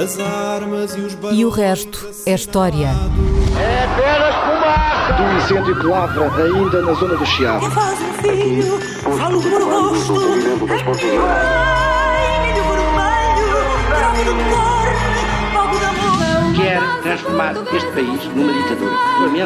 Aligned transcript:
As 0.00 0.16
armas 0.20 0.94
e 0.94 1.00
os 1.00 1.18
E 1.32 1.44
o 1.44 1.50
resto 1.50 2.08
é 2.24 2.32
história. 2.32 2.86
É 2.86 3.84
apenas 3.84 4.34
fumaça! 4.36 5.12
Do 5.14 5.36
incêndio 5.36 5.80
que 5.80 5.86
lavra 5.86 6.44
ainda 6.44 6.82
na 6.82 6.92
zona 6.92 7.16
do 7.16 7.26
Chiado. 7.26 7.68
faz 7.72 7.98
um 8.00 8.12
filho, 8.12 8.78
falo 9.18 9.42
por 9.42 9.60
amor. 9.60 9.96
Quer 16.54 16.80
transformar 17.02 17.54
este 17.74 17.90
país 17.90 18.24
numa 18.36 18.52
ditadura. 18.52 18.92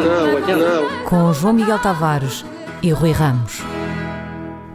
Não, 0.03 0.35
lamento. 0.35 0.57
não. 0.59 1.05
Com 1.07 1.33
João 1.33 1.55
Miguel 1.55 1.79
Tavares 1.79 2.45
e 2.83 2.91
Rui 2.91 3.13
Ramos. 3.13 3.63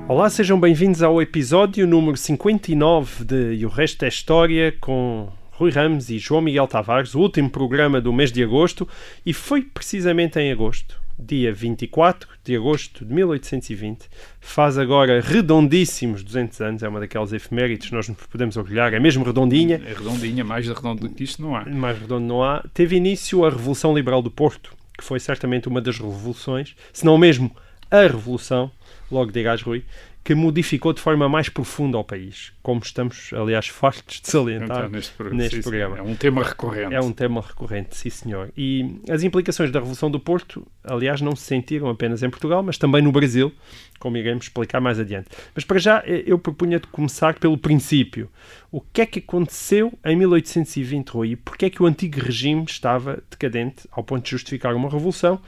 Olá, 0.07 0.27
sejam 0.31 0.59
bem-vindos 0.59 1.03
ao 1.03 1.21
episódio 1.21 1.85
número 1.85 2.17
59 2.17 3.23
de 3.23 3.53
E 3.53 3.63
o 3.63 3.69
Resto 3.69 4.05
é 4.05 4.07
História 4.07 4.73
com 4.81 5.29
Rui 5.57 5.71
Ramos 5.71 6.11
e 6.11 6.19
João 6.19 6.39
Miguel 6.39 6.67
Tavares, 6.67 7.15
o 7.15 7.19
último 7.19 7.49
programa 7.49 7.99
do 7.99 8.13
mês 8.13 8.31
de 8.31 8.43
agosto, 8.43 8.87
e 9.25 9.33
foi 9.33 9.63
precisamente 9.63 10.39
em 10.39 10.51
agosto, 10.51 11.01
dia 11.17 11.51
24 11.51 12.29
de 12.43 12.55
agosto 12.55 13.03
de 13.03 13.11
1820, 13.11 14.07
faz 14.39 14.77
agora 14.77 15.19
redondíssimos 15.19 16.21
200 16.21 16.61
anos, 16.61 16.83
é 16.83 16.87
uma 16.87 16.99
daquelas 16.99 17.33
efemérides 17.33 17.89
que 17.89 17.95
nós 17.95 18.07
nos 18.07 18.19
podemos 18.27 18.55
orgulhar, 18.55 18.93
é 18.93 18.99
mesmo 18.99 19.25
redondinha, 19.25 19.81
É 19.83 19.93
redondinha, 19.93 20.43
mais 20.43 20.67
redondo 20.67 21.07
do 21.07 21.09
que 21.09 21.23
isto 21.23 21.41
não 21.41 21.55
há. 21.55 21.65
mais 21.65 21.97
redondo 21.97 22.27
não 22.27 22.43
há, 22.43 22.63
teve 22.71 22.95
início 22.95 23.43
a 23.43 23.49
Revolução 23.49 23.95
Liberal 23.95 24.21
do 24.21 24.29
Porto, 24.29 24.75
que 24.95 25.03
foi 25.03 25.19
certamente 25.19 25.67
uma 25.67 25.81
das 25.81 25.97
revoluções, 25.97 26.75
se 26.93 27.03
não 27.03 27.17
mesmo 27.17 27.51
a 27.89 28.01
revolução, 28.01 28.69
logo 29.09 29.31
dirás, 29.31 29.63
Rui, 29.63 29.83
que 30.27 30.35
modificou 30.35 30.91
de 30.91 30.99
forma 30.99 31.29
mais 31.29 31.47
profunda 31.47 31.97
o 31.97 32.03
país, 32.03 32.51
como 32.61 32.81
estamos, 32.83 33.31
aliás, 33.31 33.69
fartos 33.69 34.19
de 34.19 34.29
salientar 34.29 34.79
Então, 34.79 34.89
neste, 34.89 35.13
programa. 35.13 35.41
neste 35.41 35.55
Sim, 35.55 35.61
programa. 35.61 35.97
É 35.99 36.01
um 36.01 36.15
tema 36.15 36.43
recorrente. 36.43 36.93
É 36.93 36.99
um 36.99 37.13
tema 37.13 37.39
recorrente, 37.39 37.95
sim 37.95 38.09
senhor. 38.09 38.51
E 38.57 38.99
as 39.09 39.23
implicações 39.23 39.71
da 39.71 39.79
Revolução 39.79 40.11
do 40.11 40.19
Porto, 40.19 40.67
aliás, 40.83 41.21
não 41.21 41.33
se 41.33 41.43
sentiram 41.43 41.87
apenas 41.89 42.23
em 42.23 42.29
Portugal, 42.29 42.61
mas 42.61 42.77
também 42.77 43.01
no 43.01 43.09
Brasil, 43.09 43.53
como 43.97 44.17
iremos 44.17 44.45
explicar 44.45 44.79
mais 44.79 44.99
adiante. 44.99 45.27
Mas 45.53 45.63
para 45.63 45.79
já, 45.79 46.03
eh, 46.05 46.23
eu 46.25 46.37
propunha 46.37 46.79
de 46.79 46.87
começar 46.87 47.37
pelo 47.39 47.57
princípio. 47.57 48.29
O 48.71 48.81
que 48.81 49.01
é 49.01 49.05
que 49.05 49.19
aconteceu 49.19 49.93
em 50.05 50.15
1820, 50.15 51.09
Rui? 51.09 51.29
E 51.31 51.35
porquê 51.35 51.65
é 51.65 51.69
que 51.69 51.81
o 51.81 51.85
antigo 51.85 52.19
regime 52.19 52.65
estava 52.67 53.21
decadente 53.29 53.87
ao 53.91 54.03
ponto 54.03 54.23
de 54.23 54.31
justificar 54.31 54.75
uma 54.75 54.89
revolução? 54.89 55.39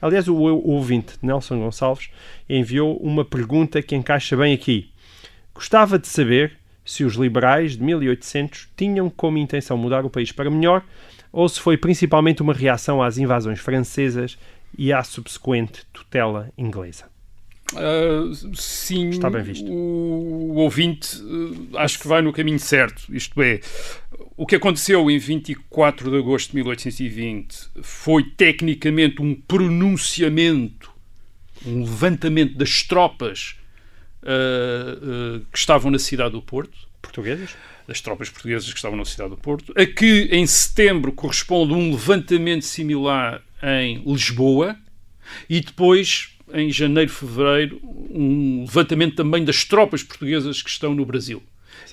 Aliás, 0.00 0.28
o 0.28 0.36
ouvinte, 0.36 1.14
Nelson 1.22 1.58
Gonçalves, 1.58 2.10
enviou 2.48 2.96
uma 2.98 3.24
pergunta 3.24 3.82
que 3.82 3.96
encaixa 3.96 4.36
bem 4.36 4.54
aqui. 4.54 4.90
Gostava 5.54 5.98
de 5.98 6.06
saber 6.06 6.52
se 6.84 7.04
os 7.04 7.14
liberais 7.14 7.76
de 7.76 7.82
1800 7.82 8.68
tinham 8.76 9.10
como 9.10 9.36
intenção 9.36 9.76
mudar 9.76 10.06
o 10.06 10.10
país 10.10 10.32
para 10.32 10.50
melhor 10.50 10.82
ou 11.32 11.48
se 11.48 11.60
foi 11.60 11.76
principalmente 11.76 12.42
uma 12.42 12.54
reação 12.54 13.02
às 13.02 13.18
invasões 13.18 13.60
francesas 13.60 14.38
e 14.76 14.92
à 14.92 15.02
subsequente 15.02 15.84
tutela 15.92 16.50
inglesa. 16.56 17.06
Ah, 17.76 18.30
sim, 18.54 19.10
Está 19.10 19.28
bem 19.28 19.42
visto. 19.42 19.70
O, 19.70 20.52
o 20.52 20.56
ouvinte 20.56 21.16
ah, 21.74 21.82
acho 21.82 21.98
que 21.98 22.08
vai 22.08 22.22
no 22.22 22.32
caminho 22.32 22.58
certo. 22.58 23.02
Isto 23.14 23.40
é, 23.42 23.60
o 24.36 24.46
que 24.46 24.56
aconteceu 24.56 25.10
em 25.10 25.18
24 25.18 26.10
de 26.10 26.16
agosto 26.16 26.50
de 26.50 26.56
1820 26.56 27.70
foi 27.82 28.24
tecnicamente 28.24 29.20
um 29.20 29.34
pronunciamento, 29.34 30.90
um 31.66 31.80
levantamento 31.80 32.56
das 32.56 32.82
tropas 32.82 33.56
ah, 34.22 35.40
que 35.52 35.58
estavam 35.58 35.90
na 35.90 35.98
cidade 35.98 36.32
do 36.32 36.42
Porto. 36.42 36.88
Portugueses? 37.02 37.54
das 37.88 38.02
tropas 38.02 38.28
portuguesas 38.28 38.68
que 38.70 38.76
estavam 38.76 38.98
na 38.98 39.04
cidade 39.06 39.30
do 39.30 39.38
Porto, 39.38 39.72
a 39.74 39.86
que 39.86 40.28
em 40.30 40.46
setembro 40.46 41.10
corresponde 41.10 41.72
um 41.72 41.90
levantamento 41.90 42.66
similar 42.66 43.42
em 43.62 44.02
Lisboa 44.04 44.76
e 45.48 45.62
depois, 45.62 46.36
em 46.52 46.70
janeiro, 46.70 47.10
fevereiro, 47.10 47.80
um 48.10 48.62
levantamento 48.62 49.16
também 49.16 49.44
das 49.44 49.64
tropas 49.64 50.02
portuguesas 50.02 50.62
que 50.62 50.70
estão 50.70 50.94
no 50.94 51.04
Brasil. 51.04 51.42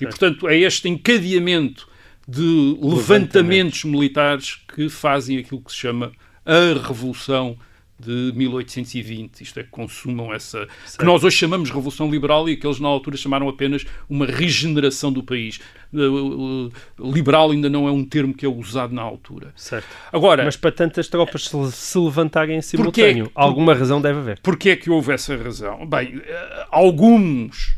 E, 0.00 0.04
portanto, 0.04 0.48
é 0.48 0.58
este 0.58 0.88
encadeamento 0.88 1.88
de 2.28 2.76
levantamentos 2.82 3.84
militares 3.84 4.60
que 4.74 4.88
fazem 4.88 5.38
aquilo 5.38 5.60
que 5.60 5.70
se 5.70 5.78
chama 5.78 6.12
a 6.44 6.86
Revolução 6.86 7.56
de 7.98 8.32
1820, 8.34 9.40
isto 9.40 9.58
é, 9.58 9.62
consumam 9.62 10.32
essa, 10.32 10.68
que 10.98 11.04
nós 11.04 11.24
hoje 11.24 11.36
chamamos 11.36 11.70
Revolução 11.70 12.10
Liberal 12.10 12.48
e 12.48 12.56
que 12.56 12.66
eles 12.66 12.78
na 12.78 12.88
altura 12.88 13.16
chamaram 13.16 13.48
apenas 13.48 13.84
uma 14.08 14.26
regeneração 14.26 15.10
do 15.10 15.22
país. 15.22 15.60
Uh, 15.92 16.66
uh, 16.66 16.72
Liberal 16.98 17.50
ainda 17.52 17.70
não 17.70 17.88
é 17.88 17.90
um 17.90 18.04
termo 18.04 18.34
que 18.34 18.44
é 18.44 18.48
usado 18.48 18.94
na 18.94 19.02
altura. 19.02 19.52
Certo. 19.56 19.88
Agora, 20.12 20.44
Mas 20.44 20.56
para 20.56 20.72
tantas 20.72 21.08
tropas 21.08 21.44
se, 21.48 21.72
se 21.72 21.98
levantarem 21.98 22.56
em 22.56 22.60
Porquê? 22.60 22.76
simultâneo, 22.76 23.30
alguma 23.34 23.74
razão 23.74 24.00
deve 24.00 24.18
haver. 24.18 24.40
Porquê 24.40 24.70
é 24.70 24.76
que 24.76 24.90
houve 24.90 25.12
essa 25.12 25.34
razão? 25.36 25.86
Bem, 25.86 26.20
eh, 26.24 26.66
alguns 26.70 27.76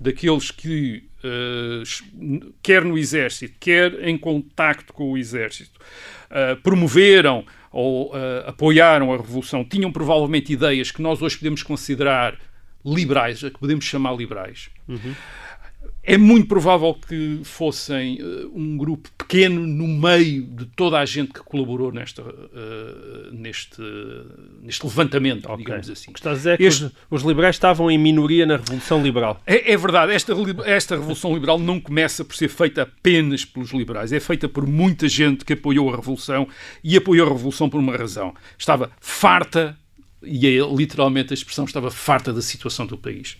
daqueles 0.00 0.50
que, 0.50 1.04
eh, 1.22 1.82
quer 2.62 2.84
no 2.84 2.98
Exército, 2.98 3.54
quer 3.60 4.08
em 4.08 4.18
contacto 4.18 4.92
com 4.92 5.12
o 5.12 5.18
Exército, 5.18 5.78
eh, 6.30 6.56
promoveram 6.56 7.44
ou 7.72 8.12
eh, 8.14 8.44
apoiaram 8.46 9.12
a 9.12 9.16
Revolução, 9.16 9.64
tinham 9.64 9.90
provavelmente 9.90 10.52
ideias 10.52 10.90
que 10.90 11.00
nós 11.00 11.22
hoje 11.22 11.36
podemos 11.36 11.62
considerar 11.62 12.38
liberais, 12.84 13.42
a 13.42 13.50
que 13.50 13.58
podemos 13.58 13.84
chamar 13.84 14.14
liberais. 14.14 14.70
É 16.04 16.18
muito 16.18 16.48
provável 16.48 16.94
que 16.94 17.40
fossem 17.44 18.18
eh, 18.20 18.46
um 18.52 18.76
grupo 18.76 19.08
pequeno 19.16 19.64
no 19.64 19.86
meio 19.86 20.42
de 20.42 20.66
toda 20.66 20.98
a 20.98 21.04
gente 21.04 21.32
que 21.32 21.38
colaborou 21.40 21.92
nesta, 21.92 22.22
eh, 22.22 23.28
neste, 23.30 23.80
neste 24.60 24.84
levantamento, 24.84 25.48
digamos 25.56 25.88
assim. 25.88 26.10
O 26.10 26.12
que 26.12 26.18
está 26.18 26.32
a 26.32 26.34
dizer 26.34 26.54
é 26.54 26.56
que 26.56 26.64
Este- 26.64 26.86
os, 26.86 26.92
os 27.10 27.22
liberais 27.22 27.54
estavam 27.54 27.88
em 27.88 27.96
minoria 27.98 28.44
na 28.44 28.56
Revolução 28.56 29.00
Liberal. 29.00 29.40
É, 29.46 29.72
é 29.72 29.76
verdade, 29.76 30.12
esta, 30.12 30.32
esta 30.64 30.96
Revolução 30.96 31.32
Liberal 31.34 31.56
não 31.58 31.78
começa 31.80 32.24
por 32.24 32.34
ser 32.34 32.48
feita 32.48 32.82
apenas 32.82 33.44
pelos 33.44 33.70
liberais, 33.70 34.12
é 34.12 34.18
feita 34.18 34.48
por 34.48 34.66
muita 34.66 35.08
gente 35.08 35.44
que 35.44 35.52
apoiou 35.52 35.88
a 35.92 35.94
Revolução 35.96 36.48
e 36.82 36.96
apoiou 36.96 37.28
a 37.28 37.30
Revolução 37.32 37.70
por 37.70 37.78
uma 37.78 37.96
razão. 37.96 38.34
Estava 38.58 38.90
farta, 39.00 39.78
e 40.20 40.48
é 40.48 40.58
literalmente 40.74 41.32
a 41.32 41.34
expressão, 41.34 41.64
estava 41.64 41.92
farta 41.92 42.32
da 42.32 42.42
situação 42.42 42.86
do 42.86 42.98
país. 42.98 43.36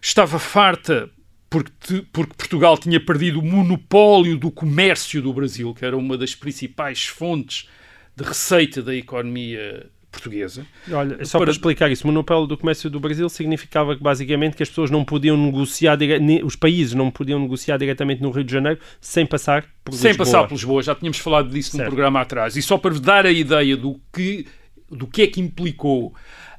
Estava 0.00 0.38
farta 0.38 1.10
porque, 1.54 1.70
te- 1.80 2.06
porque 2.12 2.34
Portugal 2.36 2.76
tinha 2.76 2.98
perdido 2.98 3.38
o 3.38 3.42
monopólio 3.44 4.36
do 4.36 4.50
comércio 4.50 5.22
do 5.22 5.32
Brasil, 5.32 5.72
que 5.72 5.84
era 5.84 5.96
uma 5.96 6.18
das 6.18 6.34
principais 6.34 7.04
fontes 7.06 7.68
de 8.16 8.24
receita 8.24 8.82
da 8.82 8.92
economia 8.94 9.86
portuguesa. 10.10 10.66
Olha, 10.90 11.24
só 11.24 11.38
Para- 11.38 11.46
para 11.46 11.52
explicar 11.52 11.90
isso, 11.92 12.04
o 12.04 12.06
monopólio 12.08 12.46
do 12.48 12.58
comércio 12.58 12.90
do 12.90 12.98
Brasil 12.98 13.28
significava 13.28 13.96
que 13.96 14.02
basicamente 14.02 14.56
que 14.56 14.62
as 14.64 14.68
pessoas 14.68 14.90
não 14.90 15.04
podiam 15.04 15.36
negociar, 15.36 15.96
os 16.44 16.56
países 16.56 16.92
não 16.94 17.08
podiam 17.10 17.38
negociar 17.38 17.76
diretamente 17.76 18.20
no 18.22 18.30
Rio 18.30 18.42
de 18.44 18.52
Janeiro 18.52 18.80
sem 19.00 19.24
passar 19.24 19.64
por 19.84 19.94
Sem 19.94 20.08
Lisboa. 20.10 20.26
passar 20.26 20.48
por 20.48 20.54
Lisboa, 20.54 20.82
já 20.82 20.94
tínhamos 20.96 21.18
falado 21.18 21.48
disso 21.50 21.72
num 21.76 21.78
Certo. 21.78 21.88
programa 21.90 22.20
atrás. 22.20 22.56
E 22.56 22.62
só 22.62 22.78
para 22.78 22.98
dar 22.98 23.26
a 23.26 23.30
ideia 23.32 23.76
do 23.76 24.00
que, 24.12 24.46
do 24.90 25.06
que 25.06 25.22
é 25.22 25.26
que 25.28 25.40
implicou 25.40 26.12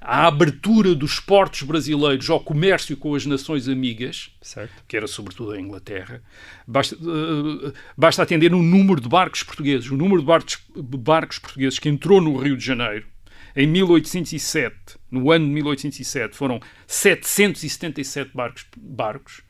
a 0.07 0.27
abertura 0.27 0.93
dos 0.93 1.19
portos 1.19 1.63
brasileiros 1.63 2.29
ao 2.29 2.39
comércio 2.39 2.95
com 2.95 3.15
as 3.15 3.25
nações 3.25 3.67
amigas, 3.67 4.29
Certo. 4.39 4.71
que 4.87 4.95
era 4.95 5.07
sobretudo 5.07 5.51
a 5.51 5.59
Inglaterra, 5.59 6.21
basta, 6.67 6.95
eh, 6.95 7.73
basta 7.97 8.21
atender 8.21 8.53
o 8.53 8.61
número 8.61 9.01
de 9.01 9.09
barcos 9.09 9.41
portugueses. 9.41 9.89
O 9.89 9.97
número 9.97 10.19
de 10.19 10.27
barcos, 10.27 10.59
barcos 10.75 11.39
portugueses 11.39 11.79
que 11.79 11.89
entrou 11.89 12.21
no 12.21 12.37
Rio 12.37 12.55
de 12.55 12.63
Janeiro 12.63 13.07
em 13.55 13.65
1807, 13.65 14.75
no 15.09 15.31
ano 15.31 15.47
de 15.47 15.51
1807, 15.53 16.35
foram 16.37 16.59
777 16.85 18.29
barcos, 18.31 18.65
barcos 18.77 19.41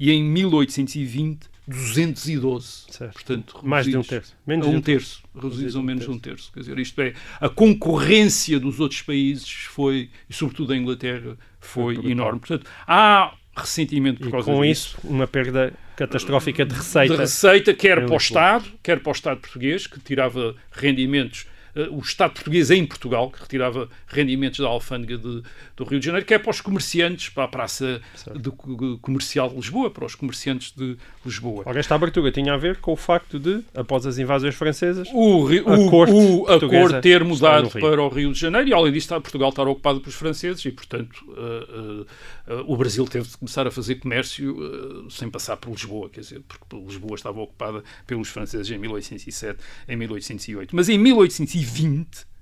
e 0.00 0.10
em 0.10 0.24
1820, 0.24 1.48
212. 1.66 2.84
Certo. 2.90 3.12
Portanto, 3.14 3.60
Mais 3.62 3.86
de 3.86 3.96
um 3.96 4.02
terço. 4.02 4.36
Menos 4.46 4.66
a 4.66 4.70
de 4.70 4.76
um 4.76 4.78
um 4.78 4.82
terço. 4.82 5.22
Reduzidos 5.34 5.76
a 5.76 5.82
menos 5.82 6.04
de 6.04 6.10
um 6.10 6.18
terço. 6.18 6.52
Quer 6.52 6.60
dizer, 6.60 6.78
isto 6.78 7.00
é, 7.00 7.14
a 7.40 7.48
concorrência 7.48 8.60
dos 8.60 8.80
outros 8.80 9.02
países 9.02 9.48
foi, 9.50 10.10
e 10.28 10.34
sobretudo 10.34 10.72
a 10.72 10.76
Inglaterra, 10.76 11.36
foi 11.60 11.94
brutal. 11.94 12.10
enorme. 12.10 12.40
Portanto, 12.40 12.66
há 12.86 13.34
ressentimento 13.56 14.20
por 14.20 14.28
E 14.28 14.30
causa 14.30 14.50
com 14.50 14.62
disso. 14.62 14.96
isso, 14.98 15.06
uma 15.08 15.26
perda 15.26 15.72
catastrófica 15.96 16.64
de 16.64 16.74
receita. 16.74 17.14
De 17.14 17.20
receita, 17.20 17.72
quer 17.72 17.98
em 18.02 18.06
para 18.06 18.14
o. 18.14 18.16
Estado, 18.18 18.64
quer 18.82 19.00
para 19.00 19.10
o 19.10 19.12
Estado 19.12 19.40
português, 19.40 19.86
que 19.86 20.00
tirava 20.00 20.54
rendimentos 20.72 21.46
o 21.90 21.98
Estado 21.98 22.32
português 22.32 22.70
em 22.70 22.84
Portugal, 22.86 23.30
que 23.30 23.40
retirava 23.40 23.88
rendimentos 24.06 24.60
da 24.60 24.66
alfândega 24.66 25.18
de, 25.18 25.42
do 25.76 25.84
Rio 25.84 25.98
de 25.98 26.06
Janeiro, 26.06 26.26
que 26.26 26.34
é 26.34 26.38
para 26.38 26.50
os 26.50 26.60
comerciantes, 26.60 27.28
para 27.28 27.44
a 27.44 27.48
Praça 27.48 28.00
de, 28.36 28.50
Comercial 29.00 29.48
de 29.48 29.56
Lisboa, 29.56 29.90
para 29.90 30.04
os 30.04 30.14
comerciantes 30.14 30.72
de 30.72 30.96
Lisboa. 31.24 31.64
Ora, 31.66 31.80
esta 31.80 31.94
abertura 31.94 32.30
tinha 32.30 32.54
a 32.54 32.56
ver 32.56 32.78
com 32.78 32.92
o 32.92 32.96
facto 32.96 33.38
de, 33.38 33.62
após 33.74 34.06
as 34.06 34.18
invasões 34.18 34.54
francesas, 34.54 35.08
o, 35.12 35.48
a, 35.48 35.74
o, 35.74 35.90
corte, 35.90 36.12
o, 36.12 36.46
a 36.46 36.60
corte 36.60 37.00
ter 37.00 37.24
mudado 37.24 37.70
para 37.70 38.02
o 38.02 38.08
Rio 38.08 38.32
de 38.32 38.38
Janeiro 38.38 38.68
e, 38.68 38.74
além 38.74 38.92
disso, 38.92 39.08
Portugal 39.20 39.50
estar 39.50 39.66
ocupado 39.66 40.00
pelos 40.00 40.14
franceses 40.14 40.64
e, 40.64 40.70
portanto, 40.70 41.24
uh, 41.28 42.02
uh, 42.52 42.60
uh, 42.60 42.72
o 42.72 42.76
Brasil 42.76 43.04
teve 43.06 43.28
de 43.28 43.36
começar 43.36 43.66
a 43.66 43.70
fazer 43.70 43.96
comércio 43.96 44.56
sem 45.10 45.30
passar 45.30 45.56
por 45.56 45.70
Lisboa, 45.70 46.08
quer 46.08 46.20
dizer, 46.20 46.42
porque 46.46 46.76
Lisboa 46.76 47.14
estava 47.14 47.40
ocupada 47.40 47.82
pelos 48.06 48.28
franceses 48.28 48.70
em 48.70 48.78
1807, 48.78 49.58
em 49.88 49.96
1808. 49.96 50.74
Mas 50.74 50.88
em 50.88 50.98
1820 51.64 52.34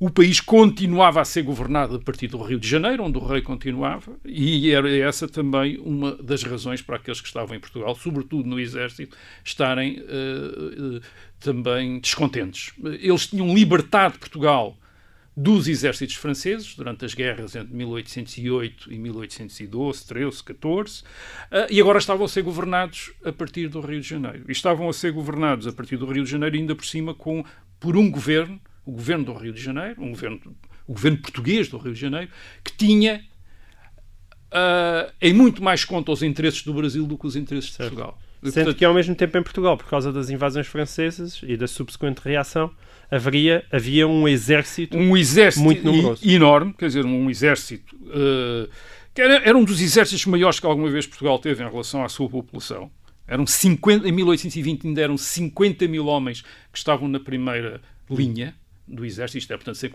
o 0.00 0.08
país 0.08 0.40
continuava 0.40 1.20
a 1.20 1.24
ser 1.24 1.42
governado 1.42 1.96
a 1.96 1.98
partir 1.98 2.28
do 2.28 2.40
Rio 2.40 2.60
de 2.60 2.68
Janeiro, 2.68 3.02
onde 3.02 3.18
o 3.18 3.24
rei 3.24 3.42
continuava, 3.42 4.16
e 4.24 4.70
era 4.70 4.88
essa 4.96 5.26
também 5.26 5.76
uma 5.78 6.14
das 6.22 6.44
razões 6.44 6.80
para 6.80 6.96
aqueles 6.96 7.20
que 7.20 7.26
estavam 7.26 7.56
em 7.56 7.60
Portugal, 7.60 7.96
sobretudo 7.96 8.48
no 8.48 8.60
exército, 8.60 9.16
estarem 9.44 9.98
uh, 9.98 10.96
uh, 10.96 11.00
também 11.40 11.98
descontentes. 11.98 12.72
Eles 13.00 13.26
tinham 13.26 13.52
libertado 13.52 14.20
Portugal 14.20 14.78
dos 15.36 15.68
exércitos 15.68 16.16
franceses 16.16 16.74
durante 16.74 17.04
as 17.04 17.14
guerras 17.14 17.54
entre 17.54 17.72
1808 17.72 18.92
e 18.92 18.98
1812, 18.98 20.06
13, 20.06 20.44
14, 20.44 21.02
e 21.70 21.80
agora 21.80 21.98
estavam 21.98 22.26
a 22.26 22.28
ser 22.28 22.42
governados 22.42 23.12
a 23.24 23.32
partir 23.32 23.68
do 23.68 23.80
Rio 23.80 24.00
de 24.00 24.08
Janeiro. 24.08 24.44
E 24.48 24.52
estavam 24.52 24.88
a 24.88 24.92
ser 24.92 25.12
governados 25.12 25.68
a 25.68 25.72
partir 25.72 25.96
do 25.96 26.06
Rio 26.06 26.24
de 26.24 26.30
Janeiro, 26.30 26.56
ainda 26.56 26.74
por 26.74 26.84
cima, 26.84 27.14
com, 27.14 27.44
por 27.78 27.96
um 27.96 28.10
governo, 28.10 28.60
o 28.84 28.92
governo 28.92 29.24
do 29.24 29.32
Rio 29.34 29.52
de 29.52 29.60
Janeiro, 29.60 30.02
um 30.02 30.10
governo, 30.10 30.40
o 30.86 30.92
governo 30.92 31.18
português 31.18 31.68
do 31.68 31.78
Rio 31.78 31.92
de 31.92 32.00
Janeiro, 32.00 32.30
que 32.64 32.76
tinha 32.76 33.22
uh, 34.52 35.12
em 35.20 35.32
muito 35.32 35.62
mais 35.62 35.84
conta 35.84 36.12
os 36.12 36.22
interesses 36.22 36.62
do 36.62 36.72
Brasil 36.74 37.06
do 37.06 37.16
que 37.16 37.26
os 37.26 37.36
interesses 37.36 37.72
certo. 37.72 37.90
de 37.90 37.96
Portugal. 37.96 38.18
Sendo 38.40 38.54
portanto, 38.54 38.76
que 38.76 38.84
ao 38.84 38.94
mesmo 38.94 39.14
tempo 39.16 39.36
em 39.36 39.42
Portugal, 39.42 39.76
por 39.76 39.86
causa 39.86 40.12
das 40.12 40.30
invasões 40.30 40.66
francesas 40.66 41.40
e 41.42 41.56
da 41.56 41.66
subsequente 41.66 42.20
reação, 42.22 42.70
haveria, 43.10 43.64
havia 43.70 44.06
um 44.06 44.28
exército, 44.28 44.96
um 44.96 45.16
exército 45.16 45.64
muito 45.64 45.84
numeroso. 45.84 46.28
enorme, 46.28 46.72
quer 46.72 46.86
dizer, 46.86 47.04
um 47.04 47.28
exército 47.28 47.96
uh, 47.96 48.68
que 49.12 49.20
era, 49.20 49.36
era, 49.38 49.58
um 49.58 49.64
dos 49.64 49.80
exércitos 49.80 50.24
maiores 50.26 50.60
que 50.60 50.66
alguma 50.66 50.88
vez 50.88 51.04
Portugal 51.04 51.38
teve 51.40 51.64
em 51.64 51.68
relação 51.68 52.04
à 52.04 52.08
sua 52.08 52.28
população. 52.28 52.88
Eram 53.28 53.46
50, 53.46 54.08
em 54.08 54.12
1820 54.12 54.86
ainda 54.88 55.02
eram 55.02 55.18
50 55.18 55.86
mil 55.86 56.06
homens 56.06 56.42
que 56.72 56.78
estavam 56.78 57.06
na 57.06 57.20
primeira 57.20 57.80
linha 58.10 58.54
do 58.88 59.04
exército, 59.04 59.38
isto 59.38 59.52
é, 59.52 59.56
portanto, 59.56 59.76
sem, 59.76 59.90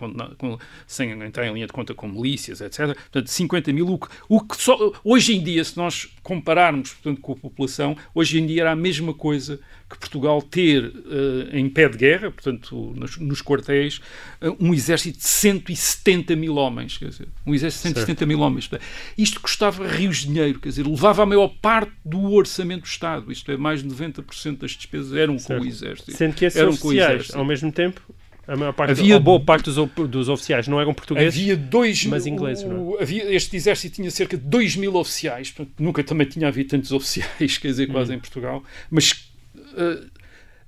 sem, 0.86 1.12
entrar 1.12 1.48
em 1.48 1.54
linha 1.54 1.68
de 1.68 1.74
conta 1.74 1.94
com 1.94 2.08
milícias, 2.08 2.62
etc. 2.62 2.96
Portanto, 2.96 3.28
50 3.28 3.74
mil, 3.74 3.88
o 3.88 3.98
que, 3.98 4.08
o 4.30 4.42
que 4.42 4.56
só, 4.58 4.94
hoje 5.04 5.36
em 5.36 5.44
dia, 5.44 5.64
se 5.64 5.76
nós 5.78 6.10
compararmos 6.22 6.94
portanto, 6.94 7.22
com 7.22 7.34
a 7.34 7.36
população, 7.36 7.98
hoje 8.14 8.40
em 8.40 8.46
dia 8.46 8.62
era 8.62 8.72
a 8.72 8.76
mesma 8.76 9.14
coisa 9.14 9.60
que 9.90 10.00
Portugal 10.00 10.42
ter 10.42 10.86
uh, 10.86 11.56
em 11.56 11.70
pé 11.70 11.88
de 11.88 11.98
guerra, 11.98 12.32
portanto, 12.32 12.94
nos, 12.96 13.18
nos 13.18 13.42
quartéis, 13.42 14.00
uh, 14.42 14.56
um 14.60 14.74
exército 14.74 15.20
de 15.20 15.26
170 15.26 16.36
mil 16.36 16.56
homens, 16.56 16.98
quer 16.98 17.10
dizer, 17.10 17.28
um 17.46 17.54
exército 17.54 17.84
de 17.84 17.90
170 17.90 18.06
certo. 18.06 18.28
mil 18.28 18.40
homens. 18.40 18.70
Isto 19.18 19.40
custava 19.40 19.88
rios 19.88 20.20
de 20.20 20.28
dinheiro, 20.28 20.60
quer 20.60 20.70
dizer, 20.70 20.88
levava 20.88 21.24
a 21.24 21.26
maior 21.26 21.50
parte 21.62 21.94
do 22.04 22.32
orçamento 22.34 22.82
do 22.82 22.88
Estado, 22.88 23.32
isto 23.32 23.52
é, 23.52 23.58
mais 23.58 23.84
de 23.84 23.90
90% 23.90 24.58
das 24.58 24.72
despesas 24.72 25.14
eram 25.14 25.38
certo. 25.38 25.60
com 25.60 25.66
o 25.66 25.68
exército. 25.68 26.12
Sendo 26.12 26.34
que 26.34 26.46
esses 26.46 26.60
eram 26.60 26.72
oficiais, 26.72 27.34
ao 27.34 27.46
mesmo 27.46 27.72
tempo, 27.72 28.02
a 28.46 28.58
maior 28.58 28.74
parte, 28.74 28.92
havia, 28.92 29.20
boa 29.20 29.40
parte 29.40 29.72
dos, 29.72 29.90
dos, 30.10 30.28
oficiais 30.28 30.68
não 30.68 30.80
eram 30.80 30.94
portugueses, 30.94 31.40
havia 31.40 31.56
dois, 31.56 32.06
mas 32.06 32.28
ingleses. 32.28 32.66
O, 32.66 32.98
é? 33.00 33.04
havia, 33.04 33.34
este 33.34 33.56
exército 33.56 33.96
tinha 33.96 34.12
cerca 34.12 34.36
de 34.36 34.44
2 34.44 34.76
mil 34.76 34.96
oficiais, 34.96 35.50
portanto, 35.50 35.76
nunca 35.80 36.04
também 36.04 36.28
tinha 36.28 36.50
havido 36.50 36.70
tantos 36.70 36.92
oficiais, 36.94 37.58
quer 37.58 37.70
dizer, 37.70 37.88
quase 37.88 38.12
hum. 38.12 38.16
em 38.16 38.20
Portugal, 38.20 38.64
mas 38.92 39.32
uh, 39.56 40.10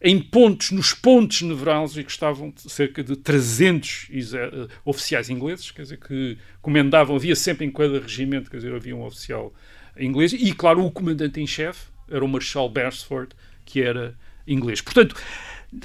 em 0.01 0.21
pontos, 0.21 0.71
nos 0.71 0.93
pontos 0.93 1.41
nevrálgicos 1.41 2.13
estavam 2.13 2.53
cerca 2.57 3.03
de 3.03 3.17
300 3.17 4.07
uh, 4.09 4.69
oficiais 4.85 5.29
ingleses, 5.29 5.69
quer 5.71 5.81
dizer, 5.81 5.97
que 5.97 6.37
comandavam, 6.61 7.17
havia 7.17 7.35
sempre 7.35 7.65
em 7.65 7.71
cada 7.71 7.99
regimento, 7.99 8.49
quer 8.49 8.57
dizer, 8.57 8.73
havia 8.73 8.95
um 8.95 9.03
oficial 9.03 9.53
inglês, 9.99 10.31
e 10.31 10.53
claro, 10.53 10.85
o 10.85 10.89
comandante 10.89 11.41
em 11.41 11.47
chefe 11.47 11.87
era 12.09 12.23
o 12.23 12.27
Marshal 12.27 12.69
Beresford, 12.69 13.29
que 13.65 13.81
era 13.81 14.15
inglês. 14.47 14.79
Portanto, 14.79 15.15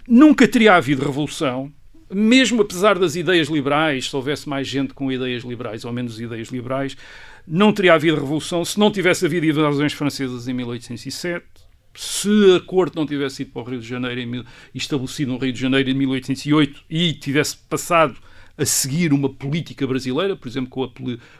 nunca 0.06 0.46
teria 0.46 0.74
havido 0.74 1.04
revolução 1.04 1.72
mesmo 2.12 2.62
apesar 2.62 2.98
das 2.98 3.14
ideias 3.14 3.48
liberais, 3.48 4.08
se 4.08 4.16
houvesse 4.16 4.48
mais 4.48 4.66
gente 4.66 4.92
com 4.92 5.10
ideias 5.10 5.44
liberais 5.44 5.84
ou 5.84 5.92
menos 5.92 6.20
ideias 6.20 6.48
liberais, 6.48 6.96
não 7.46 7.72
teria 7.72 7.94
havido 7.94 8.16
revolução. 8.16 8.64
Se 8.64 8.78
não 8.78 8.90
tivesse 8.90 9.24
havido 9.24 9.46
invasões 9.46 9.92
francesas 9.92 10.48
em 10.48 10.54
1807, 10.54 11.44
se 11.94 12.56
a 12.56 12.60
corte 12.60 12.96
não 12.96 13.06
tivesse 13.06 13.42
ido 13.42 13.52
para 13.52 13.62
o 13.62 13.64
Rio 13.64 13.80
de 13.80 13.86
Janeiro 13.86 14.44
e 14.74 14.78
estabelecido 14.78 15.32
no 15.32 15.38
Rio 15.38 15.52
de 15.52 15.60
Janeiro 15.60 15.90
em 15.90 15.94
1808 15.94 16.82
e 16.88 17.12
tivesse 17.12 17.56
passado 17.56 18.16
a 18.56 18.66
seguir 18.66 19.12
uma 19.12 19.28
política 19.28 19.86
brasileira, 19.86 20.36
por 20.36 20.46
exemplo, 20.46 20.68
com 20.68 20.84
a, 20.84 20.90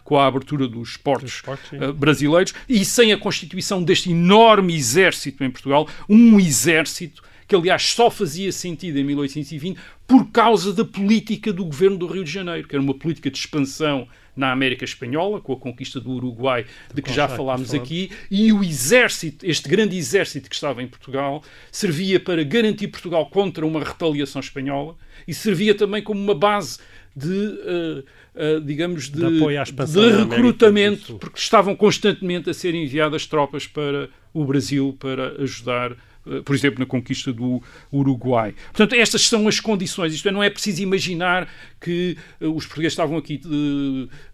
com 0.02 0.18
a 0.18 0.26
abertura 0.26 0.66
dos 0.66 0.96
portos, 0.96 1.42
uh, 1.74 1.92
brasileiros, 1.92 2.54
e 2.66 2.82
sem 2.84 3.12
a 3.12 3.18
constituição 3.18 3.82
deste 3.82 4.10
enorme 4.10 4.74
exército 4.74 5.44
em 5.44 5.50
Portugal, 5.50 5.86
um 6.08 6.40
exército 6.40 7.22
que 7.50 7.56
aliás 7.56 7.82
só 7.82 8.08
fazia 8.08 8.52
sentido 8.52 8.96
em 9.00 9.02
1820 9.02 9.76
por 10.06 10.30
causa 10.30 10.72
da 10.72 10.84
política 10.84 11.52
do 11.52 11.64
governo 11.64 11.98
do 11.98 12.06
Rio 12.06 12.22
de 12.22 12.30
Janeiro, 12.30 12.68
que 12.68 12.76
era 12.76 12.80
uma 12.80 12.94
política 12.94 13.28
de 13.28 13.36
expansão 13.36 14.06
na 14.36 14.52
América 14.52 14.84
Espanhola, 14.84 15.40
com 15.40 15.52
a 15.52 15.56
conquista 15.56 16.00
do 16.00 16.12
Uruguai, 16.12 16.64
de 16.94 17.02
que 17.02 17.12
já 17.12 17.26
falámos 17.26 17.74
aqui, 17.74 18.12
e 18.30 18.52
o 18.52 18.62
exército, 18.62 19.44
este 19.44 19.68
grande 19.68 19.98
exército 19.98 20.48
que 20.48 20.54
estava 20.54 20.80
em 20.80 20.86
Portugal, 20.86 21.42
servia 21.72 22.20
para 22.20 22.44
garantir 22.44 22.86
Portugal 22.86 23.26
contra 23.26 23.66
uma 23.66 23.82
retaliação 23.82 24.38
espanhola 24.38 24.94
e 25.26 25.34
servia 25.34 25.74
também 25.74 26.04
como 26.04 26.20
uma 26.22 26.36
base 26.36 26.78
de, 27.16 27.26
uh, 27.26 27.98
uh, 27.98 28.60
digamos, 28.60 29.10
de, 29.10 29.20
de, 29.20 29.86
de 29.86 30.22
recrutamento, 30.22 31.18
porque 31.18 31.40
estavam 31.40 31.74
constantemente 31.74 32.48
a 32.48 32.54
ser 32.54 32.76
enviadas 32.76 33.26
tropas 33.26 33.66
para 33.66 34.08
o 34.32 34.44
Brasil 34.44 34.96
para 35.00 35.42
ajudar 35.42 35.96
por 36.44 36.54
exemplo, 36.54 36.80
na 36.80 36.86
conquista 36.86 37.32
do 37.32 37.62
Uruguai. 37.92 38.54
Portanto, 38.72 38.94
estas 38.94 39.22
são 39.22 39.48
as 39.48 39.58
condições. 39.58 40.14
Isto 40.14 40.28
é, 40.28 40.32
não 40.32 40.42
é 40.42 40.50
preciso 40.50 40.82
imaginar 40.82 41.48
que 41.80 42.16
eh, 42.40 42.46
os 42.46 42.66
portugueses 42.66 42.92
estavam 42.92 43.16
aqui, 43.16 43.40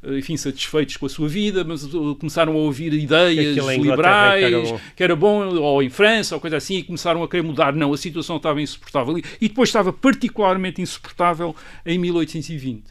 eh, 0.02 0.18
enfim, 0.18 0.36
satisfeitos 0.36 0.96
com 0.96 1.06
a 1.06 1.08
sua 1.08 1.28
vida, 1.28 1.64
mas 1.64 1.86
começaram 2.18 2.52
a 2.52 2.56
ouvir 2.56 2.92
ideias 2.92 3.56
liberais, 3.56 4.38
que 4.38 4.54
era, 4.54 4.80
que 4.96 5.04
era, 5.04 5.16
bom, 5.16 5.46
ou 5.56 5.82
em 5.82 5.88
França, 5.88 6.34
ou 6.34 6.40
coisa 6.40 6.56
assim, 6.56 6.78
e 6.78 6.82
começaram 6.82 7.22
a 7.22 7.28
querer 7.28 7.42
mudar. 7.42 7.72
Não, 7.72 7.92
a 7.92 7.96
situação 7.96 8.36
estava 8.36 8.60
insuportável. 8.60 9.16
E 9.18 9.48
depois 9.48 9.68
estava 9.68 9.92
particularmente 9.92 10.82
insuportável 10.82 11.54
em 11.84 11.98
1820, 11.98 12.84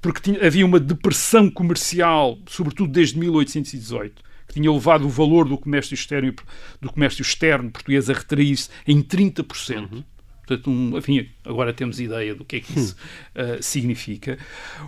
porque 0.00 0.20
tinha, 0.20 0.46
havia 0.46 0.66
uma 0.66 0.80
depressão 0.80 1.50
comercial, 1.50 2.38
sobretudo 2.46 2.92
desde 2.92 3.18
1818 3.18 4.29
que 4.50 4.54
tinha 4.54 4.70
levado 4.70 5.06
o 5.06 5.08
valor 5.08 5.48
do 5.48 5.56
comércio 5.56 5.94
externo, 5.94 6.34
do 6.80 6.90
comércio 6.92 7.22
externo 7.22 7.70
português 7.70 8.10
a 8.10 8.12
retrair-se 8.12 8.68
em 8.84 9.00
30%. 9.00 9.92
Uhum. 9.92 10.04
Portanto, 10.44 10.68
um, 10.68 10.98
enfim, 10.98 11.28
agora 11.44 11.72
temos 11.72 12.00
ideia 12.00 12.34
do 12.34 12.44
que 12.44 12.56
é 12.56 12.60
que 12.60 12.76
isso 12.76 12.96
uh, 13.36 13.62
significa. 13.62 14.36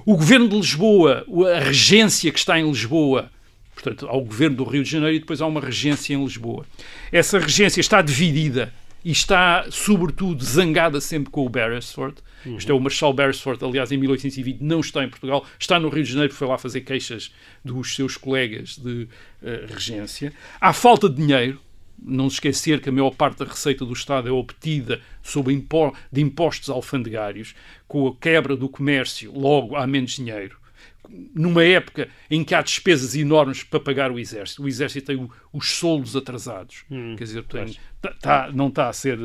O 0.05 0.17
governo 0.17 0.49
de 0.49 0.57
Lisboa, 0.57 1.25
a 1.55 1.61
regência 1.61 2.33
que 2.33 2.39
está 2.41 2.59
em 2.59 2.67
Lisboa, 2.67 3.31
portanto, 3.73 4.09
há 4.09 4.17
o 4.17 4.25
governo 4.25 4.57
do 4.57 4.65
Rio 4.65 4.83
de 4.83 4.91
Janeiro 4.91 5.15
e 5.15 5.21
depois 5.21 5.41
há 5.41 5.47
uma 5.47 5.61
regência 5.61 6.13
em 6.13 6.21
Lisboa. 6.21 6.67
Essa 7.13 7.39
regência 7.39 7.81
está 7.81 8.03
dividida 8.03 8.75
e 9.05 9.13
está, 9.13 9.67
sobretudo, 9.71 10.43
zangada 10.43 11.01
sempre 11.01 11.31
com 11.31 11.47
o 11.47 11.49
Beresford. 11.49 12.17
Uhum. 12.45 12.57
Isto 12.57 12.73
é 12.73 12.75
o 12.75 12.81
Marshal 12.81 13.13
Beresford, 13.13 13.65
aliás, 13.65 13.93
em 13.93 13.97
1820 13.97 14.61
não 14.61 14.81
está 14.81 15.05
em 15.05 15.09
Portugal, 15.09 15.45
está 15.59 15.79
no 15.79 15.89
Rio 15.89 16.05
de 16.05 16.13
Janeiro, 16.13 16.33
foi 16.33 16.49
lá 16.49 16.59
fazer 16.59 16.83
queixas 16.83 17.33
dos 17.65 17.95
seus 17.95 18.17
colegas 18.17 18.77
de 18.77 19.09
uh, 19.43 19.73
regência. 19.73 20.33
Há 20.61 20.73
falta 20.73 21.09
de 21.09 21.17
dinheiro, 21.17 21.61
não 22.05 22.29
se 22.29 22.35
esquecer 22.35 22.81
que 22.81 22.89
a 22.89 22.93
maior 22.93 23.11
parte 23.11 23.39
da 23.39 23.45
receita 23.45 23.85
do 23.85 23.93
Estado 23.93 24.29
é 24.29 24.33
obtida 24.33 25.01
sob 25.23 25.53
impo 25.53 25.95
de 26.11 26.21
impostos 26.21 26.69
alfandegários, 26.69 27.55
com 27.87 28.09
a 28.09 28.17
quebra 28.17 28.57
do 28.57 28.69
comércio, 28.69 29.33
logo 29.33 29.77
há 29.77 29.87
menos 29.87 30.13
dinheiro 30.13 30.62
numa 31.09 31.65
época 31.65 32.09
em 32.31 32.45
que 32.45 32.55
há 32.55 32.63
despesas 32.63 33.15
enormes 33.15 33.63
para 33.63 33.81
pagar 33.81 34.11
o 34.11 34.19
exército. 34.19 34.63
O 34.63 34.69
exército 34.69 35.07
tem 35.07 35.17
o, 35.17 35.31
os 35.53 35.77
soldos 35.77 36.17
atrasados, 36.17 36.85
hum, 36.91 37.17
quer 37.17 37.25
dizer, 37.25 37.45
tem, 37.45 37.77
tá, 38.01 38.15
tá, 38.21 38.51
não 38.53 38.69
está 38.69 38.89
a 38.89 38.93
ser, 38.93 39.19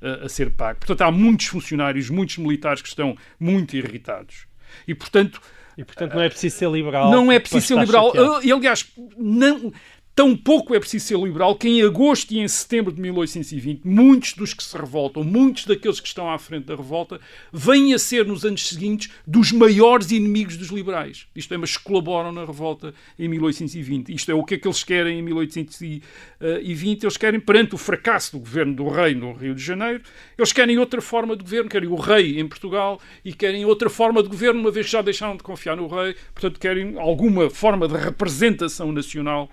a, 0.00 0.26
a, 0.26 0.28
ser 0.28 0.50
pago. 0.50 0.78
Portanto, 0.78 1.02
há 1.02 1.10
muitos 1.10 1.46
funcionários, 1.46 2.08
muitos 2.08 2.38
militares 2.38 2.82
que 2.82 2.88
estão 2.88 3.16
muito 3.38 3.76
irritados. 3.76 4.46
E, 4.86 4.94
portanto... 4.94 5.40
E, 5.76 5.84
portanto, 5.84 6.14
não 6.14 6.22
é 6.22 6.28
preciso 6.28 6.56
ser 6.56 6.70
liberal. 6.70 7.10
Não 7.10 7.32
é 7.32 7.40
preciso 7.40 7.66
ser 7.66 7.78
liberal. 7.78 8.12
E, 8.44 8.52
aliás, 8.52 8.88
não 9.16 9.72
Tão 10.14 10.36
pouco 10.36 10.76
é 10.76 10.78
preciso 10.78 11.06
ser 11.06 11.18
liberal 11.18 11.56
que 11.56 11.68
em 11.68 11.82
agosto 11.82 12.30
e 12.30 12.38
em 12.38 12.46
setembro 12.46 12.92
de 12.92 13.00
1820, 13.00 13.80
muitos 13.84 14.34
dos 14.34 14.54
que 14.54 14.62
se 14.62 14.78
revoltam, 14.78 15.24
muitos 15.24 15.64
daqueles 15.64 15.98
que 15.98 16.06
estão 16.06 16.30
à 16.30 16.38
frente 16.38 16.66
da 16.66 16.76
revolta, 16.76 17.20
vêm 17.52 17.92
a 17.92 17.98
ser 17.98 18.24
nos 18.24 18.44
anos 18.44 18.68
seguintes 18.68 19.10
dos 19.26 19.50
maiores 19.50 20.12
inimigos 20.12 20.56
dos 20.56 20.68
liberais. 20.68 21.26
Isto 21.34 21.52
é, 21.54 21.56
mas 21.56 21.76
colaboram 21.76 22.30
na 22.30 22.44
revolta 22.44 22.94
em 23.18 23.26
1820. 23.26 24.14
Isto 24.14 24.30
é, 24.30 24.34
o 24.34 24.44
que 24.44 24.54
é 24.54 24.58
que 24.58 24.68
eles 24.68 24.84
querem 24.84 25.18
em 25.18 25.22
1820? 25.22 27.02
Eles 27.02 27.16
querem, 27.16 27.40
perante 27.40 27.74
o 27.74 27.78
fracasso 27.78 28.36
do 28.36 28.38
governo 28.38 28.72
do 28.72 28.88
rei 28.88 29.16
no 29.16 29.32
Rio 29.32 29.52
de 29.52 29.62
Janeiro, 29.64 30.00
eles 30.38 30.52
querem 30.52 30.78
outra 30.78 31.02
forma 31.02 31.36
de 31.36 31.42
governo, 31.42 31.68
querem 31.68 31.88
o 31.88 31.96
rei 31.96 32.38
em 32.38 32.46
Portugal 32.46 33.00
e 33.24 33.32
querem 33.32 33.64
outra 33.64 33.90
forma 33.90 34.22
de 34.22 34.28
governo, 34.28 34.60
uma 34.60 34.70
vez 34.70 34.86
que 34.86 34.92
já 34.92 35.02
deixaram 35.02 35.36
de 35.36 35.42
confiar 35.42 35.76
no 35.76 35.88
rei, 35.88 36.14
portanto 36.32 36.60
querem 36.60 37.00
alguma 37.00 37.50
forma 37.50 37.88
de 37.88 37.96
representação 37.96 38.92
nacional 38.92 39.50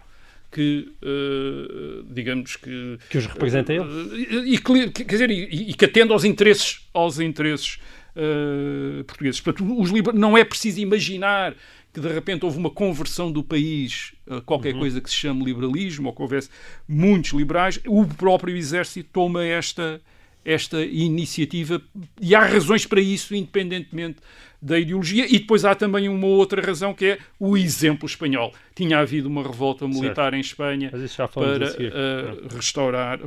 que, 0.51 0.91
uh, 1.01 2.03
digamos 2.11 2.57
que... 2.57 2.97
Que 3.09 3.17
os 3.17 3.25
representa 3.25 3.73
ele. 3.73 3.83
Uh, 3.83 4.45
e, 4.45 4.57
quer 4.91 5.05
dizer, 5.05 5.31
e, 5.31 5.71
e, 5.71 5.73
que 5.73 5.85
atenda 5.85 6.13
aos 6.13 6.25
interesses, 6.25 6.87
aos 6.93 7.19
interesses 7.19 7.79
uh, 8.15 9.03
portugueses. 9.05 9.39
Portanto, 9.39 9.79
os 9.79 9.89
liber... 9.89 10.13
não 10.13 10.37
é 10.37 10.43
preciso 10.43 10.81
imaginar 10.81 11.55
que 11.93 11.99
de 11.99 12.07
repente 12.07 12.45
houve 12.45 12.57
uma 12.57 12.69
conversão 12.69 13.31
do 13.31 13.43
país 13.43 14.13
a 14.29 14.41
qualquer 14.41 14.73
uhum. 14.73 14.79
coisa 14.79 15.01
que 15.01 15.09
se 15.09 15.15
chame 15.15 15.43
liberalismo, 15.43 16.09
ou 16.09 16.15
que 16.15 16.21
houvesse 16.21 16.49
muitos 16.87 17.31
liberais. 17.31 17.79
O 17.85 18.05
próprio 18.05 18.55
exército 18.55 19.09
toma 19.11 19.43
esta, 19.43 20.01
esta 20.43 20.83
iniciativa 20.83 21.81
e 22.19 22.33
há 22.33 22.45
razões 22.45 22.85
para 22.85 23.01
isso, 23.01 23.35
independentemente 23.35 24.17
da 24.61 24.77
ideologia. 24.77 25.25
E 25.25 25.39
depois 25.39 25.65
há 25.65 25.73
também 25.73 26.07
uma 26.07 26.27
outra 26.27 26.61
razão 26.61 26.93
que 26.93 27.05
é 27.05 27.19
o 27.39 27.57
exemplo 27.57 28.05
espanhol. 28.05 28.53
Tinha 28.75 28.99
havido 28.99 29.27
uma 29.27 29.41
revolta 29.41 29.87
militar 29.87 30.31
certo. 30.31 30.35
em 30.35 30.39
Espanha 30.39 30.91
para 31.33 31.67
uh, 31.71 32.55
restaurar. 32.55 33.19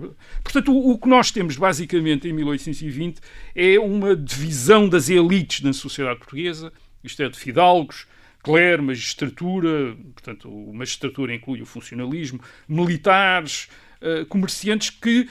Portanto, 0.43 0.73
o, 0.73 0.93
o, 0.93 0.99
que 0.99 1.09
nós 1.09 1.31
temos 1.31 1.57
basicamente 1.57 2.29
em 2.29 2.33
1820 2.33 3.21
é 3.55 3.79
uma 3.81 4.15
divisão 4.15 4.89
das 4.89 5.09
elites 5.09 5.61
na 5.63 5.73
sociedade 5.73 6.19
portuguesa, 6.19 6.73
isto 7.03 7.23
é, 7.23 7.29
de 7.29 7.39
fidalgos, 7.39 8.07
clero, 8.43 8.83
magistratura, 8.83 9.97
portanto, 10.13 10.49
a 10.71 10.77
magistratura 10.77 11.35
inclui 11.35 11.63
o 11.63 11.67
funcionalismo, 11.67 12.41
militares, 12.69 13.69
uh, 14.01 14.25
comerciantes 14.27 14.91
que 14.91 15.29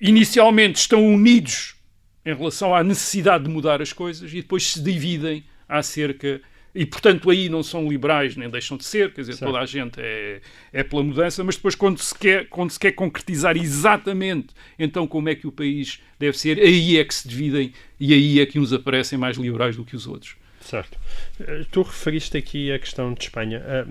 inicialmente 0.00 0.78
estão 0.78 1.04
unidos 1.04 1.79
em 2.24 2.34
relação 2.34 2.74
à 2.74 2.82
necessidade 2.82 3.44
de 3.44 3.50
mudar 3.50 3.80
as 3.80 3.92
coisas 3.92 4.30
e 4.32 4.36
depois 4.36 4.66
se 4.66 4.82
dividem 4.82 5.44
acerca. 5.68 6.40
E, 6.74 6.86
portanto, 6.86 7.30
aí 7.30 7.48
não 7.48 7.62
são 7.62 7.88
liberais, 7.88 8.36
nem 8.36 8.48
deixam 8.48 8.76
de 8.76 8.84
ser, 8.84 9.12
quer 9.12 9.22
dizer, 9.22 9.32
certo. 9.32 9.50
toda 9.50 9.62
a 9.62 9.66
gente 9.66 10.00
é, 10.00 10.40
é 10.72 10.84
pela 10.84 11.02
mudança, 11.02 11.42
mas 11.42 11.56
depois, 11.56 11.74
quando 11.74 11.98
se, 11.98 12.16
quer, 12.16 12.48
quando 12.48 12.70
se 12.70 12.78
quer 12.78 12.92
concretizar 12.92 13.56
exatamente 13.56 14.54
então 14.78 15.06
como 15.06 15.28
é 15.28 15.34
que 15.34 15.48
o 15.48 15.52
país 15.52 16.00
deve 16.18 16.38
ser, 16.38 16.60
aí 16.60 16.96
é 16.96 17.04
que 17.04 17.14
se 17.14 17.26
dividem 17.26 17.72
e 17.98 18.14
aí 18.14 18.38
é 18.38 18.46
que 18.46 18.58
uns 18.58 18.72
aparecem 18.72 19.18
mais 19.18 19.36
liberais 19.36 19.76
do 19.76 19.84
que 19.84 19.96
os 19.96 20.06
outros. 20.06 20.36
Certo. 20.60 20.96
Eh, 21.40 21.64
tu 21.72 21.82
referiste 21.82 22.36
aqui 22.36 22.70
a 22.70 22.78
questão 22.78 23.14
de 23.14 23.24
Espanha. 23.24 23.88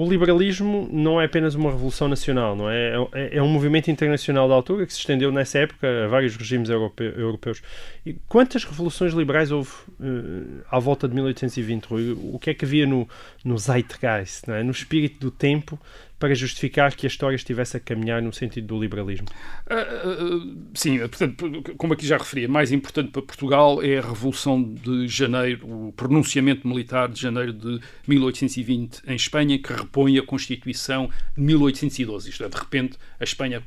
O 0.00 0.08
liberalismo 0.08 0.88
não 0.92 1.20
é 1.20 1.24
apenas 1.24 1.56
uma 1.56 1.72
revolução 1.72 2.06
nacional, 2.06 2.54
não 2.54 2.70
é? 2.70 2.92
É, 3.14 3.38
é 3.38 3.42
um 3.42 3.48
movimento 3.48 3.90
internacional 3.90 4.48
da 4.48 4.54
altura 4.54 4.86
que 4.86 4.92
se 4.92 5.00
estendeu 5.00 5.32
nessa 5.32 5.58
época 5.58 6.04
a 6.04 6.06
vários 6.06 6.36
regimes 6.36 6.68
europeus. 6.70 7.60
E 8.06 8.14
quantas 8.28 8.62
revoluções 8.62 9.12
liberais 9.12 9.50
houve 9.50 9.72
uh, 9.98 10.62
à 10.70 10.78
volta 10.78 11.08
de 11.08 11.16
1820, 11.16 11.86
Rui? 11.86 12.12
O 12.32 12.38
que 12.38 12.50
é 12.50 12.54
que 12.54 12.64
havia 12.64 12.86
no, 12.86 13.08
no 13.44 13.58
zeitgeist, 13.58 14.48
é? 14.48 14.62
no 14.62 14.70
espírito 14.70 15.18
do 15.18 15.32
tempo, 15.32 15.76
para 16.18 16.34
justificar 16.34 16.94
que 16.94 17.06
a 17.06 17.08
história 17.08 17.36
estivesse 17.36 17.76
a 17.76 17.80
caminhar 17.80 18.20
no 18.20 18.32
sentido 18.32 18.66
do 18.66 18.80
liberalismo? 18.80 19.26
Uh, 19.66 20.36
uh, 20.36 20.56
sim, 20.74 20.98
portanto, 20.98 21.74
como 21.76 21.92
aqui 21.92 22.06
já 22.06 22.18
referi, 22.18 22.48
mais 22.48 22.72
importante 22.72 23.10
para 23.10 23.22
Portugal 23.22 23.82
é 23.82 23.98
a 23.98 24.02
Revolução 24.02 24.62
de 24.62 25.06
Janeiro, 25.06 25.66
o 25.66 25.92
pronunciamento 25.92 26.66
militar 26.66 27.08
de 27.08 27.20
janeiro 27.20 27.52
de 27.52 27.80
1820 28.06 29.02
em 29.06 29.14
Espanha, 29.14 29.58
que 29.58 29.72
repõe 29.72 30.18
a 30.18 30.22
Constituição 30.22 31.08
de 31.36 31.42
1812. 31.42 32.30
Isto 32.30 32.44
é, 32.44 32.48
de 32.48 32.56
repente, 32.56 32.98
a 33.20 33.24
Espanha 33.24 33.62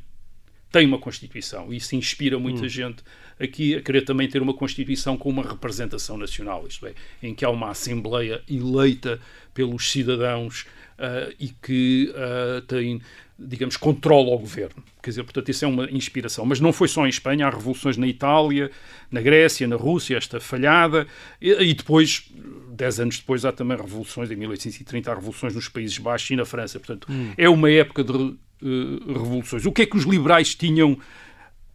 tem 0.72 0.88
uma 0.88 0.98
Constituição 0.98 1.72
e 1.72 1.78
isso 1.78 1.96
inspira 1.96 2.40
muita 2.40 2.66
hum. 2.66 2.70
gente 2.70 3.04
aqui 3.40 3.76
a 3.76 3.82
querer 3.82 4.02
também 4.02 4.28
ter 4.30 4.42
uma 4.42 4.54
Constituição 4.54 5.18
com 5.18 5.30
uma 5.30 5.44
representação 5.44 6.18
nacional, 6.18 6.66
isto 6.68 6.86
é, 6.88 6.94
em 7.22 7.36
que 7.36 7.44
há 7.44 7.50
uma 7.50 7.70
Assembleia 7.70 8.42
eleita 8.50 9.20
pelos 9.54 9.92
cidadãos 9.92 10.66
uh, 11.02 11.34
e 11.40 11.50
que 11.50 12.14
uh, 12.14 12.62
tem, 12.62 13.02
digamos, 13.38 13.76
controla 13.76 14.30
o 14.30 14.38
governo. 14.38 14.84
Quer 15.02 15.10
dizer, 15.10 15.24
portanto, 15.24 15.50
isso 15.50 15.66
é 15.66 15.68
uma 15.68 15.90
inspiração. 15.90 16.46
Mas 16.46 16.60
não 16.60 16.72
foi 16.72 16.88
só 16.88 17.06
em 17.06 17.10
Espanha, 17.10 17.48
há 17.48 17.50
revoluções 17.50 17.98
na 17.98 18.08
Itália, 18.08 18.70
na 19.10 19.20
Grécia, 19.20 19.68
na 19.68 19.76
Rússia, 19.76 20.16
esta 20.16 20.40
falhada, 20.40 21.08
e, 21.42 21.50
e 21.50 21.74
depois, 21.74 22.30
dez 22.70 23.00
anos 23.00 23.18
depois, 23.18 23.44
há 23.44 23.52
também 23.52 23.76
revoluções, 23.76 24.30
em 24.30 24.36
1830, 24.36 25.12
há 25.12 25.16
revoluções 25.16 25.56
nos 25.56 25.68
Países 25.68 25.98
Baixos 25.98 26.30
e 26.30 26.36
na 26.36 26.46
França. 26.46 26.80
Portanto, 26.80 27.08
hum. 27.10 27.34
é 27.36 27.50
uma 27.50 27.72
época 27.72 28.04
de 28.04 28.12
uh, 28.12 28.38
revoluções. 29.08 29.66
O 29.66 29.72
que 29.72 29.82
é 29.82 29.86
que 29.86 29.98
os 29.98 30.04
liberais 30.04 30.54
tinham 30.54 30.98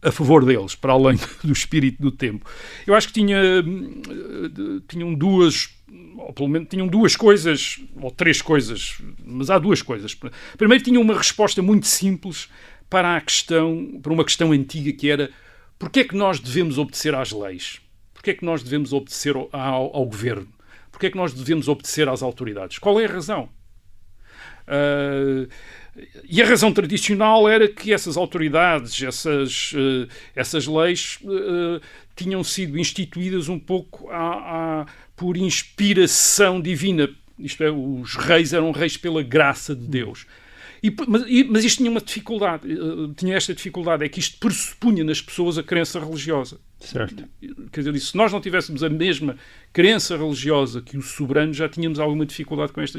a 0.01 0.11
favor 0.11 0.45
deles, 0.45 0.75
para 0.75 0.93
além 0.93 1.17
do 1.43 1.51
espírito 1.51 2.01
do 2.01 2.11
tempo? 2.11 2.49
Eu 2.85 2.95
acho 2.95 3.07
que 3.07 3.13
tinha, 3.13 3.37
hum, 3.65 4.01
tinham 4.87 5.13
duas 5.13 5.75
ou 6.17 6.33
pelo 6.33 6.49
menos 6.49 6.67
tinham 6.67 6.87
duas 6.87 7.15
coisas, 7.15 7.79
ou 7.95 8.11
três 8.11 8.41
coisas, 8.41 9.01
mas 9.23 9.49
há 9.49 9.57
duas 9.57 9.81
coisas. 9.81 10.17
Primeiro, 10.57 10.83
tinham 10.83 11.01
uma 11.01 11.15
resposta 11.15 11.61
muito 11.61 11.87
simples 11.87 12.49
para 12.89 13.15
a 13.15 13.21
questão, 13.21 13.99
para 14.01 14.11
uma 14.11 14.25
questão 14.25 14.51
antiga 14.51 14.91
que 14.91 15.09
era 15.09 15.29
porquê 15.77 16.01
é 16.01 16.03
que 16.03 16.15
nós 16.15 16.39
devemos 16.39 16.77
obedecer 16.77 17.15
às 17.15 17.31
leis? 17.31 17.79
Porquê 18.13 18.31
é 18.31 18.33
que 18.33 18.45
nós 18.45 18.63
devemos 18.63 18.93
obedecer 18.93 19.35
ao, 19.35 19.49
ao, 19.53 20.05
governo? 20.05 20.47
Porquê 20.91 21.07
é 21.07 21.09
que 21.11 21.17
nós 21.17 21.33
devemos 21.33 21.67
obedecer 21.67 22.09
às 22.09 22.21
autoridades? 22.21 22.79
Qual 22.79 22.99
é 22.99 23.05
a 23.05 23.11
razão? 23.11 23.49
Uh, 24.67 25.47
e 26.29 26.41
a 26.41 26.45
razão 26.45 26.71
tradicional 26.71 27.49
era 27.49 27.67
que 27.67 27.93
essas 27.93 28.17
autoridades, 28.17 29.01
essas, 29.01 29.73
uh, 29.73 30.07
essas 30.35 30.67
leis, 30.67 31.17
uh, 31.23 31.81
tinham 32.15 32.43
sido 32.43 32.77
instituídas 32.77 33.49
um 33.49 33.59
pouco 33.59 34.09
a, 34.09 34.81
a, 34.81 34.85
por 35.15 35.37
inspiração 35.37 36.61
divina. 36.61 37.09
Isto 37.39 37.63
é, 37.63 37.71
os 37.71 38.15
reis 38.15 38.53
eram 38.53 38.71
reis 38.71 38.97
pela 38.97 39.23
graça 39.23 39.75
de 39.75 39.85
Deus. 39.87 40.25
E, 40.87 40.95
mas, 41.07 41.25
mas, 41.49 41.63
isto 41.65 41.77
tinha 41.79 41.91
uma 41.91 41.99
dificuldade, 41.99 42.71
eh, 42.71 43.13
tinha 43.17 43.35
esta 43.35 43.53
dificuldade, 43.53 44.05
é 44.05 44.09
que 44.09 44.19
isto 44.19 44.39
pressupunha 44.39 45.03
nas 45.03 45.21
pessoas 45.21 45.57
a 45.57 45.63
crença 45.63 45.99
religiosa. 45.99 46.59
Certo. 46.79 47.25
Quer 47.71 47.81
dizer, 47.81 47.99
se 47.99 48.15
nós 48.15 48.31
não 48.31 48.39
tivéssemos 48.39 48.83
a 48.83 48.89
mesma 48.89 49.35
crença 49.73 50.15
religiosa 50.15 50.81
que 50.81 50.95
o 50.95 51.01
soberano, 51.01 51.51
já 51.51 51.67
tínhamos 51.67 51.99
alguma 51.99 52.25
dificuldade 52.25 52.71
com 52.71 52.79
esta 52.79 52.97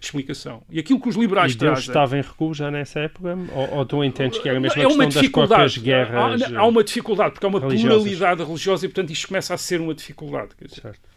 explicação. 0.00 0.62
E 0.68 0.78
aquilo 0.78 1.00
que 1.00 1.08
os 1.08 1.16
liberais 1.16 1.52
e 1.52 1.56
Deus 1.56 1.72
trazem... 1.72 1.90
estava 1.90 2.18
em 2.18 2.22
recuo 2.22 2.52
já 2.52 2.70
nessa 2.70 3.00
época? 3.00 3.38
Ou, 3.54 3.78
ou 3.78 3.86
tu 3.86 4.04
entendes 4.04 4.38
que 4.38 4.48
era 4.48 4.58
a 4.58 4.60
mesma 4.60 4.82
é 4.82 4.86
uma 4.86 5.06
questão 5.06 5.22
das 5.22 5.30
próprias 5.30 5.78
guerras 5.78 6.42
há, 6.42 6.58
há, 6.58 6.66
uma 6.66 6.84
dificuldade, 6.84 7.32
porque 7.32 7.46
há 7.46 7.48
uma 7.48 7.60
religiosas. 7.60 8.02
pluralidade 8.02 8.42
religiosa 8.42 8.84
e, 8.84 8.88
portanto, 8.88 9.10
isto 9.10 9.28
começa 9.28 9.54
a 9.54 9.56
ser 9.56 9.80
uma 9.80 9.94
dificuldade. 9.94 10.50
Certo. 10.68 11.08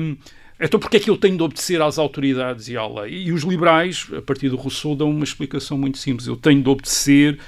Um, 0.00 0.16
então, 0.60 0.80
porque 0.80 0.96
é 0.96 1.00
que 1.00 1.10
eu 1.10 1.16
tenho 1.16 1.36
de 1.36 1.42
obedecer 1.42 1.80
às 1.80 1.98
autoridades 1.98 2.68
e 2.68 2.76
à 2.76 2.86
lei? 2.86 3.24
E 3.24 3.32
os 3.32 3.42
liberais, 3.42 4.06
a 4.16 4.20
partir 4.20 4.48
do 4.48 4.56
Rousseau, 4.56 4.96
dão 4.96 5.10
uma 5.10 5.24
explicação 5.24 5.78
muito 5.78 5.98
simples. 5.98 6.26
Eu 6.26 6.36
tenho 6.36 6.62
de 6.62 6.68
obedecer 6.68 7.38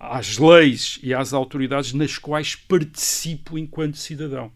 às 0.00 0.38
leis 0.38 0.98
e 1.02 1.12
às 1.12 1.32
autoridades 1.32 1.92
nas 1.92 2.18
quais 2.18 2.54
participo 2.54 3.58
enquanto 3.58 3.96
cidadão. 3.96 4.50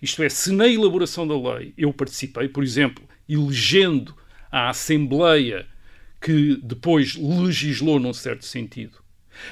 Isto 0.00 0.22
é, 0.22 0.28
se 0.28 0.52
na 0.52 0.66
elaboração 0.66 1.26
da 1.26 1.34
lei 1.34 1.74
eu 1.76 1.92
participei, 1.92 2.48
por 2.48 2.62
exemplo, 2.62 3.04
elegendo 3.28 4.14
a 4.50 4.68
Assembleia 4.68 5.66
que 6.20 6.58
depois 6.62 7.16
legislou 7.16 7.98
num 7.98 8.12
certo 8.12 8.44
sentido, 8.44 8.98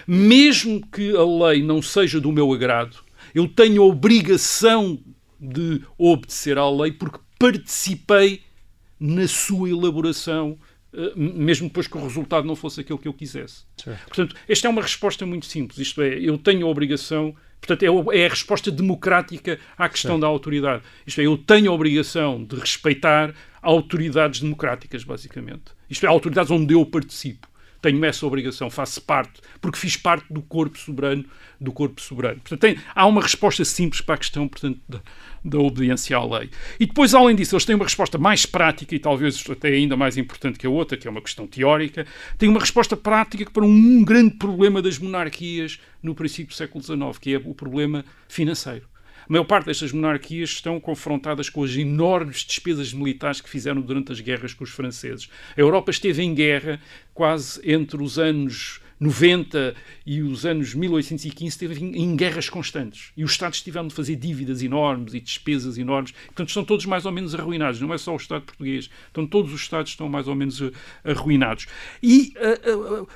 mesmo 0.07 0.87
que 0.87 1.17
a 1.17 1.25
lei 1.25 1.63
não 1.63 1.83
seja 1.83 2.21
do 2.21 2.31
meu 2.31 2.53
agrado, 2.53 2.99
eu 3.35 3.49
tenho 3.49 3.83
a 3.83 3.87
obrigação 3.87 4.99
de 5.41 5.83
obedecer 5.99 6.59
à 6.59 6.69
lei 6.71 6.93
porque 6.93 7.19
participei 7.41 8.43
na 9.01 9.27
sua 9.27 9.71
elaboração, 9.71 10.59
eh, 10.93 11.13
mesmo 11.17 11.69
depois 11.69 11.87
que 11.87 11.97
o 11.97 12.03
resultado 12.03 12.47
não 12.47 12.55
fosse 12.55 12.83
aquele 12.83 12.99
que 12.99 13.09
eu 13.09 13.15
quisesse. 13.15 13.65
Certo. 13.79 14.05
Portanto, 14.07 14.37
esta 14.47 14.67
é 14.67 14.71
uma 14.71 14.83
resposta 14.83 15.25
muito 15.25 15.47
simples. 15.47 15.79
Isto 15.79 16.03
é, 16.03 16.19
eu 16.19 16.37
tenho 16.37 16.67
a 16.67 16.71
obrigação. 16.71 17.35
Portanto, 17.59 17.83
é, 17.83 18.19
é 18.21 18.27
a 18.27 18.29
resposta 18.29 18.71
democrática 18.71 19.59
à 19.77 19.89
questão 19.89 20.13
certo. 20.13 20.21
da 20.21 20.27
autoridade. 20.27 20.83
Isto 21.07 21.23
é, 21.23 21.27
eu 21.27 21.39
tenho 21.39 21.71
a 21.71 21.75
obrigação 21.75 22.45
de 22.45 22.57
respeitar 22.57 23.35
autoridades 23.63 24.41
democráticas, 24.41 25.03
basicamente. 25.03 25.73
Isto 25.89 26.05
é, 26.05 26.09
autoridades 26.11 26.51
onde 26.51 26.75
eu 26.75 26.85
participo. 26.85 27.49
Tenho 27.81 28.05
essa 28.05 28.27
obrigação, 28.27 28.71
faço 28.71 29.01
parte, 29.03 29.41
porque 29.61 29.79
fiz 29.79 29.97
parte 29.97 30.27
do 30.31 30.43
corpo 30.43 30.79
soberano, 30.79 31.25
do 31.61 31.73
corpo 31.73 32.01
soberano. 32.01 32.41
Portanto, 32.41 32.61
tem, 32.61 32.79
há 32.95 33.07
uma 33.07 33.23
resposta 33.23 33.65
simples 33.65 34.01
para 34.01 34.17
a 34.17 34.19
questão, 34.19 34.47
portanto, 34.47 34.81
da, 34.89 35.01
da 35.45 35.59
obediência 35.59 36.17
à 36.17 36.25
lei. 36.25 36.51
E 36.79 36.87
depois, 36.87 37.15
além 37.15 37.35
disso, 37.35 37.55
eles 37.55 37.65
têm 37.65 37.75
uma 37.75 37.85
resposta 37.85 38.19
mais 38.19 38.45
prática 38.45 38.95
e 38.95 38.99
talvez 38.99 39.43
até 39.49 39.69
ainda 39.69 39.97
mais 39.97 40.17
importante 40.17 40.59
que 40.59 40.67
a 40.67 40.71
outra, 40.71 40.97
que 40.97 41.09
é 41.09 41.11
uma 41.11 41.23
questão 41.23 41.47
teórica, 41.47 42.07
têm 42.37 42.49
uma 42.49 42.61
resposta 42.61 42.97
prática 42.97 43.51
para 43.51 43.65
um 43.65 44.05
grande 44.05 44.35
problema 44.35 44.83
das 44.83 44.99
monarquias 44.99 45.81
no 46.03 46.15
princípio 46.15 46.49
do 46.49 46.55
século 46.55 46.83
XIX, 46.83 47.19
que 47.19 47.35
é 47.35 47.39
o 47.39 47.55
problema 47.55 48.05
financeiro. 48.29 48.90
A 49.31 49.33
maior 49.33 49.45
parte 49.45 49.67
destas 49.67 49.93
monarquias 49.93 50.51
estão 50.51 50.81
confrontadas 50.81 51.49
com 51.49 51.63
as 51.63 51.77
enormes 51.77 52.39
despesas 52.39 52.93
militares 52.93 53.41
que 53.41 53.49
fizeram 53.49 53.81
durante 53.81 54.11
as 54.11 54.19
guerras 54.19 54.53
com 54.53 54.65
os 54.65 54.71
franceses. 54.71 55.31
A 55.57 55.61
Europa 55.61 55.93
esteve 55.93 56.21
em 56.21 56.35
guerra 56.35 56.81
quase 57.15 57.61
entre 57.65 58.03
os 58.03 58.19
anos 58.19 58.81
90 58.99 59.77
e 60.05 60.21
os 60.21 60.45
anos 60.45 60.75
1815 60.75 61.47
esteve 61.47 61.81
em, 61.81 62.17
guerras 62.17 62.49
constantes. 62.49 63.13
E 63.17 63.23
os 63.23 63.31
Estados 63.31 63.63
tiveram 63.63 63.87
de 63.87 63.95
fazer 63.95 64.17
dívidas 64.17 64.65
enormes 64.65 65.15
e 65.15 65.21
despesas 65.21 65.79
enormes. 65.79 66.11
Portanto, 66.11 66.49
estão 66.49 66.65
todos 66.65 66.85
mais 66.87 67.07
ou 67.07 67.13
menos 67.13 67.33
arruinados. 67.33 67.81
Não 67.81 67.95
é 67.95 67.99
só 67.99 68.13
o 68.13 68.17
Estado 68.17 68.43
português. 68.43 68.91
Então, 69.13 69.25
todos 69.29 69.55
os 69.55 69.61
Estados 69.61 69.93
estão 69.93 70.09
mais 70.09 70.27
ou 70.27 70.35
menos 70.35 70.61
uh, 70.61 70.73
arruinados. 71.05 71.69
E 72.03 72.35
uh, 72.67 73.03
uh, 73.03 73.09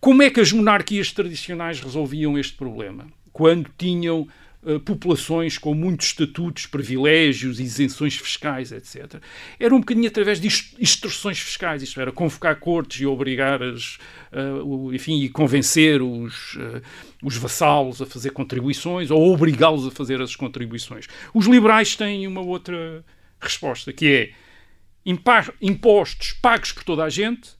como 0.00 0.22
é 0.22 0.30
que 0.30 0.40
as 0.40 0.50
monarquias 0.50 1.12
tradicionais 1.12 1.78
resolviam 1.78 2.38
este 2.38 2.54
problema? 2.54 3.06
Quando 3.34 3.70
tinham 3.76 4.26
Uh, 4.68 4.78
populações 4.80 5.56
com 5.56 5.72
muitos 5.72 6.08
estatutos, 6.08 6.66
privilégios, 6.66 7.58
isenções 7.58 8.16
fiscais, 8.16 8.70
etc. 8.70 9.14
Era 9.58 9.74
um 9.74 9.80
bocadinho 9.80 10.06
através 10.06 10.38
de 10.38 10.46
instruções 10.78 11.38
fiscais, 11.38 11.82
isto 11.82 11.98
era, 11.98 12.12
convocar 12.12 12.54
cortes 12.60 13.00
e 13.00 13.06
obrigar 13.06 13.62
as, 13.62 13.96
uh, 14.30 14.92
enfim, 14.92 15.22
e 15.22 15.30
convencer 15.30 16.02
os, 16.02 16.56
uh, 16.56 16.82
os 17.22 17.34
vassalos 17.38 18.02
a 18.02 18.06
fazer 18.06 18.32
contribuições 18.32 19.10
ou 19.10 19.32
obrigá-los 19.32 19.86
a 19.86 19.90
fazer 19.90 20.20
as 20.20 20.36
contribuições. 20.36 21.06
Os 21.32 21.46
liberais 21.46 21.96
têm 21.96 22.26
uma 22.26 22.42
outra 22.42 23.02
resposta, 23.40 23.90
que 23.90 24.06
é 24.06 24.30
impostos 25.62 26.32
pagos 26.42 26.72
por 26.72 26.84
toda 26.84 27.04
a 27.04 27.08
gente 27.08 27.56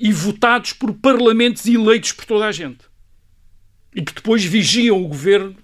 e 0.00 0.12
votados 0.12 0.74
por 0.74 0.92
parlamentos 0.92 1.64
eleitos 1.66 2.12
por 2.12 2.26
toda 2.26 2.46
a 2.46 2.52
gente 2.52 2.84
e 3.94 4.02
que 4.02 4.14
depois 4.14 4.44
vigiam 4.44 5.02
o 5.02 5.08
governo 5.08 5.61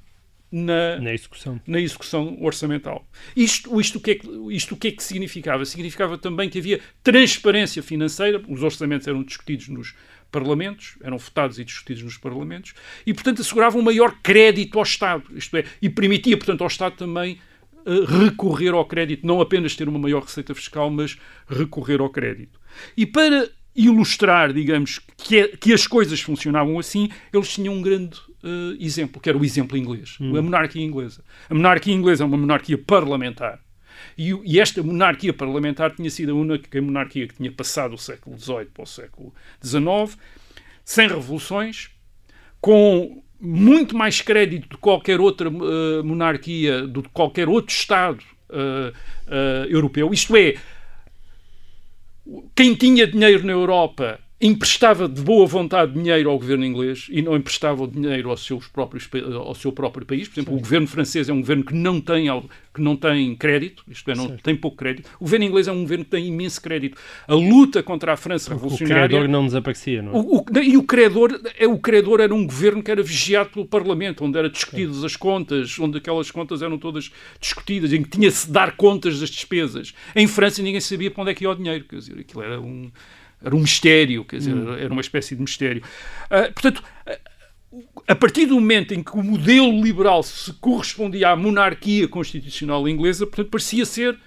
na, 0.51 0.99
na, 0.99 1.13
execução. 1.13 1.61
na 1.67 1.81
execução 1.81 2.39
orçamental. 2.41 3.07
Isto, 3.37 3.81
isto, 3.81 3.99
o 3.99 4.01
que 4.01 4.11
é 4.13 4.15
que, 4.15 4.29
isto 4.51 4.75
o 4.75 4.77
que 4.77 4.89
é 4.89 4.93
que 4.93 5.03
significava? 5.03 5.65
Significava 5.65 6.17
também 6.17 6.49
que 6.49 6.59
havia 6.59 6.81
transparência 7.03 7.83
financeira, 7.83 8.43
os 8.49 8.63
orçamentos 8.63 9.07
eram 9.07 9.23
discutidos 9.23 9.69
nos 9.69 9.95
parlamentos, 10.31 10.97
eram 11.03 11.19
votados 11.19 11.59
e 11.59 11.65
discutidos 11.65 12.03
nos 12.03 12.19
parlamentos, 12.19 12.75
e, 13.07 13.15
portanto, 13.15 13.43
assegurava 13.43 13.79
um 13.79 13.83
maior 13.83 14.19
crédito 14.23 14.79
ao 14.79 14.85
Estado, 14.85 15.25
isto 15.35 15.57
é, 15.57 15.65
e 15.81 15.89
permitia, 15.89 16.37
portanto, 16.37 16.63
ao 16.63 16.67
Estado 16.67 16.97
também 16.97 17.39
uh, 17.87 18.05
recorrer 18.05 18.73
ao 18.73 18.85
crédito, 18.85 19.27
não 19.27 19.41
apenas 19.41 19.75
ter 19.75 19.89
uma 19.89 19.99
maior 19.99 20.23
receita 20.23 20.55
fiscal, 20.55 20.91
mas 20.91 21.19
recorrer 21.49 22.01
ao 22.01 22.11
crédito. 22.11 22.61
E 22.97 23.07
para 23.07 23.51
ilustrar, 23.75 24.53
digamos, 24.53 25.01
que, 25.17 25.39
é, 25.39 25.49
que 25.49 25.73
as 25.73 25.87
coisas 25.87 26.21
funcionavam 26.21 26.79
assim, 26.79 27.09
eles 27.33 27.49
tinham 27.55 27.75
um 27.75 27.83
grande 27.83 28.19
uh, 28.43 28.77
exemplo, 28.79 29.21
que 29.21 29.29
era 29.29 29.39
o 29.39 29.45
exemplo 29.45 29.77
inglês, 29.77 30.17
hum. 30.21 30.37
a 30.37 30.43
monarquia 30.43 30.83
inglesa. 30.83 31.23
A 31.49 31.55
monarquia 31.55 31.95
inglesa 31.95 32.25
é 32.25 32.27
uma 32.27 32.37
monarquia 32.37 32.79
parlamentar. 32.79 33.61
E, 34.17 34.33
e, 34.45 34.61
esta 34.61 34.83
monarquia 34.83 35.33
parlamentar 35.33 35.93
tinha 35.95 36.11
sido 36.11 36.33
a 36.33 36.35
única 36.35 36.81
monarquia 36.81 37.27
que 37.27 37.35
tinha 37.35 37.51
passado 37.51 37.95
o 37.95 37.99
século 37.99 38.39
XVIII 38.39 38.67
para 38.67 38.83
o 38.83 38.87
século 38.87 39.35
XIX, 39.63 40.17
sem 40.85 41.09
revoluções, 41.09 41.91
com 42.61 43.23
muito 43.41 43.97
mais 43.97 44.21
crédito 44.21 44.69
de 44.69 44.77
qualquer 44.77 45.21
outra 45.21 45.49
uh, 45.49 46.05
monarquia, 46.05 46.87
de 46.87 47.03
qualquer 47.11 47.49
outro 47.49 47.75
Estado 47.75 48.23
uh, 48.51 49.67
europeu. 49.69 50.13
Isto 50.13 50.37
é, 50.37 50.55
quem 52.55 52.75
tinha 52.75 53.07
dinheiro 53.07 53.45
na 53.47 53.53
Europa 53.53 54.21
emprestava 54.41 55.09
de 55.09 55.21
boa 55.21 55.47
vontade 55.47 55.93
dinheiro 55.93 56.31
ao 56.31 56.39
governo 56.39 56.65
inglês 56.65 57.07
e 57.11 57.21
não 57.21 57.37
emprestava 57.37 57.83
o 57.83 57.89
dinheiro 57.89 58.31
aos 58.31 58.47
seus 58.47 58.69
próprios, 58.69 59.09
ao 59.35 59.55
seu 59.55 59.73
próprio 59.73 60.07
país. 60.07 60.29
Por 60.29 60.35
exemplo, 60.35 60.53
Sim. 60.55 60.59
o 60.59 60.63
governo 60.63 60.87
francês 60.87 61.29
é 61.29 61.33
um 61.33 61.41
governo 61.41 61.65
que 61.65 61.75
não 61.75 62.01
tem, 62.01 62.27
que 62.73 62.81
não 62.81 62.95
tem 62.95 63.35
crédito, 63.35 63.83
isto 63.89 64.09
é, 64.11 64.15
não 64.15 64.37
tem 64.37 64.55
pouco 64.55 64.77
crédito. 64.77 65.11
O 65.19 65.25
governo 65.25 65.45
inglês 65.45 65.67
é 65.67 65.73
um 65.73 65.81
governo 65.81 66.05
que 66.05 66.11
tem 66.13 66.27
imenso 66.27 66.63
crédito. 66.63 66.97
A 67.27 67.35
luta 67.35 67.83
contra 67.83 68.13
a 68.13 68.17
França 68.17 68.55
revolucionária... 68.55 69.07
O 69.07 69.09
credor 69.09 69.29
não 69.29 69.45
desaparecia, 69.45 70.03
não 70.03 70.13
é? 70.13 70.17
O, 70.17 70.39
o, 70.39 70.45
e 70.63 70.77
o 70.77 70.85
credor, 70.85 71.41
é, 71.59 71.67
o 71.67 71.79
credor 71.79 72.21
era 72.21 72.33
um 72.33 72.47
governo 72.47 72.81
que 72.81 72.93
era 72.93 73.03
vigiado 73.03 73.51
pelo 73.51 73.67
Parlamento, 73.67 74.25
onde 74.25 74.39
eram 74.39 74.49
discutidas 74.49 75.03
as 75.03 75.17
contas, 75.17 75.77
onde 75.81 75.99
aquelas 75.99 76.31
contas 76.31 76.63
eram 76.63 76.79
todas 76.79 77.11
discutidas, 77.41 77.93
em 77.93 78.05
que 78.05 78.11
tinha-se 78.11 78.47
de 78.47 78.53
dar 78.53 78.77
contas 78.77 79.19
das 79.19 79.31
despesas. 79.31 79.93
Em 80.15 80.29
França 80.29 80.63
ninguém 80.63 80.81
sabia 80.81 81.11
para 81.11 81.23
onde 81.23 81.33
é 81.33 81.35
que 81.35 81.43
ia 81.43 81.51
o 81.51 81.55
dinheiro, 81.57 81.85
quer 81.85 81.97
dizer, 81.97 82.21
aquilo 82.21 82.43
era 82.43 82.61
um 82.61 82.89
era 83.43 83.55
um 83.55 83.61
mistério, 83.61 84.25
quer 84.25 84.39
dizer, 84.39 84.55
hum. 84.55 84.75
era 84.75 84.93
uma 84.93 85.01
espécie 85.01 85.35
de 85.35 85.41
mistério. 85.41 85.83
Uh, 86.25 86.53
portanto, 86.53 86.83
a 88.07 88.15
partir 88.15 88.47
do 88.47 88.55
momento 88.55 88.95
em 88.95 89.03
que 89.03 89.13
o 89.13 89.23
modelo 89.23 89.83
liberal 89.83 90.23
se 90.23 90.53
correspondia 90.55 91.31
à 91.31 91.37
monarquia 91.37 92.09
constitucional 92.09 92.89
inglesa, 92.89 93.27
portanto, 93.27 93.51
parecia 93.51 93.85
ser 93.85 94.19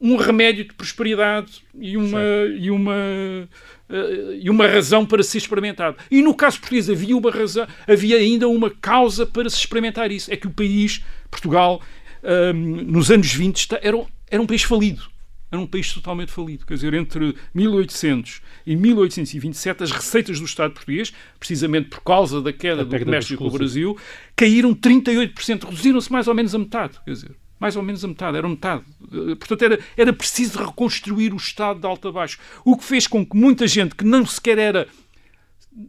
um 0.00 0.16
remédio 0.16 0.64
de 0.64 0.72
prosperidade 0.74 1.62
e 1.78 1.96
uma, 1.96 2.20
e 2.56 2.70
uma, 2.70 2.94
uh, 2.94 4.32
e 4.40 4.48
uma 4.48 4.66
razão 4.66 5.04
para 5.04 5.22
ser 5.22 5.38
experimentado. 5.38 5.96
E 6.10 6.22
no 6.22 6.34
caso 6.34 6.60
português 6.60 6.88
havia 6.88 7.16
uma 7.16 7.30
razão, 7.30 7.66
havia 7.86 8.16
ainda 8.16 8.48
uma 8.48 8.70
causa 8.70 9.26
para 9.26 9.50
se 9.50 9.56
experimentar 9.56 10.10
isso. 10.10 10.32
É 10.32 10.36
que 10.36 10.46
o 10.46 10.50
país, 10.50 11.04
Portugal, 11.30 11.82
um, 12.22 12.52
nos 12.52 13.10
anos 13.10 13.32
20, 13.32 13.68
era, 13.82 14.06
era 14.30 14.42
um 14.42 14.46
país 14.46 14.62
falido 14.62 15.02
era 15.50 15.60
um 15.60 15.66
país 15.66 15.92
totalmente 15.92 16.30
falido. 16.30 16.66
Quer 16.66 16.74
dizer, 16.74 16.94
entre 16.94 17.34
1800 17.54 18.40
e 18.66 18.76
1827, 18.76 19.82
as 19.82 19.90
receitas 19.90 20.38
do 20.38 20.44
Estado 20.44 20.74
português, 20.74 21.12
precisamente 21.38 21.88
por 21.88 22.00
causa 22.02 22.40
da 22.40 22.52
queda 22.52 22.84
do 22.84 22.98
comércio 22.98 23.36
com 23.36 23.46
o 23.46 23.50
Brasil, 23.50 23.96
caíram 24.36 24.74
38%, 24.74 25.64
reduziram-se 25.64 26.12
mais 26.12 26.28
ou 26.28 26.34
menos 26.34 26.54
a 26.54 26.58
metade. 26.58 26.98
Quer 27.04 27.12
dizer, 27.12 27.36
mais 27.58 27.76
ou 27.76 27.82
menos 27.82 28.04
a 28.04 28.08
metade, 28.08 28.36
era 28.36 28.48
metade. 28.48 28.84
Eh, 29.02 29.34
portanto, 29.34 29.62
era, 29.62 29.78
era 29.96 30.12
preciso 30.12 30.58
reconstruir 30.58 31.32
o 31.32 31.36
Estado 31.36 31.80
de 31.80 31.86
alto 31.86 32.08
a 32.08 32.12
baixo. 32.12 32.38
O 32.64 32.76
que 32.76 32.84
fez 32.84 33.06
com 33.06 33.24
que 33.24 33.36
muita 33.36 33.66
gente 33.66 33.94
que 33.94 34.04
não 34.04 34.24
sequer 34.26 34.58
era, 34.58 34.86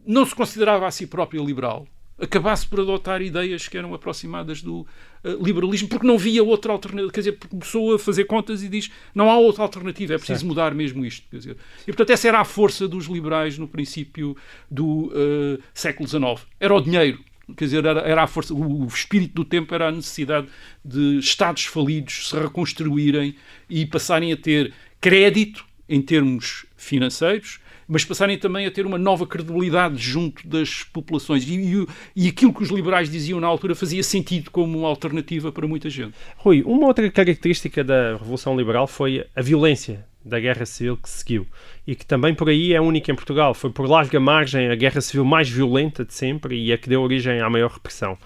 não 0.06 0.24
se 0.24 0.34
considerava 0.34 0.86
a 0.86 0.90
si 0.90 1.06
própria 1.06 1.40
liberal, 1.40 1.86
acabasse 2.20 2.66
por 2.66 2.80
adotar 2.80 3.22
ideias 3.22 3.66
que 3.66 3.78
eram 3.78 3.94
aproximadas 3.94 4.62
do 4.62 4.80
uh, 4.80 5.42
liberalismo, 5.42 5.88
porque 5.88 6.06
não 6.06 6.18
via 6.18 6.44
outra 6.44 6.72
alternativa. 6.72 7.12
Quer 7.12 7.20
dizer, 7.20 7.38
começou 7.48 7.94
a 7.94 7.98
fazer 7.98 8.24
contas 8.24 8.62
e 8.62 8.68
diz 8.68 8.90
não 9.14 9.30
há 9.30 9.38
outra 9.38 9.62
alternativa, 9.62 10.14
é 10.14 10.18
preciso 10.18 10.40
certo. 10.40 10.48
mudar 10.48 10.74
mesmo 10.74 11.04
isto. 11.04 11.26
Quer 11.30 11.38
dizer. 11.38 11.56
E, 11.82 11.86
portanto, 11.86 12.10
essa 12.10 12.28
era 12.28 12.40
a 12.40 12.44
força 12.44 12.86
dos 12.86 13.06
liberais 13.06 13.56
no 13.58 13.66
princípio 13.66 14.36
do 14.70 15.06
uh, 15.06 15.62
século 15.72 16.08
XIX. 16.08 16.46
Era 16.58 16.74
o 16.74 16.80
dinheiro. 16.80 17.18
Quer 17.56 17.64
dizer, 17.64 17.84
era, 17.84 18.00
era 18.00 18.22
a 18.22 18.26
força, 18.26 18.54
o, 18.54 18.84
o 18.84 18.86
espírito 18.86 19.34
do 19.34 19.44
tempo 19.44 19.74
era 19.74 19.88
a 19.88 19.92
necessidade 19.92 20.46
de 20.84 21.18
Estados 21.18 21.64
falidos 21.64 22.28
se 22.28 22.36
reconstruírem 22.36 23.34
e 23.68 23.84
passarem 23.86 24.32
a 24.32 24.36
ter 24.36 24.72
crédito 25.00 25.64
em 25.88 26.00
termos 26.00 26.64
financeiros, 26.76 27.58
mas 27.90 28.04
passarem 28.04 28.38
também 28.38 28.66
a 28.66 28.70
ter 28.70 28.86
uma 28.86 28.96
nova 28.96 29.26
credibilidade 29.26 29.98
junto 29.98 30.46
das 30.46 30.84
populações. 30.84 31.42
E, 31.44 31.56
e, 31.56 31.86
e, 32.14 32.28
aquilo 32.28 32.54
que 32.54 32.62
os 32.62 32.70
liberais 32.70 33.10
diziam 33.10 33.40
na 33.40 33.48
altura 33.48 33.74
fazia 33.74 34.02
sentido 34.04 34.48
como 34.52 34.78
uma 34.78 34.88
alternativa 34.88 35.50
para 35.50 35.66
muita 35.66 35.90
gente. 35.90 36.14
Rui, 36.36 36.62
uma 36.64 36.86
outra 36.86 37.10
característica 37.10 37.82
da 37.82 38.12
Revolução 38.12 38.56
Liberal 38.56 38.86
foi 38.86 39.26
a 39.34 39.42
violência 39.42 40.06
da 40.24 40.38
guerra 40.38 40.64
civil 40.64 40.96
que 40.98 41.10
seguiu 41.10 41.46
e 41.84 41.96
que 41.96 42.06
também 42.06 42.32
por 42.32 42.48
aí 42.48 42.72
é 42.72 42.80
única 42.80 43.10
em 43.10 43.14
Portugal. 43.16 43.54
Foi 43.54 43.70
por 43.70 43.90
larga 43.90 44.20
margem 44.20 44.70
a 44.70 44.76
guerra 44.76 45.00
civil 45.00 45.24
mais 45.24 45.50
violenta 45.50 46.04
de 46.04 46.14
sempre 46.14 46.56
e 46.62 46.72
a 46.72 46.78
que 46.78 46.88
deu 46.88 47.02
origem 47.02 47.40
à 47.40 47.50
maior 47.50 47.72
repressão. 47.72 48.16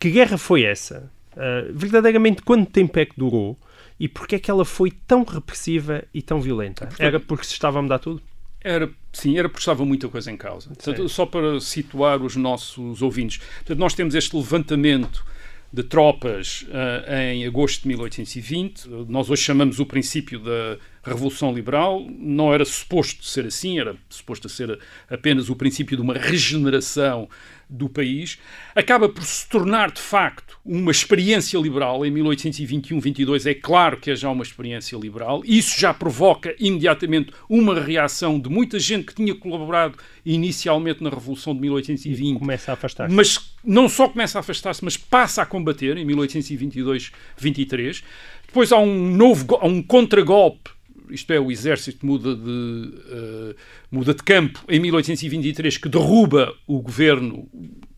Que 0.00 0.10
guerra 0.10 0.36
foi 0.36 0.64
essa? 0.64 1.08
Uh, 1.34 1.72
verdadeiramente, 1.72 2.42
quanto 2.42 2.68
tempo 2.68 2.98
é 2.98 3.04
que 3.04 3.14
durou? 3.16 3.56
E 4.00 4.08
porquê 4.08 4.36
é 4.36 4.38
que 4.40 4.50
ela 4.50 4.64
foi 4.64 4.90
tão 4.90 5.22
repressiva 5.22 6.02
e 6.12 6.20
tão 6.20 6.40
violenta? 6.40 6.88
Era 6.98 7.20
porque 7.20 7.44
se 7.44 7.52
estava 7.52 7.78
a 7.78 7.82
mudar 7.82 8.00
tudo? 8.00 8.22
Era, 8.60 8.90
sim, 9.12 9.38
era 9.38 9.48
porque 9.48 9.60
estava 9.60 9.84
muita 9.84 10.08
coisa 10.08 10.30
em 10.30 10.36
causa. 10.36 10.68
Portanto, 10.68 11.08
só 11.08 11.24
para 11.24 11.60
situar 11.60 12.22
os 12.22 12.36
nossos 12.36 13.02
ouvintes. 13.02 13.38
Portanto, 13.38 13.78
nós 13.78 13.94
temos 13.94 14.14
este 14.14 14.36
levantamento 14.36 15.24
de 15.72 15.82
tropas 15.82 16.62
uh, 16.62 17.12
em 17.32 17.46
agosto 17.46 17.82
de 17.82 17.88
1820. 17.88 18.88
Nós 19.08 19.28
hoje 19.30 19.42
chamamos 19.42 19.78
o 19.78 19.86
princípio 19.86 20.38
da 20.40 20.78
Revolução 21.02 21.52
Liberal. 21.52 22.06
Não 22.18 22.52
era 22.52 22.64
suposto 22.64 23.24
ser 23.24 23.46
assim, 23.46 23.78
era 23.78 23.94
suposto 24.08 24.48
ser 24.48 24.78
apenas 25.10 25.50
o 25.50 25.56
princípio 25.56 25.96
de 25.96 26.02
uma 26.02 26.14
regeneração 26.14 27.28
do 27.68 27.88
país. 27.88 28.38
Acaba 28.74 29.08
por 29.08 29.22
se 29.22 29.48
tornar, 29.48 29.90
de 29.90 30.00
facto, 30.00 30.58
uma 30.64 30.90
experiência 30.90 31.58
liberal 31.58 32.04
em 32.04 32.12
1821-22 32.12 33.46
é 33.46 33.54
claro 33.54 33.96
que 33.98 34.10
é 34.10 34.16
já 34.16 34.30
uma 34.30 34.42
experiência 34.42 34.96
liberal. 34.96 35.42
Isso 35.44 35.78
já 35.78 35.92
provoca 35.92 36.54
imediatamente 36.58 37.32
uma 37.48 37.78
reação 37.78 38.40
de 38.40 38.48
muita 38.48 38.78
gente 38.78 39.06
que 39.06 39.14
tinha 39.14 39.34
colaborado 39.34 39.98
inicialmente 40.24 41.02
na 41.02 41.10
Revolução 41.10 41.54
de 41.54 41.60
1820. 41.60 42.38
Começa 42.38 42.72
a 42.72 42.74
afastar-se. 42.74 43.14
Mas 43.14 43.52
não 43.64 43.88
só 43.88 44.08
começa 44.08 44.38
a 44.38 44.40
afastar-se, 44.40 44.84
mas 44.84 44.96
passa 44.96 45.42
a 45.42 45.46
combater 45.46 45.96
em 45.96 46.06
1822-23. 46.06 48.02
Depois 48.46 48.72
há 48.72 48.78
um 48.78 49.14
novo, 49.14 49.56
há 49.56 49.66
um 49.66 49.82
contragolpe 49.82 50.70
isto 51.10 51.32
é, 51.32 51.40
o 51.40 51.50
exército 51.50 52.04
muda 52.04 52.34
de, 52.34 52.50
uh, 52.50 53.54
muda 53.90 54.14
de 54.14 54.22
campo 54.22 54.64
em 54.68 54.80
1823, 54.80 55.76
que 55.78 55.88
derruba 55.88 56.54
o 56.66 56.80
governo 56.80 57.48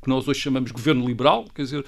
que 0.02 0.08
nós 0.08 0.26
hoje 0.26 0.40
chamamos 0.40 0.70
de 0.70 0.74
governo 0.74 1.06
liberal, 1.06 1.46
quer 1.54 1.62
dizer, 1.62 1.80
uh, 1.80 1.84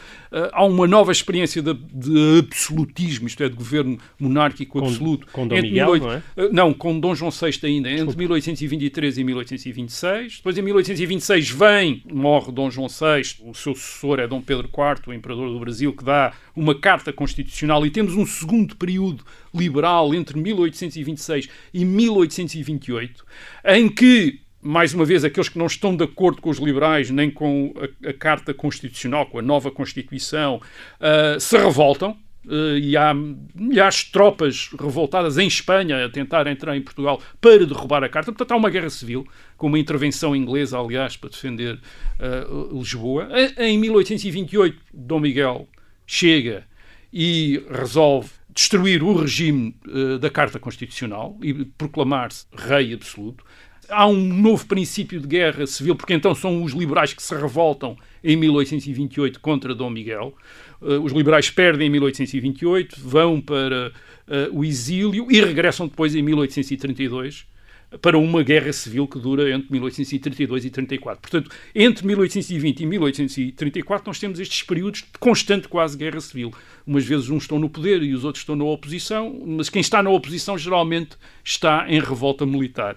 há 0.52 0.64
uma 0.64 0.86
nova 0.86 1.10
experiência 1.12 1.62
de, 1.62 1.72
de, 1.74 2.38
absolutismo, 2.38 3.26
isto 3.26 3.42
é, 3.42 3.48
de 3.48 3.54
governo 3.54 3.98
monárquico 4.18 4.78
com, 4.78 4.86
absoluto. 4.86 5.26
Com 5.32 5.46
Dom 5.46 5.56
Miguel, 5.56 5.92
18... 5.94 6.02
não 6.02 6.12
é? 6.12 6.22
Uh, 6.36 6.52
não, 6.52 6.74
com 6.74 7.00
Dom 7.00 7.14
João 7.14 7.30
VI 7.30 7.46
ainda, 7.64 7.88
Desculpa. 7.88 8.12
entre 8.12 8.16
1823 8.18 9.18
e 9.18 9.24
1826. 9.24 10.36
Depois, 10.36 10.58
em 10.58 10.62
1826, 10.62 11.50
vem, 11.50 12.02
morre 12.12 12.52
Dom 12.52 12.70
João 12.70 12.88
VI, 12.88 13.36
o 13.44 13.54
seu 13.54 13.74
sucessor 13.74 14.20
é 14.20 14.26
Dom 14.26 14.40
Pedro 14.40 14.68
IV, 14.68 15.10
o 15.10 15.14
imperador 15.14 15.48
do 15.48 15.58
Brasil, 15.58 15.92
que 15.92 16.04
dá 16.04 16.32
uma 16.54 16.74
carta 16.74 17.12
constitucional 17.12 17.84
e 17.86 17.90
temos 17.90 18.14
um 18.14 18.26
segundo 18.26 18.76
período 18.76 19.24
liberal 19.54 20.14
entre 20.14 20.38
1826 20.38 21.48
e 21.72 21.84
1828, 21.84 23.24
em 23.64 23.88
que 23.88 24.41
mais 24.62 24.94
uma 24.94 25.04
vez, 25.04 25.24
aqueles 25.24 25.48
que 25.48 25.58
não 25.58 25.66
estão 25.66 25.96
de 25.96 26.04
acordo 26.04 26.40
com 26.40 26.48
os 26.48 26.58
liberais, 26.58 27.10
nem 27.10 27.30
com 27.30 27.74
a, 27.76 28.10
a 28.10 28.12
Carta 28.12 28.54
Constitucional, 28.54 29.26
com 29.26 29.38
a 29.38 29.42
nova 29.42 29.70
Constituição, 29.70 30.60
uh, 31.00 31.40
se 31.40 31.56
revoltam. 31.58 32.16
Uh, 32.44 32.76
e 32.76 32.96
há 32.96 33.14
milhares 33.14 33.98
de 33.98 34.10
tropas 34.10 34.68
revoltadas 34.76 35.38
em 35.38 35.46
Espanha 35.46 36.04
a 36.04 36.08
tentar 36.08 36.44
entrar 36.48 36.76
em 36.76 36.82
Portugal 36.82 37.20
para 37.40 37.64
derrubar 37.64 38.02
a 38.02 38.08
Carta. 38.08 38.32
Portanto, 38.32 38.50
há 38.50 38.56
uma 38.56 38.68
guerra 38.68 38.90
civil, 38.90 39.24
com 39.56 39.68
uma 39.68 39.78
intervenção 39.78 40.34
inglesa, 40.34 40.76
aliás, 40.76 41.16
para 41.16 41.30
defender 41.30 41.78
uh, 42.18 42.76
Lisboa. 42.76 43.28
Em 43.56 43.78
1828, 43.78 44.76
Dom 44.92 45.20
Miguel 45.20 45.68
chega 46.04 46.64
e 47.12 47.64
resolve 47.70 48.30
destruir 48.52 49.02
o 49.02 49.14
regime 49.14 49.76
uh, 49.86 50.18
da 50.18 50.28
Carta 50.28 50.58
Constitucional 50.58 51.38
e 51.42 51.64
proclamar-se 51.64 52.46
rei 52.52 52.92
absoluto 52.92 53.44
há 53.92 54.06
um 54.06 54.16
novo 54.16 54.66
princípio 54.66 55.20
de 55.20 55.26
guerra 55.26 55.66
civil, 55.66 55.94
porque 55.94 56.14
então 56.14 56.34
são 56.34 56.62
os 56.62 56.72
liberais 56.72 57.12
que 57.12 57.22
se 57.22 57.34
revoltam 57.34 57.96
em 58.24 58.36
1828 58.36 59.38
contra 59.40 59.74
Dom 59.74 59.90
Miguel. 59.90 60.34
Uh, 60.80 61.00
os 61.00 61.12
liberais 61.12 61.50
perdem 61.50 61.86
em 61.86 61.90
1828, 61.90 62.96
vão 62.98 63.40
para 63.40 63.92
uh, 64.26 64.58
o 64.58 64.64
exílio 64.64 65.30
e 65.30 65.40
regressam 65.40 65.86
depois 65.86 66.14
em 66.14 66.22
1832 66.22 67.51
para 68.00 68.18
uma 68.18 68.42
guerra 68.42 68.72
civil 68.72 69.06
que 69.06 69.18
dura 69.18 69.50
entre 69.50 69.70
1832 69.70 70.64
e 70.64 70.70
34. 70.70 71.20
Portanto, 71.20 71.50
entre 71.74 72.06
1820 72.06 72.80
e 72.80 72.86
1834 72.86 74.06
nós 74.06 74.18
temos 74.18 74.40
estes 74.40 74.62
períodos 74.62 75.00
de 75.00 75.18
constante 75.18 75.68
quase 75.68 75.96
guerra 75.96 76.20
civil. 76.20 76.52
Umas 76.86 77.04
vezes 77.04 77.28
uns 77.28 77.44
estão 77.44 77.58
no 77.58 77.68
poder 77.68 78.02
e 78.02 78.14
os 78.14 78.24
outros 78.24 78.42
estão 78.42 78.56
na 78.56 78.64
oposição, 78.64 79.42
mas 79.46 79.68
quem 79.68 79.80
está 79.80 80.02
na 80.02 80.10
oposição 80.10 80.56
geralmente 80.56 81.16
está 81.44 81.86
em 81.88 82.00
revolta 82.00 82.46
militar. 82.46 82.96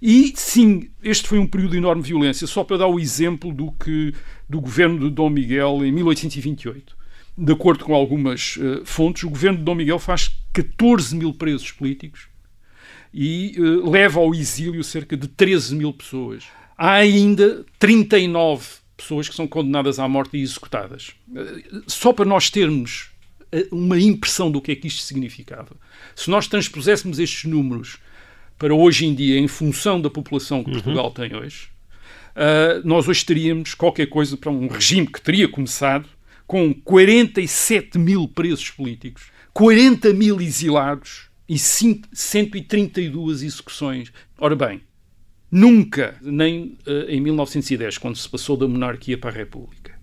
E 0.00 0.32
sim, 0.34 0.90
este 1.02 1.28
foi 1.28 1.38
um 1.38 1.46
período 1.46 1.72
de 1.72 1.78
enorme 1.78 2.02
violência, 2.02 2.46
só 2.46 2.64
para 2.64 2.78
dar 2.78 2.88
o 2.88 2.98
exemplo 2.98 3.52
do 3.52 3.72
que 3.72 4.12
do 4.48 4.60
governo 4.60 4.98
de 4.98 5.10
Dom 5.10 5.30
Miguel 5.30 5.84
em 5.84 5.92
1828. 5.92 6.96
De 7.38 7.52
acordo 7.52 7.84
com 7.84 7.94
algumas 7.94 8.56
uh, 8.56 8.84
fontes, 8.84 9.24
o 9.24 9.28
governo 9.28 9.58
de 9.58 9.64
Dom 9.64 9.74
Miguel 9.74 9.98
faz 9.98 10.30
14 10.54 11.14
mil 11.14 11.34
presos 11.34 11.70
políticos, 11.70 12.28
e 13.18 13.54
uh, 13.58 13.90
leva 13.90 14.20
ao 14.20 14.34
exílio 14.34 14.84
cerca 14.84 15.16
de 15.16 15.26
13 15.26 15.74
mil 15.74 15.90
pessoas. 15.90 16.44
Há 16.76 16.92
ainda 16.92 17.64
39 17.78 18.66
pessoas 18.94 19.26
que 19.26 19.34
são 19.34 19.48
condenadas 19.48 19.98
à 19.98 20.06
morte 20.06 20.36
e 20.36 20.42
executadas. 20.42 21.14
Uh, 21.26 21.82
só 21.86 22.12
para 22.12 22.26
nós 22.26 22.50
termos 22.50 23.08
uh, 23.40 23.74
uma 23.74 23.98
impressão 23.98 24.50
do 24.50 24.60
que 24.60 24.70
é 24.70 24.76
que 24.76 24.86
isto 24.86 25.00
significava. 25.02 25.74
Se 26.14 26.28
nós 26.28 26.46
transpuséssemos 26.46 27.18
estes 27.18 27.50
números 27.50 27.96
para 28.58 28.74
hoje 28.74 29.06
em 29.06 29.14
dia, 29.14 29.38
em 29.38 29.48
função 29.48 29.98
da 29.98 30.10
população 30.10 30.62
que 30.62 30.68
uhum. 30.68 30.74
Portugal 30.74 31.10
tem 31.10 31.34
hoje, 31.34 31.68
nós 32.84 33.08
hoje 33.08 33.24
teríamos 33.24 33.72
qualquer 33.72 34.06
coisa 34.06 34.36
para 34.36 34.50
um 34.50 34.66
regime 34.66 35.06
que 35.06 35.20
teria 35.22 35.48
começado 35.48 36.06
com 36.46 36.74
47 36.74 37.98
mil 37.98 38.28
presos 38.28 38.70
políticos, 38.70 39.30
40 39.54 40.12
mil 40.12 40.38
exilados, 40.38 41.30
e 41.48 41.58
132 41.58 43.42
execuções. 43.42 44.12
Ora 44.38 44.56
bem, 44.56 44.80
nunca, 45.50 46.16
nem 46.20 46.78
uh, 46.86 47.08
em 47.08 47.20
1910, 47.20 47.98
quando 47.98 48.16
se 48.16 48.28
passou 48.28 48.56
da 48.56 48.66
monarquia 48.66 49.16
para 49.16 49.30
a 49.30 49.32
república, 49.32 49.95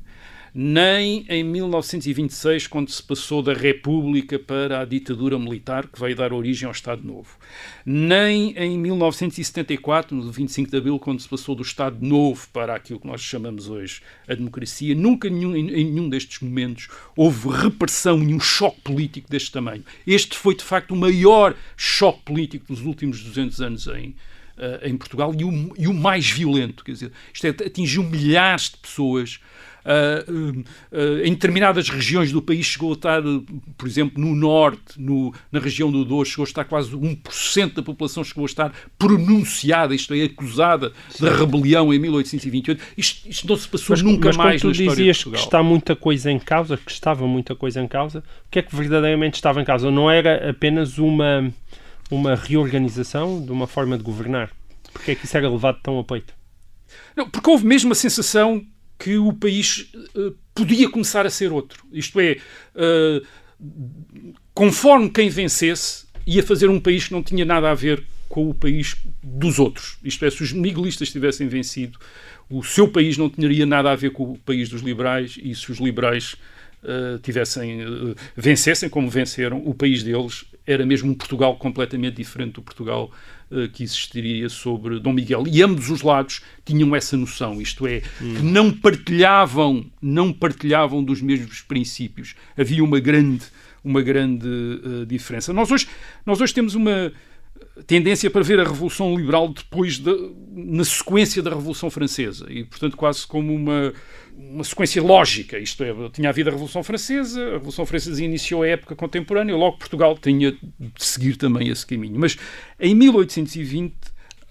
nem 0.53 1.25
em 1.27 1.43
1926, 1.43 2.67
quando 2.67 2.91
se 2.91 3.01
passou 3.01 3.41
da 3.41 3.53
República 3.53 4.37
para 4.37 4.81
a 4.81 4.85
ditadura 4.85 5.39
militar, 5.39 5.87
que 5.87 5.99
veio 5.99 6.15
dar 6.15 6.31
origem 6.31 6.67
ao 6.67 6.71
Estado 6.71 7.03
Novo, 7.03 7.37
nem 7.85 8.55
em 8.55 8.77
1974, 8.77 10.15
no 10.15 10.31
25 10.31 10.69
de 10.69 10.77
Abril, 10.77 10.99
quando 10.99 11.21
se 11.21 11.27
passou 11.27 11.55
do 11.55 11.63
Estado 11.63 11.97
Novo 12.05 12.47
para 12.53 12.75
aquilo 12.75 12.99
que 12.99 13.07
nós 13.07 13.21
chamamos 13.21 13.67
hoje 13.67 14.01
a 14.27 14.35
democracia, 14.35 14.93
nunca 14.93 15.29
nenhum, 15.29 15.55
em, 15.55 15.63
nenhum 15.63 16.07
destes 16.07 16.39
momentos 16.39 16.87
houve 17.15 17.49
repressão, 17.49 18.19
nenhum 18.19 18.39
choque 18.39 18.81
político 18.81 19.29
deste 19.29 19.51
tamanho. 19.51 19.83
Este 20.05 20.37
foi, 20.37 20.55
de 20.55 20.63
facto, 20.63 20.91
o 20.91 20.95
maior 20.95 21.55
choque 21.75 22.21
político 22.23 22.67
dos 22.67 22.81
últimos 22.81 23.23
200 23.23 23.61
anos 23.61 23.87
em, 23.87 24.15
Uh, 24.55 24.87
em 24.87 24.95
Portugal 24.95 25.33
e 25.35 25.43
o, 25.43 25.73
e 25.75 25.87
o, 25.87 25.93
mais 25.93 26.29
violento. 26.29 26.83
Quer 26.83 26.91
dizer, 26.91 27.11
isto 27.33 27.47
é, 27.47 27.49
atingiu 27.49 28.03
milhares 28.03 28.69
de 28.69 28.77
pessoas 28.77 29.39
Uh, 29.83 30.61
uh, 30.61 31.25
em 31.25 31.33
determinadas 31.33 31.89
regiões 31.89 32.31
do 32.31 32.41
país 32.41 32.65
chegou 32.65 32.91
a 32.91 32.93
estar, 32.93 33.21
por 33.77 33.85
exemplo, 33.85 34.21
no 34.21 34.33
norte, 34.33 34.97
no, 34.97 35.33
na 35.51 35.59
região 35.59 35.91
do 35.91 36.05
Douro, 36.05 36.25
chegou 36.25 36.43
a 36.43 36.47
estar 36.47 36.63
quase 36.63 36.91
1% 36.91 37.73
da 37.73 37.83
população 37.83 38.23
chegou 38.23 38.43
a 38.43 38.45
estar 38.45 38.73
pronunciada, 38.97 39.93
isto 39.93 40.13
é, 40.13 40.23
acusada 40.23 40.93
Sim. 41.09 41.25
da 41.25 41.35
rebelião 41.35 41.93
em 41.93 41.99
1828. 41.99 42.81
Isto, 42.97 43.29
isto 43.29 43.47
não 43.47 43.57
se 43.57 43.67
passou 43.67 43.93
mas, 43.93 44.01
nunca 44.01 44.27
mas 44.29 44.37
mais 44.37 44.61
tu 44.61 44.67
na 44.67 44.71
história 44.71 44.95
dizias 44.95 45.17
de 45.17 45.23
que 45.31 45.37
está 45.37 45.61
muita 45.61 45.97
coisa 45.97 46.31
em 46.31 46.39
causa, 46.39 46.77
que 46.77 46.91
estava 46.91 47.27
muita 47.27 47.53
coisa 47.53 47.81
em 47.81 47.87
causa, 47.87 48.19
o 48.19 48.49
que 48.49 48.59
é 48.59 48.61
que 48.61 48.73
verdadeiramente 48.73 49.35
estava 49.35 49.61
em 49.61 49.65
causa? 49.65 49.91
Não 49.91 50.09
era 50.09 50.49
apenas 50.49 50.97
uma, 50.97 51.53
uma 52.15 52.35
reorganização 52.35 53.43
de 53.43 53.51
uma 53.51 53.67
forma 53.67 53.97
de 53.97 54.03
governar? 54.03 54.51
Porque 54.91 55.11
é 55.11 55.15
que 55.15 55.25
isso 55.25 55.35
era 55.35 55.49
levado 55.49 55.79
tão 55.81 55.99
a 55.99 56.03
peito? 56.03 56.33
Não, 57.15 57.29
porque 57.29 57.49
houve 57.49 57.65
mesmo 57.65 57.91
a 57.91 57.95
sensação 57.95 58.65
que 58.97 59.17
o 59.17 59.33
país 59.33 59.91
uh, 60.15 60.35
podia 60.53 60.89
começar 60.89 61.25
a 61.25 61.29
ser 61.29 61.51
outro. 61.51 61.85
Isto 61.91 62.19
é, 62.19 62.37
uh, 62.75 63.25
conforme 64.53 65.09
quem 65.09 65.29
vencesse, 65.29 66.05
ia 66.25 66.43
fazer 66.43 66.69
um 66.69 66.79
país 66.79 67.07
que 67.07 67.13
não 67.13 67.23
tinha 67.23 67.43
nada 67.43 67.69
a 67.69 67.73
ver 67.73 68.03
com 68.29 68.49
o 68.49 68.53
país 68.53 68.95
dos 69.21 69.59
outros. 69.59 69.97
Isto 70.03 70.25
é, 70.25 70.31
se 70.31 70.41
os 70.41 70.53
miguelistas 70.53 71.11
tivessem 71.11 71.47
vencido, 71.47 71.99
o 72.49 72.63
seu 72.63 72.87
país 72.87 73.17
não 73.17 73.29
teria 73.29 73.65
nada 73.65 73.91
a 73.91 73.95
ver 73.95 74.11
com 74.11 74.31
o 74.31 74.37
país 74.37 74.69
dos 74.69 74.81
liberais 74.81 75.37
e 75.41 75.53
se 75.53 75.71
os 75.71 75.79
liberais 75.79 76.35
uh, 76.83 77.19
tivessem 77.19 77.85
uh, 77.85 78.15
vencessem 78.35 78.89
como 78.89 79.09
venceram, 79.09 79.61
o 79.65 79.73
país 79.73 80.03
deles 80.03 80.45
era 80.65 80.85
mesmo 80.85 81.11
um 81.11 81.13
Portugal 81.13 81.57
completamente 81.57 82.15
diferente 82.15 82.53
do 82.53 82.61
Portugal 82.61 83.11
uh, 83.51 83.67
que 83.69 83.83
existiria 83.83 84.47
sobre 84.49 84.99
Dom 84.99 85.13
Miguel. 85.13 85.43
E 85.47 85.61
ambos 85.61 85.89
os 85.89 86.01
lados 86.01 86.41
tinham 86.65 86.95
essa 86.95 87.17
noção, 87.17 87.61
isto 87.61 87.85
é, 87.87 88.01
hum. 88.21 88.35
que 88.35 88.41
não 88.43 88.71
partilhavam, 88.71 89.85
não 90.01 90.31
partilhavam 90.31 91.03
dos 91.03 91.21
mesmos 91.21 91.61
princípios. 91.61 92.35
Havia 92.57 92.83
uma 92.83 92.99
grande, 92.99 93.43
uma 93.83 94.01
grande 94.01 94.47
diferença. 95.07 95.51
Nós 95.51 95.71
hoje, 95.71 95.87
nós 96.25 96.39
hoje 96.39 96.53
temos 96.53 96.75
uma 96.75 97.11
tendência 97.85 98.29
para 98.29 98.41
ver 98.41 98.59
a 98.59 98.63
Revolução 98.63 99.15
Liberal 99.15 99.49
depois 99.49 99.97
de, 99.97 100.31
na 100.51 100.83
sequência 100.83 101.41
da 101.41 101.51
Revolução 101.51 101.89
Francesa 101.89 102.45
e, 102.49 102.63
portanto, 102.63 102.97
quase 102.97 103.25
como 103.25 103.53
uma 103.53 103.93
uma 104.35 104.63
sequência 104.63 105.01
lógica, 105.01 105.59
isto 105.59 105.83
é, 105.83 105.93
tinha 106.11 106.29
havido 106.29 106.49
a 106.49 106.53
Revolução 106.53 106.83
Francesa, 106.83 107.39
a 107.39 107.51
Revolução 107.53 107.85
Francesa 107.85 108.23
iniciou 108.23 108.63
a 108.63 108.67
época 108.67 108.95
contemporânea, 108.95 109.55
logo 109.55 109.77
Portugal 109.77 110.17
tinha 110.17 110.51
de 110.51 110.59
seguir 110.97 111.35
também 111.35 111.69
esse 111.69 111.85
caminho. 111.85 112.19
Mas 112.19 112.37
em 112.79 112.95
1820 112.95 113.93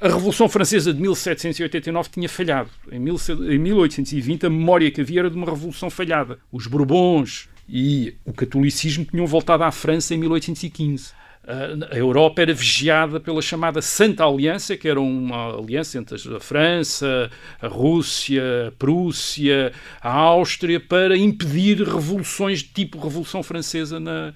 a 0.00 0.08
Revolução 0.08 0.48
Francesa 0.48 0.92
de 0.92 1.00
1789 1.00 2.10
tinha 2.10 2.28
falhado. 2.28 2.70
Em 2.90 2.98
1820 2.98 4.46
a 4.46 4.50
memória 4.50 4.90
que 4.90 5.00
havia 5.00 5.20
era 5.20 5.30
de 5.30 5.36
uma 5.36 5.46
revolução 5.46 5.88
falhada. 5.88 6.38
Os 6.50 6.66
Bourbons 6.66 7.48
e 7.68 8.14
o 8.24 8.32
catolicismo 8.32 9.04
tinham 9.04 9.26
voltado 9.26 9.62
à 9.62 9.70
França 9.70 10.12
em 10.12 10.18
1815. 10.18 11.12
A 11.44 11.96
Europa 11.96 12.40
era 12.40 12.54
vigiada 12.54 13.18
pela 13.18 13.42
chamada 13.42 13.82
Santa 13.82 14.24
Aliança, 14.24 14.76
que 14.76 14.88
era 14.88 15.00
uma 15.00 15.58
aliança 15.58 15.98
entre 15.98 16.16
a 16.36 16.38
França, 16.38 17.28
a 17.60 17.66
Rússia, 17.66 18.68
a 18.68 18.70
Prússia, 18.72 19.72
a 20.00 20.12
Áustria, 20.12 20.78
para 20.78 21.16
impedir 21.16 21.82
revoluções 21.82 22.60
de 22.60 22.68
tipo 22.68 23.00
Revolução 23.00 23.42
Francesa 23.42 23.98
na, 23.98 24.32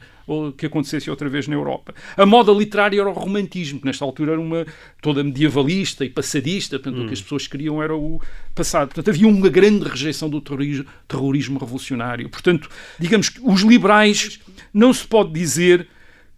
que 0.57 0.67
acontecesse 0.67 1.09
outra 1.09 1.29
vez 1.29 1.47
na 1.47 1.55
Europa. 1.55 1.95
A 2.17 2.27
moda 2.27 2.51
literária 2.51 3.01
era 3.01 3.09
o 3.09 3.13
romantismo, 3.13 3.79
que 3.79 3.87
nesta 3.87 4.05
altura 4.05 4.33
era 4.33 4.41
uma 4.41 4.67
toda 5.01 5.23
medievalista 5.23 6.05
e 6.05 6.11
passadista, 6.11 6.77
portanto, 6.77 7.03
hum. 7.03 7.05
o 7.05 7.07
que 7.07 7.15
as 7.15 7.23
pessoas 7.23 7.47
queriam 7.47 7.81
era 7.81 7.95
o 7.95 8.21
passado. 8.53 8.89
Portanto, 8.89 9.11
havia 9.11 9.29
uma 9.29 9.49
grande 9.49 9.89
rejeição 9.89 10.29
do 10.29 10.41
terrorismo, 10.41 10.87
terrorismo 11.07 11.59
revolucionário. 11.61 12.29
Portanto, 12.29 12.69
digamos 12.99 13.29
que 13.29 13.41
os 13.45 13.61
liberais 13.61 14.41
não 14.75 14.93
se 14.93 15.07
pode 15.07 15.33
dizer 15.33 15.87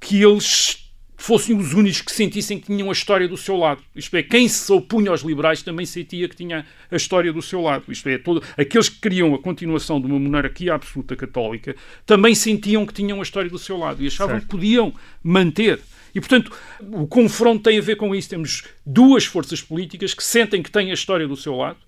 que 0.00 0.22
eles 0.22 0.88
fossem 1.18 1.56
os 1.56 1.74
únicos 1.74 2.00
que 2.00 2.12
sentissem 2.12 2.60
que 2.60 2.66
tinham 2.66 2.88
a 2.88 2.92
história 2.92 3.26
do 3.26 3.36
seu 3.36 3.56
lado. 3.56 3.82
Isto 3.94 4.16
é, 4.16 4.22
quem 4.22 4.48
se 4.48 4.72
opunha 4.72 5.10
aos 5.10 5.22
liberais 5.22 5.62
também 5.62 5.84
sentia 5.84 6.28
que 6.28 6.36
tinha 6.36 6.64
a 6.90 6.96
história 6.96 7.32
do 7.32 7.42
seu 7.42 7.60
lado. 7.60 7.84
Isto 7.88 8.08
é, 8.08 8.16
todo, 8.16 8.42
aqueles 8.56 8.88
que 8.88 9.00
queriam 9.00 9.34
a 9.34 9.38
continuação 9.38 10.00
de 10.00 10.06
uma 10.06 10.18
monarquia 10.18 10.74
absoluta 10.74 11.16
católica 11.16 11.74
também 12.06 12.34
sentiam 12.34 12.86
que 12.86 12.94
tinham 12.94 13.18
a 13.18 13.22
história 13.22 13.50
do 13.50 13.58
seu 13.58 13.76
lado 13.76 14.02
e 14.02 14.06
achavam 14.06 14.36
certo. 14.36 14.44
que 14.44 14.50
podiam 14.50 14.94
manter. 15.22 15.80
E, 16.14 16.20
portanto, 16.20 16.52
o 16.80 17.06
confronto 17.06 17.64
tem 17.64 17.78
a 17.78 17.82
ver 17.82 17.96
com 17.96 18.14
isso. 18.14 18.30
Temos 18.30 18.64
duas 18.86 19.26
forças 19.26 19.60
políticas 19.60 20.14
que 20.14 20.22
sentem 20.22 20.62
que 20.62 20.70
têm 20.70 20.90
a 20.90 20.94
história 20.94 21.26
do 21.26 21.36
seu 21.36 21.56
lado 21.56 21.87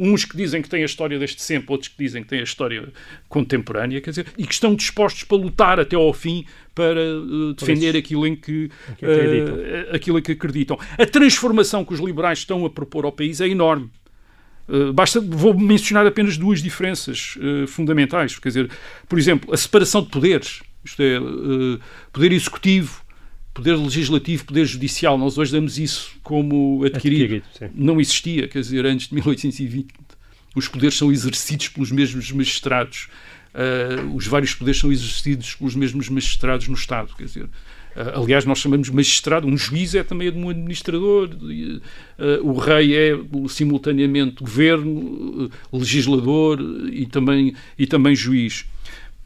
uns 0.00 0.24
que 0.24 0.34
dizem 0.34 0.62
que 0.62 0.68
têm 0.68 0.82
a 0.82 0.86
história 0.86 1.18
desde 1.18 1.42
sempre, 1.42 1.70
outros 1.70 1.88
que 1.88 2.02
dizem 2.02 2.22
que 2.22 2.30
têm 2.30 2.40
a 2.40 2.44
história 2.44 2.88
contemporânea, 3.28 4.00
quer 4.00 4.10
dizer, 4.10 4.26
e 4.38 4.46
que 4.46 4.54
estão 4.54 4.74
dispostos 4.74 5.24
para 5.24 5.36
lutar 5.36 5.78
até 5.78 5.94
ao 5.94 6.12
fim 6.14 6.46
para 6.74 6.98
uh, 6.98 7.52
defender 7.52 7.94
aquilo 7.94 8.26
em 8.26 8.34
que, 8.34 8.70
que 8.96 9.04
uh, 9.04 9.94
aquilo 9.94 10.18
em 10.18 10.22
que 10.22 10.32
acreditam. 10.32 10.78
A 10.96 11.04
transformação 11.04 11.84
que 11.84 11.92
os 11.92 12.00
liberais 12.00 12.38
estão 12.38 12.64
a 12.64 12.70
propor 12.70 13.04
ao 13.04 13.12
país 13.12 13.42
é 13.42 13.48
enorme. 13.48 13.90
Uh, 14.66 14.90
basta, 14.90 15.20
vou 15.20 15.52
mencionar 15.52 16.06
apenas 16.06 16.38
duas 16.38 16.62
diferenças 16.62 17.36
fundamentais. 17.68 18.38
Quer 18.38 18.48
dizer, 18.48 18.70
por 19.06 19.18
exemplo, 19.18 19.52
a 19.52 19.56
separação 19.58 20.02
de 20.02 20.08
poderes, 20.08 20.62
isto 20.82 21.02
é, 21.02 21.18
poder 22.10 22.32
executivo 22.32 23.04
poder 23.52 23.76
legislativo, 23.76 24.44
poder 24.44 24.64
judicial. 24.64 25.18
Nós 25.18 25.36
hoje 25.38 25.52
damos 25.52 25.78
isso 25.78 26.12
como 26.22 26.84
adquirido. 26.84 27.42
adquirido 27.44 27.72
não 27.74 28.00
existia, 28.00 28.48
quer 28.48 28.60
dizer, 28.60 28.86
antes 28.86 29.08
de 29.08 29.14
1820. 29.14 29.88
Os 30.54 30.66
poderes 30.66 30.96
são 30.96 31.12
exercidos 31.12 31.68
pelos 31.68 31.92
mesmos 31.92 32.30
magistrados. 32.32 33.08
Uh, 33.52 34.14
os 34.14 34.26
vários 34.26 34.54
poderes 34.54 34.80
são 34.80 34.92
exercidos 34.92 35.54
pelos 35.54 35.74
mesmos 35.74 36.08
magistrados 36.08 36.68
no 36.68 36.74
Estado. 36.74 37.14
Quer 37.16 37.24
dizer, 37.24 37.44
uh, 37.44 38.22
aliás, 38.22 38.44
nós 38.44 38.58
chamamos 38.58 38.88
magistrado, 38.88 39.46
um 39.46 39.56
juiz 39.56 39.94
é 39.94 40.02
também 40.02 40.30
um 40.30 40.48
administrador, 40.48 41.30
uh, 41.30 42.48
o 42.48 42.58
rei 42.58 42.96
é 42.96 43.18
simultaneamente 43.48 44.42
governo, 44.42 45.50
legislador 45.72 46.60
e 46.92 47.06
também, 47.06 47.54
e 47.78 47.86
também 47.86 48.14
juiz. 48.14 48.64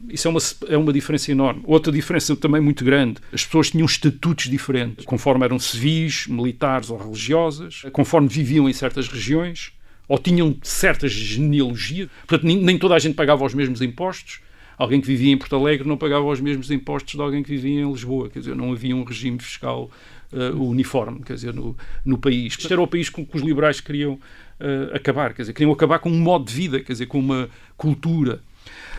Isso 0.09 0.29
é 0.29 0.31
uma, 0.31 0.41
é 0.69 0.77
uma 0.77 0.93
diferença 0.93 1.31
enorme. 1.31 1.63
Outra 1.65 1.93
diferença 1.93 2.37
também 2.37 2.61
muito 2.61 2.85
grande: 2.85 3.21
as 3.33 3.45
pessoas 3.45 3.71
tinham 3.71 3.87
estatutos 3.87 4.49
diferentes, 4.49 5.05
conforme 5.05 5.45
eram 5.45 5.59
civis, 5.59 6.27
militares 6.27 6.91
ou 6.91 6.99
religiosas, 6.99 7.83
conforme 7.93 8.29
viviam 8.29 8.69
em 8.69 8.73
certas 8.73 9.09
regiões, 9.09 9.73
ou 10.09 10.19
tinham 10.19 10.57
certas 10.63 11.13
genealogias. 11.13 12.09
Portanto, 12.27 12.47
nem, 12.47 12.57
nem 12.61 12.79
toda 12.79 12.95
a 12.95 12.99
gente 12.99 13.15
pagava 13.15 13.45
os 13.45 13.55
mesmos 13.55 13.81
impostos. 13.81 14.41
Alguém 14.77 15.01
que 15.01 15.07
vivia 15.07 15.33
em 15.33 15.39
Porto 15.39 15.55
Alegre 15.55 15.87
não 15.87 15.97
pagava 15.97 16.25
os 16.25 16.41
mesmos 16.41 16.71
impostos 16.71 17.15
de 17.15 17.21
alguém 17.21 17.43
que 17.43 17.51
vivia 17.51 17.83
em 17.83 17.91
Lisboa. 17.91 18.29
Quer 18.29 18.41
dizer, 18.41 18.57
não 18.57 18.73
havia 18.73 18.95
um 18.95 19.05
regime 19.05 19.39
fiscal 19.39 19.89
uh, 20.33 20.63
uniforme, 20.63 21.21
quer 21.21 21.35
dizer, 21.35 21.55
no, 21.55 21.77
no 22.05 22.19
país. 22.19 22.55
Isto 22.59 22.73
era 22.73 22.83
o 22.83 22.87
país 22.87 23.09
com 23.09 23.25
que 23.25 23.37
os 23.37 23.43
liberais 23.43 23.81
queriam 23.81 24.15
uh, 24.15 24.95
acabar, 24.95 25.33
quer 25.33 25.43
dizer, 25.43 25.53
queriam 25.53 25.73
acabar 25.73 26.01
com 26.01 26.11
um 26.11 26.19
modo 26.19 26.47
de 26.47 26.55
vida, 26.55 26.81
quer 26.81 26.93
dizer, 26.93 27.07
com 27.07 27.19
uma 27.19 27.49
cultura. 27.77 28.43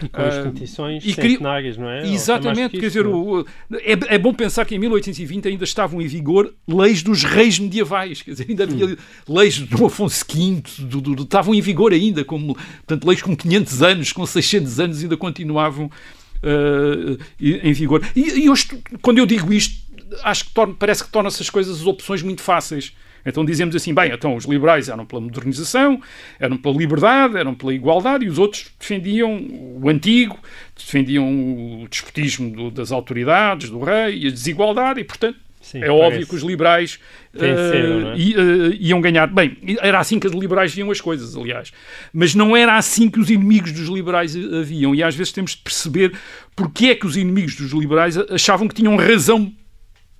E 0.02 0.10
com 0.10 0.22
as 0.22 0.36
instituições 0.38 1.06
uh, 1.06 1.14
centenárias, 1.14 1.78
não 1.78 1.90
é? 1.90 2.08
Exatamente, 2.08 2.78
quer 2.78 2.88
dizer, 2.88 3.08
o, 3.08 3.46
é, 3.74 4.16
é, 4.16 4.18
bom 4.18 4.34
pensar 4.34 4.66
que 4.66 4.76
em 4.76 4.80
1820 4.80 5.48
ainda 5.48 5.64
estavam 5.64 6.02
em 6.02 6.08
vigor 6.08 6.54
leis 6.68 7.02
dos 7.02 7.24
reis 7.24 7.58
medievais, 7.58 8.22
quer 8.22 8.32
dizer, 8.32 8.48
ainda 8.50 8.64
havia 8.64 8.86
hum. 8.88 8.96
leis 9.28 9.60
do 9.60 9.86
Afonso 9.86 10.26
V, 10.28 10.62
do, 10.80 11.02
do, 11.02 11.16
do, 11.16 11.24
estavam 11.24 11.56
em 11.56 11.62
vigor 11.62 11.94
ainda, 11.94 12.26
como, 12.26 12.56
portanto, 12.56 13.08
leis 13.08 13.22
com 13.22 13.36
500 13.36 13.82
anos, 13.82 14.12
com 14.12 14.26
600 14.26 14.80
anos 14.80 15.04
ainda 15.04 15.18
continuavam 15.18 15.86
uh, 15.86 17.18
em 17.40 17.74
vigor. 17.74 18.02
E, 18.16 18.44
e 18.44 18.50
hoje, 18.50 18.68
quando 19.02 19.18
eu 19.18 19.26
digo 19.26 19.54
isto, 19.54 19.86
acho 20.24 20.46
que 20.46 20.52
torna, 20.52 20.74
parece 20.74 21.04
que 21.04 21.10
torna 21.10 21.28
essas 21.28 21.50
coisas 21.50 21.82
as 21.82 21.86
opções 21.86 22.22
muito 22.22 22.42
fáceis. 22.42 22.94
Então 23.26 23.44
dizemos 23.44 23.76
assim, 23.76 23.94
bem, 23.94 24.12
então 24.12 24.36
os 24.36 24.46
liberais 24.46 24.88
eram 24.88 25.06
pela 25.06 25.22
modernização, 25.22 26.00
eram 26.40 26.58
pela 26.58 26.78
liberdade, 26.78 27.38
eram 27.38 27.56
pela 27.56 27.74
igualdade 27.74 28.26
e 28.26 28.30
os 28.30 28.38
outros 28.38 28.72
defendiam 28.80 29.36
o 29.82 29.90
antigo, 29.90 30.38
defendiam 30.78 31.26
o 31.28 31.88
despotismo 31.90 32.52
do, 32.52 32.72
das 32.72 32.92
autoridades, 32.92 33.70
do 33.70 33.80
rei 33.80 34.20
e 34.20 34.28
a 34.28 34.32
desigualdade 34.32 35.00
e, 35.00 35.04
portanto, 35.04 35.40
Sim, 35.66 35.84
é 35.84 35.90
óbvio 35.90 36.28
que 36.28 36.36
os 36.36 36.44
liberais 36.44 37.00
uh, 37.34 37.40
uh, 37.40 38.78
iam 38.80 39.02
ganhar. 39.02 39.26
Bem, 39.26 39.58
era 39.82 40.00
assim 40.00 40.20
que 40.20 40.28
os 40.28 40.34
liberais 40.34 40.72
viam 40.72 40.92
as 40.92 41.02
coisas, 41.02 41.36
aliás. 41.36 41.72
Mas 42.14 42.36
não 42.36 42.56
era 42.56 42.78
assim 42.78 43.10
que 43.10 43.20
os 43.20 43.32
inimigos 43.32 43.72
dos 43.72 43.90
liberais 43.90 44.36
haviam. 44.36 44.94
E 44.94 45.02
às 45.02 45.16
vezes 45.16 45.34
temos 45.34 45.52
de 45.52 45.58
perceber 45.58 46.14
porque 46.56 46.90
é 46.90 46.96
que 46.96 47.08
os 47.08 47.18
inimigos 47.18 47.56
dos 47.56 47.72
liberais 47.72 48.16
achavam 48.16 48.68
que 48.68 48.76
tinham 48.76 48.96
razão 48.96 49.52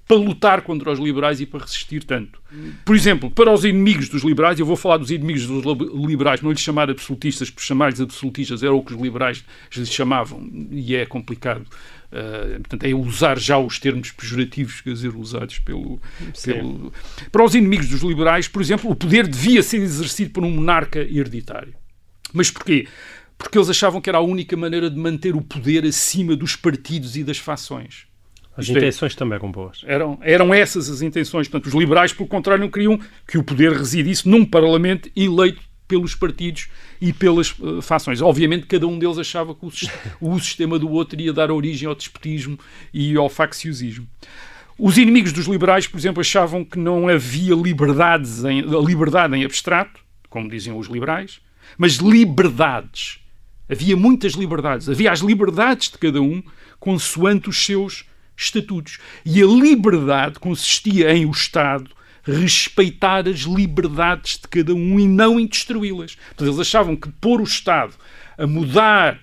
para 0.08 0.18
lutar 0.18 0.62
contra 0.62 0.92
os 0.92 1.00
liberais 1.00 1.42
e 1.42 1.46
para 1.46 1.62
resistir 1.62 2.04
tanto. 2.04 2.40
Por 2.84 2.96
exemplo, 2.96 3.30
para 3.32 3.52
os 3.52 3.66
inimigos 3.66 4.08
dos 4.08 4.24
liberais, 4.24 4.60
eu 4.60 4.66
vou 4.66 4.76
falar 4.76 4.98
dos 4.98 5.10
inimigos 5.10 5.48
dos 5.48 5.64
liberais, 6.08 6.42
não 6.42 6.52
lhes 6.52 6.62
chamar 6.62 6.90
absolutistas, 6.90 7.50
por 7.50 7.64
chamar-lhes 7.64 8.00
absolutistas 8.00 8.62
era 8.62 8.74
o 8.74 8.84
que 8.84 8.94
os 8.94 9.02
liberais 9.02 9.44
lhes 9.76 9.92
chamavam, 9.92 10.48
e 10.72 10.96
é 10.96 11.06
complicado. 11.06 11.66
Uh, 12.12 12.60
portanto, 12.60 12.84
é 12.84 12.94
usar 12.94 13.38
já 13.38 13.58
os 13.58 13.80
termos 13.80 14.12
pejorativos, 14.12 14.80
quer 14.80 14.94
dizer, 14.94 15.16
usados 15.16 15.60
pelo, 15.60 16.00
pelo... 16.44 16.94
Para 17.32 17.44
os 17.44 17.56
inimigos 17.56 17.90
dos 17.90 18.02
liberais, 18.04 18.48
por 18.48 18.62
exemplo, 18.62 18.90
o 18.90 18.96
poder 18.96 19.28
devia 19.28 19.62
ser 19.64 19.82
exercido 19.82 20.30
por 20.30 20.44
um 20.44 20.52
monarca 20.52 21.00
hereditário. 21.00 21.74
Mas 22.32 22.52
porquê? 22.52 22.88
Porque 23.38 23.58
eles 23.58 23.70
achavam 23.70 24.00
que 24.00 24.10
era 24.10 24.20
a 24.20 24.22
única 24.22 24.56
maneira 24.56 24.90
de 24.90 24.98
manter 24.98 25.36
o 25.36 25.42
poder 25.42 25.84
acima 25.84 26.36
dos 26.36 26.56
partidos 26.56 27.18
e 27.18 27.24
das 27.24 27.38
fações. 27.38 28.08
As 28.58 28.66
Isto 28.66 28.78
é, 28.78 28.80
intenções 28.80 29.14
é, 29.14 29.16
também 29.18 29.38
eram 29.38 29.52
boas. 29.52 29.82
Eram, 29.86 30.18
eram 30.22 30.54
essas 30.54 30.90
as 30.90 31.02
intenções. 31.02 31.48
Portanto, 31.48 31.68
os 31.68 31.78
liberais, 31.78 32.14
pelo 32.14 32.28
contrário, 32.28 32.64
não 32.64 32.72
queriam 32.72 33.00
que 33.28 33.38
o 33.38 33.44
poder 33.44 33.74
residisse 33.74 34.28
num 34.28 34.46
Parlamento 34.46 35.10
eleito 35.16 35.62
pelos 35.88 36.16
partidos 36.16 36.68
e 37.00 37.14
pelas 37.14 37.52
uh, 37.60 37.82
fações. 37.82 38.22
Obviamente, 38.22 38.66
cada 38.66 38.88
um 38.88 38.98
deles 38.98 39.18
achava 39.18 39.54
que 39.54 39.66
o, 39.66 39.72
o 40.22 40.40
sistema 40.40 40.80
do 40.80 40.90
outro 40.90 41.20
ia 41.20 41.34
dar 41.34 41.52
origem 41.52 41.88
ao 41.88 41.96
despotismo 41.96 42.58
e 42.94 43.16
ao 43.16 43.30
facciosismo. 43.30 44.08
Os 44.78 44.98
inimigos 44.98 45.32
dos 45.32 45.46
liberais, 45.46 45.88
por 45.88 45.98
exemplo, 45.98 46.22
achavam 46.22 46.66
que 46.66 46.78
não 46.78 47.08
havia 47.08 47.56
liberdades 47.56 48.44
em, 48.44 48.62
liberdade 48.62 49.36
em 49.36 49.46
abstrato, 49.46 50.02
como 50.30 50.50
diziam 50.50 50.78
os 50.78 50.88
liberais, 50.88 51.40
mas 51.78 51.94
liberdades. 51.94 53.20
Havia 53.70 53.96
muitas 53.96 54.34
liberdades. 54.34 54.90
Havia 54.90 55.12
as 55.12 55.20
liberdades 55.20 55.90
de 55.90 55.98
cada 55.98 56.22
um 56.22 56.44
consoante 56.80 57.50
os 57.50 57.66
seus 57.66 58.06
estatutos. 58.36 59.00
E 59.26 59.42
a 59.42 59.46
liberdade 59.46 60.40
consistia 60.40 61.14
em 61.14 61.26
o 61.26 61.32
Estado 61.32 61.90
respeitar 62.24 63.28
as 63.28 63.42
liberdades 63.42 64.40
de 64.40 64.48
cada 64.48 64.74
um 64.74 65.00
e 65.00 65.08
não 65.08 65.40
em 65.40 65.46
destruí-las. 65.46 66.16
Portanto, 66.16 66.48
eles 66.48 66.60
achavam 66.60 66.96
que 66.96 67.10
pôr 67.10 67.40
o 67.40 67.44
Estado 67.44 67.94
a 68.38 68.48
mudar 68.48 69.20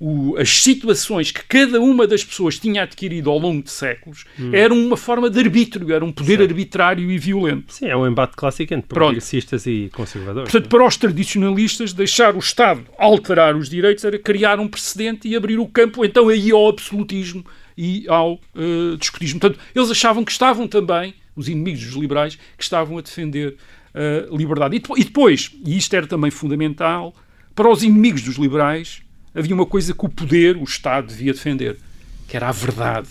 o, 0.00 0.34
as 0.38 0.48
situações 0.62 1.30
que 1.30 1.44
cada 1.44 1.78
uma 1.78 2.06
das 2.06 2.24
pessoas 2.24 2.58
tinha 2.58 2.84
adquirido 2.84 3.28
ao 3.28 3.38
longo 3.38 3.62
de 3.62 3.70
séculos 3.70 4.24
hum. 4.38 4.50
era 4.50 4.72
uma 4.72 4.96
forma 4.96 5.28
de 5.28 5.38
arbítrio, 5.38 5.92
era 5.92 6.02
um 6.02 6.10
poder 6.10 6.38
Sim. 6.38 6.44
arbitrário 6.44 7.10
e 7.10 7.18
violento. 7.18 7.74
Sim, 7.74 7.86
é 7.86 7.96
um 7.96 8.06
embate 8.06 8.34
clássico 8.34 8.72
entre 8.72 8.88
progressistas 8.88 9.64
Pronto. 9.64 9.76
e 9.76 9.90
conservadores. 9.90 10.50
Portanto, 10.50 10.70
para 10.70 10.86
os 10.86 10.96
tradicionalistas, 10.96 11.92
deixar 11.92 12.34
o 12.34 12.38
Estado 12.38 12.82
alterar 12.96 13.54
os 13.54 13.68
direitos 13.68 14.02
era 14.02 14.18
criar 14.18 14.58
um 14.58 14.66
precedente 14.66 15.28
e 15.28 15.36
abrir 15.36 15.58
o 15.58 15.66
campo, 15.66 16.02
então, 16.02 16.30
aí 16.30 16.50
ao 16.50 16.66
absolutismo 16.66 17.44
e 17.80 18.04
ao 18.08 18.34
uh, 18.34 18.96
despotismo. 18.98 19.40
Portanto, 19.40 19.58
eles 19.74 19.90
achavam 19.90 20.22
que 20.22 20.30
estavam 20.30 20.68
também, 20.68 21.14
os 21.34 21.48
inimigos 21.48 21.82
dos 21.82 21.94
liberais, 21.94 22.38
que 22.58 22.62
estavam 22.62 22.98
a 22.98 23.00
defender 23.00 23.56
a 23.94 24.30
uh, 24.30 24.36
liberdade. 24.36 24.76
E, 24.76 25.00
e 25.00 25.04
depois, 25.04 25.50
e 25.64 25.78
isto 25.78 25.96
era 25.96 26.06
também 26.06 26.30
fundamental, 26.30 27.14
para 27.54 27.70
os 27.70 27.82
inimigos 27.82 28.20
dos 28.22 28.36
liberais 28.36 29.00
havia 29.34 29.54
uma 29.54 29.64
coisa 29.64 29.94
que 29.94 30.04
o 30.04 30.10
poder, 30.10 30.58
o 30.58 30.64
Estado, 30.64 31.06
devia 31.06 31.32
defender, 31.32 31.78
que 32.28 32.36
era 32.36 32.50
a 32.50 32.52
verdade. 32.52 33.08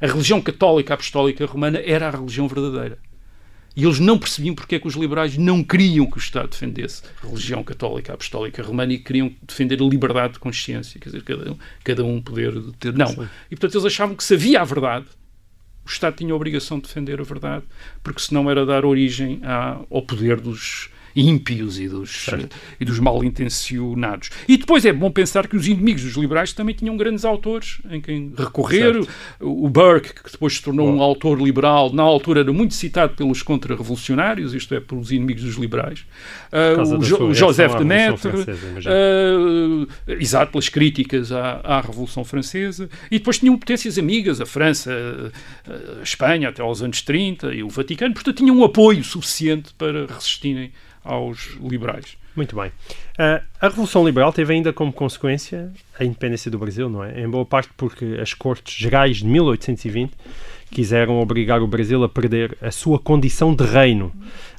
A 0.00 0.06
religião 0.06 0.40
católica 0.40 0.94
apostólica 0.94 1.44
romana 1.44 1.82
era 1.84 2.06
a 2.06 2.10
religião 2.10 2.46
verdadeira. 2.46 2.98
E 3.76 3.84
eles 3.84 3.98
não 3.98 4.18
percebiam 4.18 4.54
porque 4.54 4.76
é 4.76 4.78
que 4.78 4.86
os 4.86 4.94
liberais 4.94 5.36
não 5.36 5.62
queriam 5.62 6.06
que 6.06 6.16
o 6.16 6.18
Estado 6.18 6.48
defendesse 6.48 7.02
a 7.22 7.26
religião 7.26 7.62
católica 7.64 8.12
apostólica 8.12 8.62
romana 8.62 8.92
e 8.92 8.98
queriam 8.98 9.34
defender 9.42 9.82
a 9.82 9.84
liberdade 9.84 10.34
de 10.34 10.38
consciência, 10.38 11.00
quer 11.00 11.08
dizer, 11.08 11.24
cada 11.24 11.52
um, 11.52 11.58
cada 11.82 12.04
um 12.04 12.22
poder 12.22 12.54
ter. 12.78 12.92
Não. 12.92 13.08
Sim. 13.08 13.28
E 13.50 13.56
portanto 13.56 13.74
eles 13.74 13.86
achavam 13.86 14.14
que 14.14 14.22
se 14.22 14.34
havia 14.34 14.60
a 14.60 14.64
verdade, 14.64 15.06
o 15.84 15.88
Estado 15.88 16.16
tinha 16.16 16.32
a 16.32 16.36
obrigação 16.36 16.78
de 16.78 16.86
defender 16.86 17.20
a 17.20 17.24
verdade, 17.24 17.64
porque 18.02 18.20
senão 18.20 18.48
era 18.50 18.64
dar 18.64 18.84
origem 18.84 19.40
ao 19.90 20.02
poder 20.02 20.40
dos 20.40 20.88
ímpios 21.14 21.78
e 21.78 21.88
dos, 21.88 22.26
e 22.80 22.84
dos 22.84 22.98
mal 22.98 23.22
intencionados. 23.22 24.30
E 24.48 24.56
depois 24.56 24.84
é 24.84 24.92
bom 24.92 25.10
pensar 25.10 25.46
que 25.46 25.56
os 25.56 25.66
inimigos 25.68 26.02
dos 26.02 26.14
liberais 26.14 26.52
também 26.52 26.74
tinham 26.74 26.96
grandes 26.96 27.24
autores 27.24 27.78
em 27.90 28.00
quem 28.00 28.32
recorrer. 28.36 28.94
Certo. 28.94 29.08
O 29.40 29.68
Burke, 29.68 30.14
que 30.14 30.32
depois 30.32 30.54
se 30.54 30.62
tornou 30.62 30.86
Bom. 30.86 30.98
um 30.98 31.02
autor 31.02 31.40
liberal, 31.40 31.92
na 31.92 32.02
altura 32.02 32.40
era 32.40 32.52
muito 32.52 32.74
citado 32.74 33.14
pelos 33.14 33.42
contra-revolucionários, 33.42 34.54
isto 34.54 34.74
é, 34.74 34.80
pelos 34.80 35.12
inimigos 35.12 35.44
dos 35.44 35.56
liberais. 35.56 36.04
Uh, 36.52 36.98
o 36.98 37.02
jo 37.02 37.34
Joseph 37.34 37.76
de 37.76 37.84
Maistre, 37.84 38.30
uh, 38.30 40.12
exato, 40.12 40.52
pelas 40.52 40.68
críticas 40.68 41.30
à, 41.32 41.60
à, 41.62 41.80
Revolução 41.80 42.24
Francesa. 42.24 42.88
E 43.10 43.18
depois 43.18 43.38
tinham 43.38 43.56
potências 43.56 43.98
amigas, 43.98 44.40
a 44.40 44.46
França, 44.46 44.92
a 45.66 46.02
Espanha, 46.02 46.48
até 46.48 46.62
aos 46.62 46.82
anos 46.82 47.02
30, 47.02 47.54
e 47.54 47.62
o 47.62 47.68
Vaticano, 47.68 48.14
portanto 48.14 48.36
tinham 48.36 48.56
um 48.56 48.64
apoio 48.64 49.04
suficiente 49.04 49.72
para 49.74 50.06
resistirem 50.06 50.72
aos 51.04 51.56
liberais. 51.60 52.16
Muito 52.34 52.56
bem. 52.56 52.68
Uh, 52.68 53.44
a 53.60 53.68
Revolução 53.68 54.04
Liberal 54.04 54.32
teve 54.32 54.52
ainda 54.52 54.72
como 54.72 54.92
consequência 54.92 55.70
a 55.98 56.04
independência 56.04 56.50
do 56.50 56.58
Brasil, 56.58 56.88
não 56.88 57.04
é? 57.04 57.20
Em 57.20 57.28
boa 57.28 57.44
parte 57.44 57.70
porque 57.76 58.18
as 58.20 58.34
Cortes 58.34 58.74
Gerais 58.74 59.18
de 59.18 59.26
1820 59.26 60.12
quiseram 60.70 61.20
obrigar 61.20 61.62
o 61.62 61.66
Brasil 61.68 62.02
a 62.02 62.08
perder 62.08 62.58
a 62.60 62.72
sua 62.72 62.98
condição 62.98 63.54
de 63.54 63.64
reino. 63.64 64.12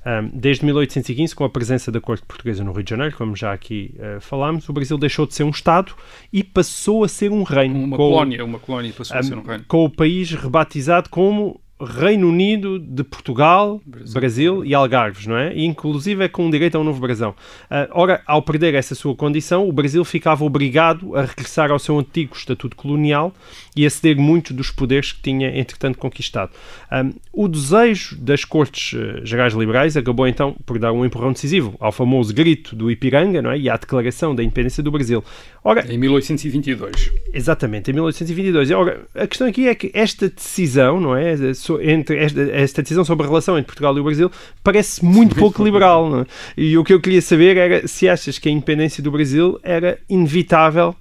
Um, 0.06 0.30
desde 0.34 0.64
1815, 0.64 1.36
com 1.36 1.44
a 1.44 1.50
presença 1.50 1.92
da 1.92 2.00
corte 2.00 2.24
portuguesa 2.26 2.64
no 2.64 2.72
Rio 2.72 2.84
de 2.84 2.90
Janeiro, 2.90 3.18
como 3.18 3.36
já 3.36 3.52
aqui 3.52 3.94
uh, 3.96 4.22
falámos, 4.22 4.70
o 4.70 4.74
Brasil 4.74 4.98
deixou 4.98 5.28
de 5.28 5.34
ser 5.34 5.44
um 5.44 5.50
Estado 5.50 5.94
e 6.32 6.44
passou 6.44 7.04
a 7.04 7.10
ser 7.10 7.32
um 7.32 7.44
reino. 7.44 7.78
Uma 7.78 7.98
colónia, 7.98 8.46
uma 8.46 8.60
colónia 8.60 8.94
passou 8.94 9.18
um, 9.18 9.20
a 9.20 9.24
ser 9.24 9.36
um 9.36 9.42
reino. 9.42 9.66
Com 9.68 9.84
o 9.84 9.90
país 9.90 10.32
rebatizado 10.32 11.10
como 11.10 11.60
Reino 11.80 12.30
Unido 12.30 12.80
de 12.80 13.04
Portugal, 13.04 13.82
Brasil, 13.86 14.14
Brasil 14.14 14.66
e 14.66 14.74
Algarves, 14.74 15.28
não 15.28 15.38
é? 15.38 15.54
E 15.54 15.66
inclusive 15.66 16.24
é 16.24 16.30
com 16.30 16.50
direito 16.50 16.76
a 16.76 16.80
um 16.80 16.86
novo 16.86 17.02
brasão. 17.02 17.32
Uh, 17.32 17.92
ora, 17.92 18.22
ao 18.26 18.42
perder 18.42 18.74
essa 18.76 18.96
sua 18.96 19.14
condição, 19.14 19.68
o 19.68 19.74
Brasil 19.74 20.06
ficava 20.06 20.46
obrigado 20.46 21.16
a 21.18 21.24
regressar 21.24 21.72
ao 21.72 21.80
seu 21.80 22.00
antigo 22.00 22.34
estatuto 22.34 22.78
colonial 22.78 23.34
e 23.76 23.86
a 23.86 23.90
ceder 23.90 24.18
muito 24.18 24.54
dos 24.54 24.72
poderes 24.72 25.12
que 25.12 25.22
tinha, 25.22 25.60
entretanto, 25.60 25.98
conquistado. 25.98 26.52
Um, 26.90 27.14
o 27.34 27.48
desejo 27.50 28.16
das 28.20 28.46
Cortes 28.46 28.94
uh, 28.94 29.26
Gerais 29.26 29.54
Liberais 29.54 29.98
acabou 29.98 30.28
então 30.30 30.56
por 30.66 30.80
dar 30.80 30.94
um 30.94 31.04
empurrão 31.04 31.34
decisivo 31.34 31.76
ao 31.82 31.92
famoso 31.92 32.34
grito 32.34 32.74
do 32.74 32.90
Ipiranga 32.90 33.42
não 33.42 33.52
é? 33.52 33.60
e 33.60 33.70
à 33.70 33.76
declaração 33.76 34.34
da 34.34 34.42
independência 34.42 34.82
do 34.82 34.92
Brasil. 34.92 35.22
Ora, 35.62 35.86
em 35.92 35.98
1822. 35.98 37.12
Exatamente, 37.34 37.92
em 37.92 37.94
1822. 37.96 38.72
Ora, 38.72 39.02
a 39.14 39.28
questão 39.28 39.48
aqui 39.48 39.68
é 39.68 39.76
que 39.76 39.92
esta 39.94 40.30
decisão, 40.30 41.02
não 41.02 41.18
é? 41.18 41.36
Entre 41.82 42.18
esta, 42.18 42.42
esta, 42.42 42.82
decisão 42.82 43.06
sobre 43.06 43.26
a 43.26 43.30
relação 43.30 43.58
entre 43.58 43.68
Portugal 43.68 43.96
e 43.98 44.00
o 44.00 44.04
Brasil 44.04 44.32
parece 44.64 45.04
muito 45.04 45.36
pouco 45.36 45.64
liberal. 45.64 46.22
É? 46.22 46.26
E 46.58 46.78
o 46.78 46.84
que 46.84 46.94
eu 46.94 47.02
queria 47.02 47.22
saber 47.22 47.58
era 47.58 47.88
se 47.88 48.08
achas 48.08 48.38
que 48.38 48.50
a 48.50 48.52
independência 48.52 49.04
do 49.04 49.12
Brasil 49.12 49.60
era 49.64 50.00
inevitável 50.10 50.96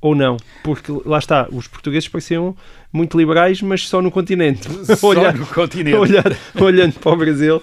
ou 0.00 0.14
não, 0.14 0.36
porque 0.62 0.92
lá 1.06 1.18
está, 1.18 1.48
os 1.50 1.66
portugueses 1.66 2.08
pareciam 2.08 2.54
muito 2.94 3.18
liberais, 3.18 3.60
mas 3.60 3.88
só 3.88 4.00
no 4.00 4.10
continente. 4.10 4.68
Só 4.96 5.08
olhando, 5.08 5.38
no 5.38 5.46
continente. 5.46 5.96
Olhando, 5.96 6.36
olhando 6.60 6.92
para 7.00 7.12
o 7.12 7.16
Brasil, 7.16 7.60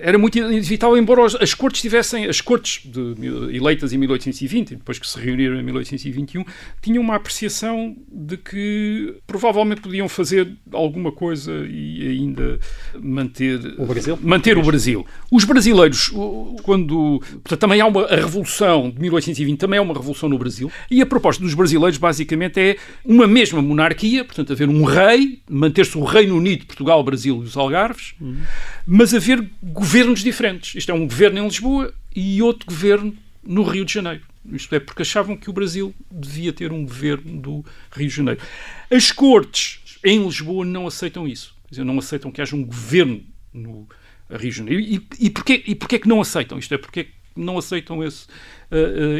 era 0.00 0.18
muito 0.18 0.38
inevitável, 0.38 0.96
embora 0.96 1.24
as 1.40 1.54
cortes 1.54 1.82
tivessem, 1.82 2.26
as 2.26 2.40
cortes 2.40 2.80
de, 2.84 3.56
eleitas 3.56 3.92
em 3.92 3.98
1820, 3.98 4.76
depois 4.76 4.98
que 4.98 5.08
se 5.08 5.18
reuniram 5.18 5.58
em 5.58 5.62
1821, 5.62 6.44
tinham 6.80 7.02
uma 7.02 7.16
apreciação 7.16 7.96
de 8.10 8.36
que 8.36 9.14
provavelmente 9.26 9.80
podiam 9.80 10.08
fazer 10.08 10.48
alguma 10.72 11.12
coisa 11.12 11.52
e 11.68 12.08
ainda 12.08 12.58
manter 13.00 13.60
o 13.78 13.86
Brasil. 13.86 14.18
Manter 14.22 14.58
o 14.58 14.62
Brasil. 14.62 15.06
Os 15.30 15.44
brasileiros, 15.44 16.10
quando 16.62 17.20
portanto, 17.20 17.58
também 17.58 17.80
há 17.80 17.86
uma 17.86 18.04
a 18.04 18.16
revolução 18.16 18.90
de 18.90 19.00
1820, 19.00 19.58
também 19.58 19.78
é 19.78 19.80
uma 19.80 19.94
revolução 19.94 20.28
no 20.28 20.38
Brasil, 20.38 20.70
e 20.90 21.02
a 21.02 21.06
proposta 21.06 21.42
dos 21.42 21.54
brasileiros 21.54 21.98
basicamente 21.98 22.60
é 22.60 22.76
uma 23.04 23.26
mesma 23.26 23.60
monarquia, 23.60 24.24
portanto 24.24 24.52
haver 24.52 24.67
um 24.68 24.84
rei, 24.84 25.40
manter-se 25.48 25.96
o 25.96 26.04
Reino 26.04 26.36
Unido, 26.36 26.66
Portugal, 26.66 27.02
Brasil 27.02 27.42
e 27.42 27.46
os 27.46 27.56
Algarves, 27.56 28.14
uhum. 28.20 28.40
mas 28.86 29.14
haver 29.14 29.48
governos 29.62 30.20
diferentes. 30.20 30.74
Isto 30.74 30.92
é 30.92 30.94
um 30.94 31.06
governo 31.06 31.38
em 31.38 31.44
Lisboa 31.44 31.92
e 32.14 32.42
outro 32.42 32.66
governo 32.66 33.16
no 33.42 33.62
Rio 33.62 33.84
de 33.84 33.92
Janeiro. 33.92 34.22
Isto 34.52 34.74
é, 34.74 34.80
porque 34.80 35.02
achavam 35.02 35.36
que 35.36 35.50
o 35.50 35.52
Brasil 35.52 35.94
devia 36.10 36.52
ter 36.52 36.72
um 36.72 36.84
governo 36.84 37.40
do 37.40 37.64
Rio 37.92 38.08
de 38.08 38.14
Janeiro. 38.14 38.40
As 38.90 39.12
cortes 39.12 39.80
em 40.04 40.22
Lisboa 40.24 40.64
não 40.64 40.86
aceitam 40.86 41.26
isso. 41.26 41.54
Quer 41.64 41.70
dizer, 41.70 41.84
não 41.84 41.98
aceitam 41.98 42.30
que 42.30 42.40
haja 42.40 42.56
um 42.56 42.64
governo 42.64 43.22
no 43.52 43.86
Rio 44.30 44.50
de 44.50 44.56
Janeiro. 44.56 44.80
E, 44.80 45.06
e, 45.20 45.30
porquê, 45.30 45.62
e 45.66 45.74
porquê 45.74 45.98
que 45.98 46.08
não 46.08 46.20
aceitam? 46.20 46.58
Isto 46.58 46.74
é, 46.74 46.78
porque 46.78 47.08
não 47.36 47.58
aceitam 47.58 48.02
esse, 48.02 48.26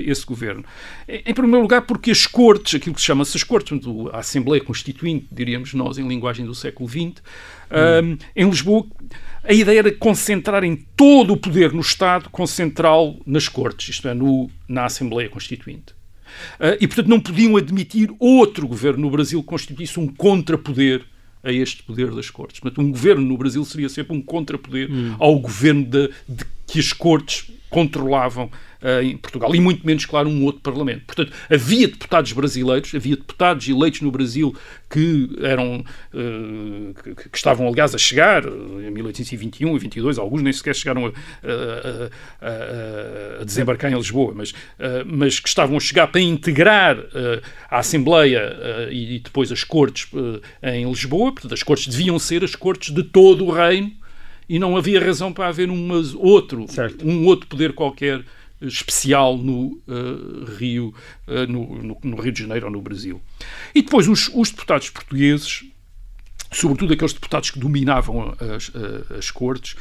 esse 0.04 0.26
governo? 0.26 0.64
Em, 1.08 1.34
primeiro 1.34 1.62
lugar, 1.62 1.82
porque 1.82 2.10
as 2.10 2.26
cortes, 2.26 2.74
aquilo 2.74 2.94
que 2.94 3.00
se 3.00 3.06
chama-se 3.06 3.36
as 3.36 3.42
cortes, 3.42 3.78
a 4.12 4.18
Assembleia 4.18 4.62
Constituinte, 4.62 5.26
diríamos 5.32 5.72
nós, 5.74 5.98
em 5.98 6.06
linguagem 6.06 6.44
do 6.44 6.54
século 6.54 6.88
XX, 6.88 7.22
hum. 7.70 8.18
em 8.36 8.48
Lisboa 8.48 8.86
a 9.48 9.52
ideia 9.54 9.78
era 9.78 9.92
concentrar 9.92 10.62
em 10.62 10.76
todo 10.94 11.32
o 11.32 11.36
poder 11.36 11.72
no 11.72 11.80
Estado, 11.80 12.28
concentrá-lo 12.28 13.18
nas 13.24 13.48
Cortes, 13.48 13.88
isto 13.88 14.06
é, 14.06 14.12
no, 14.12 14.50
na 14.68 14.84
Assembleia 14.84 15.28
Constituinte. 15.30 15.92
Uh, 16.60 16.76
e, 16.78 16.86
portanto, 16.86 17.08
não 17.08 17.18
podiam 17.18 17.56
admitir 17.56 18.10
outro 18.18 18.68
governo 18.68 19.00
no 19.00 19.10
Brasil 19.10 19.40
que 19.42 19.48
constituísse 19.48 19.98
um 19.98 20.06
contrapoder 20.06 21.02
a 21.42 21.50
este 21.50 21.82
poder 21.82 22.10
das 22.10 22.28
Cortes. 22.28 22.60
Portanto, 22.60 22.84
um 22.84 22.90
governo 22.90 23.22
no 23.22 23.38
Brasil 23.38 23.64
seria 23.64 23.88
sempre 23.88 24.14
um 24.14 24.20
contrapoder 24.20 24.90
hum. 24.90 25.16
ao 25.18 25.38
governo 25.38 25.84
de, 25.84 26.10
de 26.28 26.44
que 26.66 26.78
as 26.78 26.92
Cortes 26.92 27.50
controlavam 27.70 28.50
uh, 28.82 29.02
em 29.02 29.16
Portugal, 29.16 29.54
e 29.54 29.60
muito 29.60 29.86
menos, 29.86 30.04
claro, 30.06 30.28
um 30.28 30.44
outro 30.44 30.60
Parlamento. 30.60 31.04
Portanto, 31.06 31.32
havia 31.50 31.88
deputados 31.88 32.32
brasileiros, 32.32 32.94
havia 32.94 33.16
deputados 33.16 33.68
eleitos 33.68 34.00
no 34.00 34.10
Brasil 34.10 34.54
que 34.90 35.30
eram 35.42 35.84
uh, 36.14 36.94
que, 37.02 37.28
que, 37.28 37.36
estavam, 37.36 37.68
aliás, 37.68 37.94
a 37.94 37.98
chegar 37.98 38.44
em 38.46 38.90
1821 38.90 39.76
e 39.76 39.78
22, 39.78 40.18
alguns 40.18 40.42
nem 40.42 40.52
sequer 40.52 40.74
chegaram 40.74 41.06
a, 41.06 41.08
a, 41.08 42.48
a, 43.38 43.42
a 43.42 43.44
desembarcar 43.44 43.92
em 43.92 43.96
Lisboa, 43.96 44.32
mas, 44.34 44.50
uh, 44.50 45.04
mas 45.06 45.38
que 45.40 45.48
estavam 45.48 45.76
a 45.76 45.80
chegar 45.80 46.08
para 46.08 46.20
integrar 46.20 46.96
a 47.70 47.78
Assembleia 47.78 48.88
e 48.90 49.18
depois 49.18 49.52
as 49.52 49.64
Cortes 49.64 50.10
em 50.62 50.88
Lisboa, 50.88 51.32
portanto, 51.32 51.54
as 51.54 51.62
Cortes 51.62 51.88
deviam 51.88 52.18
ser 52.18 52.44
as 52.44 52.54
Cortes 52.54 52.94
de 52.94 53.02
todo 53.02 53.44
o 53.44 53.50
reino 53.50 53.92
e 54.48 54.58
não 54.58 54.76
havia 54.76 55.00
razão 55.00 55.32
para 55.32 55.48
haver 55.48 55.70
um 55.70 55.90
outro, 56.16 56.64
um 57.04 57.26
outro 57.26 57.46
poder 57.46 57.74
qualquer 57.74 58.24
especial 58.60 59.36
no 59.36 59.80
uh, 59.86 60.44
Rio, 60.58 60.94
uh, 61.26 61.50
no, 61.50 61.82
no, 61.82 61.98
no, 62.02 62.20
Rio 62.20 62.32
de 62.32 62.42
Janeiro 62.42 62.66
ou 62.66 62.72
no 62.72 62.82
Brasil. 62.82 63.20
E 63.74 63.82
depois 63.82 64.08
os, 64.08 64.30
os, 64.34 64.50
deputados 64.50 64.90
portugueses, 64.90 65.64
sobretudo 66.52 66.92
aqueles 66.92 67.12
deputados 67.12 67.50
que 67.50 67.58
dominavam 67.58 68.34
as, 68.56 68.72
as 69.16 69.30
cortes, 69.30 69.76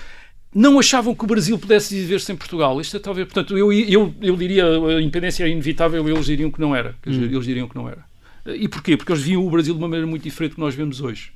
não 0.54 0.80
achavam 0.80 1.14
que 1.14 1.24
o 1.24 1.28
Brasil 1.28 1.58
pudesse 1.58 1.94
viver 1.96 2.20
sem 2.22 2.36
Portugal. 2.36 2.80
Isto 2.80 2.98
é 2.98 3.00
talvez, 3.00 3.28
portanto, 3.28 3.58
eu, 3.58 3.72
eu, 3.72 4.14
eu 4.22 4.36
diria 4.36 4.66
a 4.66 5.02
independência 5.02 5.44
é 5.44 5.50
inevitável, 5.50 6.08
eles 6.08 6.26
diriam 6.26 6.50
que 6.50 6.60
não 6.60 6.76
era. 6.76 6.96
Hum. 7.06 7.12
Eles 7.12 7.46
diriam 7.46 7.68
que 7.68 7.76
não 7.76 7.88
era. 7.88 8.06
E 8.46 8.68
porquê? 8.68 8.96
Porque 8.96 9.12
eles 9.12 9.24
viam 9.24 9.46
o 9.46 9.50
Brasil 9.50 9.74
de 9.74 9.80
uma 9.80 9.88
maneira 9.88 10.08
muito 10.08 10.24
diferente 10.24 10.52
do 10.52 10.56
que 10.56 10.62
nós 10.62 10.74
vemos 10.74 11.02
hoje. 11.02 11.32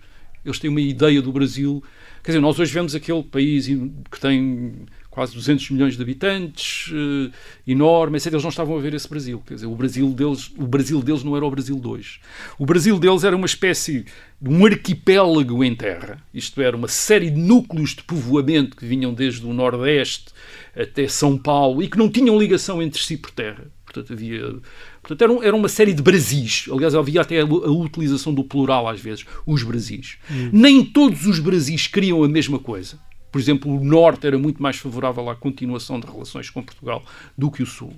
Eles 0.45 0.57
têm 0.59 0.69
uma 0.69 0.81
ideia 0.81 1.21
do 1.21 1.31
Brasil. 1.31 1.83
Quer 2.23 2.31
dizer, 2.31 2.39
nós 2.39 2.57
hoje 2.57 2.73
vemos 2.73 2.95
aquele 2.95 3.21
país 3.23 3.67
que 3.67 4.19
tem 4.19 4.85
quase 5.11 5.35
200 5.35 5.69
milhões 5.71 5.97
de 5.97 6.01
habitantes, 6.01 6.87
uh, 6.91 7.31
enorme, 7.67 8.17
etc. 8.17 8.31
Eles 8.31 8.43
não 8.43 8.49
estavam 8.49 8.77
a 8.77 8.79
ver 8.79 8.93
esse 8.93 9.07
Brasil. 9.07 9.43
Quer 9.45 9.55
dizer, 9.55 9.67
o 9.67 9.75
Brasil 9.75 10.09
deles, 10.09 10.51
o 10.57 10.65
Brasil 10.65 11.01
deles 11.03 11.23
não 11.23 11.35
era 11.35 11.45
o 11.45 11.51
Brasil 11.51 11.77
de 11.77 11.87
hoje. 11.87 12.21
O 12.57 12.65
Brasil 12.65 12.97
deles 12.97 13.25
era 13.25 13.35
uma 13.35 13.45
espécie 13.45 14.05
de 14.41 14.49
um 14.49 14.65
arquipélago 14.65 15.63
em 15.63 15.75
terra. 15.75 16.17
Isto 16.33 16.61
era 16.61 16.75
uma 16.75 16.87
série 16.87 17.29
de 17.29 17.39
núcleos 17.39 17.91
de 17.91 18.03
povoamento 18.03 18.75
que 18.77 18.85
vinham 18.85 19.13
desde 19.13 19.45
o 19.45 19.53
Nordeste 19.53 20.31
até 20.75 21.07
São 21.07 21.37
Paulo 21.37 21.83
e 21.83 21.89
que 21.89 21.97
não 21.97 22.09
tinham 22.09 22.39
ligação 22.39 22.81
entre 22.81 23.03
si 23.03 23.17
por 23.17 23.31
terra. 23.31 23.65
Portanto, 23.83 24.13
havia 24.13 24.61
Portanto, 25.01 25.21
era, 25.23 25.47
era, 25.47 25.55
uma 25.55 25.67
série 25.67 25.93
de 25.93 26.01
Brasis. 26.01 26.65
Aliás, 26.71 26.93
havia 26.95 27.21
até 27.21 27.41
a, 27.41 27.43
a, 27.43 27.71
utilização 27.71 28.33
do 28.33 28.43
plural 28.43 28.87
às 28.87 29.01
vezes, 29.01 29.25
os 29.45 29.63
Brasis. 29.63 30.17
Hum. 30.29 30.49
Nem 30.53 30.85
todos 30.85 31.25
os 31.25 31.39
Brasis 31.39 31.87
queriam 31.87 32.23
a 32.23 32.29
mesma 32.29 32.59
coisa. 32.59 32.99
Por 33.31 33.39
exemplo, 33.39 33.73
o 33.73 33.83
Norte 33.83 34.27
era 34.27 34.37
muito 34.37 34.61
mais 34.61 34.77
favorável 34.77 35.29
à 35.29 35.35
continuação 35.35 35.99
de 35.99 36.07
relações 36.07 36.49
com 36.49 36.61
Portugal 36.61 37.03
do 37.37 37.49
que 37.49 37.63
o 37.63 37.65
Sul. 37.65 37.93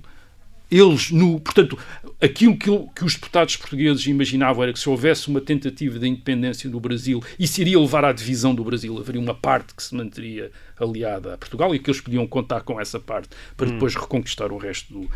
Eles, 0.70 1.10
no, 1.10 1.38
portanto, 1.40 1.78
aquilo 2.20 2.56
que, 2.56 2.70
que, 2.96 3.04
os 3.04 3.14
deputados 3.14 3.54
portugueses 3.54 4.06
imaginavam 4.06 4.62
era 4.62 4.72
que 4.72 4.78
se 4.78 4.88
houvesse 4.88 5.28
uma 5.28 5.40
tentativa 5.40 5.98
de 5.98 6.08
independência 6.08 6.68
no 6.70 6.80
Brasil, 6.80 7.22
isso 7.38 7.60
iria 7.60 7.78
levar 7.78 8.04
à 8.04 8.12
divisão 8.12 8.54
do 8.54 8.64
Brasil. 8.64 8.98
Haveria 8.98 9.20
uma 9.20 9.34
parte 9.34 9.74
que 9.74 9.82
se 9.82 9.94
manteria 9.94 10.50
aliada 10.76 11.34
a 11.34 11.38
Portugal 11.38 11.74
e 11.74 11.78
que 11.78 11.90
eles 11.90 12.00
podiam 12.00 12.26
contar 12.26 12.62
com 12.62 12.80
essa 12.80 12.98
parte 12.98 13.28
para 13.56 13.68
hum. 13.68 13.72
depois 13.72 13.94
reconquistar 13.94 14.50
o 14.50 14.56
resto 14.56 14.92
do, 14.92 15.00
uh, 15.00 15.08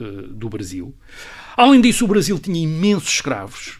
uh, 0.00 0.22
do 0.28 0.48
Brasil. 0.48 0.94
Além 1.56 1.80
disso, 1.80 2.04
o 2.04 2.08
Brasil 2.08 2.38
tinha 2.38 2.62
imensos 2.62 3.14
escravos. 3.14 3.78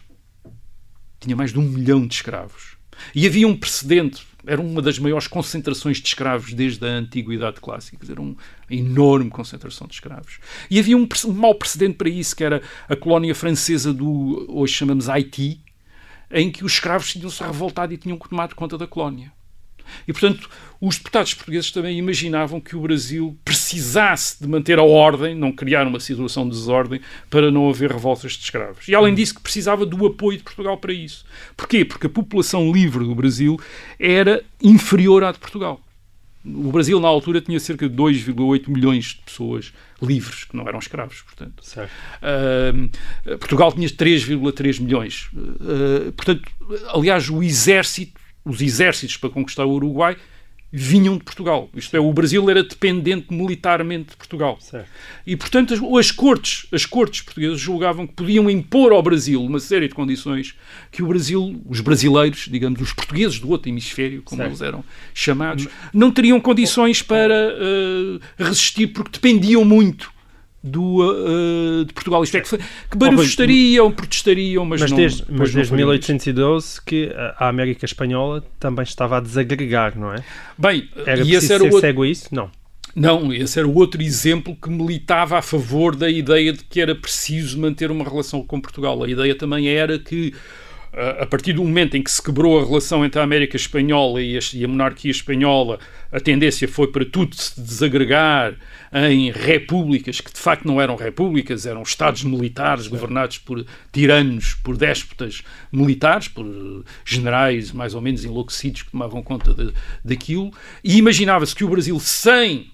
Tinha 1.19 1.35
mais 1.35 1.51
de 1.51 1.57
um 1.57 1.63
milhão 1.63 2.05
de 2.05 2.13
escravos. 2.13 2.77
E 3.15 3.25
havia 3.25 3.47
um 3.47 3.55
precedente, 3.55 4.27
era 4.45 4.61
uma 4.61 4.81
das 4.81 4.97
maiores 4.99 5.27
concentrações 5.27 5.97
de 5.97 6.07
escravos 6.07 6.53
desde 6.53 6.85
a 6.85 6.89
Antiguidade 6.89 7.59
Clássica, 7.59 8.05
era 8.09 8.21
uma 8.21 8.35
enorme 8.69 9.29
concentração 9.29 9.87
de 9.87 9.93
escravos. 9.93 10.39
E 10.69 10.79
havia 10.79 10.97
um, 10.97 11.07
um 11.25 11.33
mau 11.33 11.55
precedente 11.55 11.95
para 11.95 12.09
isso, 12.09 12.35
que 12.35 12.43
era 12.43 12.61
a 12.87 12.95
colónia 12.95 13.35
francesa 13.35 13.93
do, 13.93 14.45
hoje 14.49 14.73
chamamos 14.73 15.09
Haiti, 15.09 15.61
em 16.31 16.51
que 16.51 16.63
os 16.63 16.73
escravos 16.73 17.11
tinham-se 17.11 17.43
revoltado 17.43 17.93
e 17.93 17.97
tinham 17.97 18.17
tomado 18.17 18.55
conta 18.55 18.77
da 18.77 18.87
colónia. 18.87 19.31
E, 20.07 20.13
portanto, 20.13 20.49
os 20.81 20.97
deputados 20.97 21.33
portugueses 21.33 21.71
também 21.71 21.97
imaginavam 21.97 22.61
que 22.61 22.75
o 22.75 22.81
Brasil 22.81 23.37
precisasse 23.43 24.41
de 24.41 24.47
manter 24.47 24.79
a 24.79 24.83
ordem, 24.83 25.35
não 25.35 25.51
criar 25.51 25.85
uma 25.85 25.99
situação 25.99 26.47
de 26.47 26.55
desordem, 26.55 27.01
para 27.29 27.51
não 27.51 27.69
haver 27.69 27.91
revoltas 27.91 28.33
de 28.33 28.43
escravos. 28.43 28.87
E, 28.87 28.95
além 28.95 29.13
disso, 29.13 29.35
que 29.35 29.41
precisava 29.41 29.85
do 29.85 30.05
apoio 30.07 30.37
de 30.37 30.43
Portugal 30.43 30.77
para 30.77 30.93
isso. 30.93 31.25
Porquê? 31.57 31.83
Porque 31.83 32.07
a 32.07 32.09
população 32.09 32.71
livre 32.71 33.03
do 33.03 33.13
Brasil 33.13 33.59
era 33.99 34.43
inferior 34.61 35.23
à 35.23 35.31
de 35.31 35.39
Portugal. 35.39 35.81
O 36.45 36.71
Brasil, 36.71 36.97
na 37.01 37.07
altura, 37.09 37.41
tinha 37.41 37.59
cerca 37.59 37.89
de 37.89 37.95
2,8 37.95 38.69
milhões 38.69 39.05
de 39.07 39.21
pessoas 39.25 39.73
livres, 40.01 40.45
que 40.45 40.55
não 40.55 40.65
eram 40.65 40.79
escravos, 40.79 41.21
portanto. 41.21 41.61
Uh, 41.61 43.37
Portugal 43.37 43.73
tinha 43.73 43.89
3,3 43.89 44.81
milhões. 44.81 45.29
Uh, 45.33 46.13
portanto, 46.13 46.49
aliás, 46.93 47.29
o 47.29 47.43
exército 47.43 48.19
os 48.49 48.61
exércitos 48.61 49.17
para 49.17 49.29
conquistar 49.29 49.65
o 49.65 49.71
Uruguai 49.71 50.17
vinham 50.71 51.17
de 51.17 51.23
Portugal. 51.23 51.67
Isto 51.75 51.97
é, 51.97 51.99
o 51.99 52.13
Brasil 52.13 52.47
era 52.49 52.63
dependente 52.63 53.33
militarmente 53.33 54.11
de 54.11 54.17
Portugal. 54.17 54.57
Certo. 54.61 54.87
E, 55.25 55.35
portanto, 55.35 55.73
as, 55.73 55.81
as, 55.81 56.11
cortes, 56.11 56.67
as 56.71 56.85
cortes 56.85 57.21
portuguesas 57.21 57.59
julgavam 57.59 58.05
que 58.05 58.13
podiam 58.13 58.49
impor 58.49 58.91
ao 58.91 59.01
Brasil 59.01 59.43
uma 59.43 59.59
série 59.59 59.87
de 59.87 59.95
condições 59.95 60.55
que 60.91 61.01
o 61.01 61.07
Brasil, 61.07 61.59
os 61.67 61.81
brasileiros, 61.81 62.47
digamos, 62.49 62.79
os 62.81 62.93
portugueses 62.93 63.39
do 63.39 63.49
outro 63.49 63.69
hemisfério, 63.69 64.21
como 64.21 64.37
certo. 64.37 64.49
eles 64.51 64.61
eram 64.61 64.83
chamados, 65.13 65.67
não 65.91 66.11
teriam 66.11 66.39
condições 66.39 67.01
para 67.01 67.33
uh, 67.33 68.19
resistir 68.37 68.87
porque 68.87 69.11
dependiam 69.13 69.65
muito 69.65 70.11
do, 70.63 71.01
uh, 71.01 71.85
de 71.85 71.93
Portugal. 71.93 72.23
Isto 72.23 72.37
é, 72.37 72.41
que, 72.41 72.57
que 72.57 72.97
manifestariam, 72.97 73.91
protestariam, 73.91 74.65
mas, 74.65 74.81
mas 74.81 74.91
não. 74.91 74.97
Desde, 74.97 75.25
mas 75.29 75.53
desde 75.53 75.73
1812 75.73 76.81
que 76.81 77.11
a 77.37 77.47
América 77.47 77.85
Espanhola 77.85 78.43
também 78.59 78.83
estava 78.83 79.17
a 79.17 79.19
desagregar, 79.19 79.97
não 79.97 80.13
é? 80.13 80.23
Bem, 80.57 80.89
era 81.05 81.21
e 81.21 81.35
esse 81.35 81.51
era 81.53 81.63
o 81.63 81.67
outro... 81.67 81.81
cego 81.81 82.03
a 82.03 82.07
isso? 82.07 82.27
Não. 82.33 82.49
Não, 82.95 83.31
esse 83.31 83.59
era 83.59 83.67
o 83.67 83.75
outro 83.75 84.01
exemplo 84.01 84.55
que 84.55 84.69
militava 84.69 85.37
a 85.37 85.41
favor 85.41 85.95
da 85.95 86.09
ideia 86.09 86.51
de 86.51 86.63
que 86.63 86.81
era 86.81 86.95
preciso 86.95 87.59
manter 87.59 87.91
uma 87.91 88.03
relação 88.03 88.41
com 88.41 88.59
Portugal. 88.59 89.03
A 89.03 89.09
ideia 89.09 89.35
também 89.35 89.69
era 89.69 89.99
que 89.99 90.33
a 90.91 91.25
partir 91.25 91.53
do 91.53 91.63
momento 91.63 91.95
em 91.95 92.01
que 92.01 92.09
se 92.09 92.21
quebrou 92.21 92.59
a 92.59 92.65
relação 92.65 93.05
entre 93.05 93.19
a 93.19 93.23
América 93.23 93.55
Espanhola 93.55 94.21
e 94.21 94.37
a, 94.37 94.67
monarquia 94.67 95.11
espanhola, 95.11 95.79
a 96.11 96.19
tendência 96.19 96.67
foi 96.67 96.87
para 96.87 97.05
tudo 97.05 97.35
se 97.35 97.59
desagregar 97.61 98.55
em 98.91 99.31
repúblicas 99.31 100.19
que 100.19 100.33
de 100.33 100.39
facto 100.39 100.65
não 100.65 100.81
eram 100.81 100.95
repúblicas, 100.95 101.67
eram 101.67 101.83
estados 101.83 102.23
militares 102.23 102.87
governados 102.87 103.37
por 103.37 103.63
tiranos, 103.91 104.55
por 104.55 104.75
déspotas 104.75 105.43
militares, 105.71 106.27
por 106.27 106.45
generais 107.05 107.71
mais 107.71 107.93
ou 107.93 108.01
menos 108.01 108.25
enlouquecidos 108.25 108.81
que 108.81 108.91
tomavam 108.91 109.21
conta 109.21 109.53
de, 109.53 109.71
daquilo. 110.03 110.51
E 110.83 110.97
imaginava-se 110.97 111.55
que 111.55 111.63
o 111.63 111.69
Brasil, 111.69 111.99
sem 111.99 112.71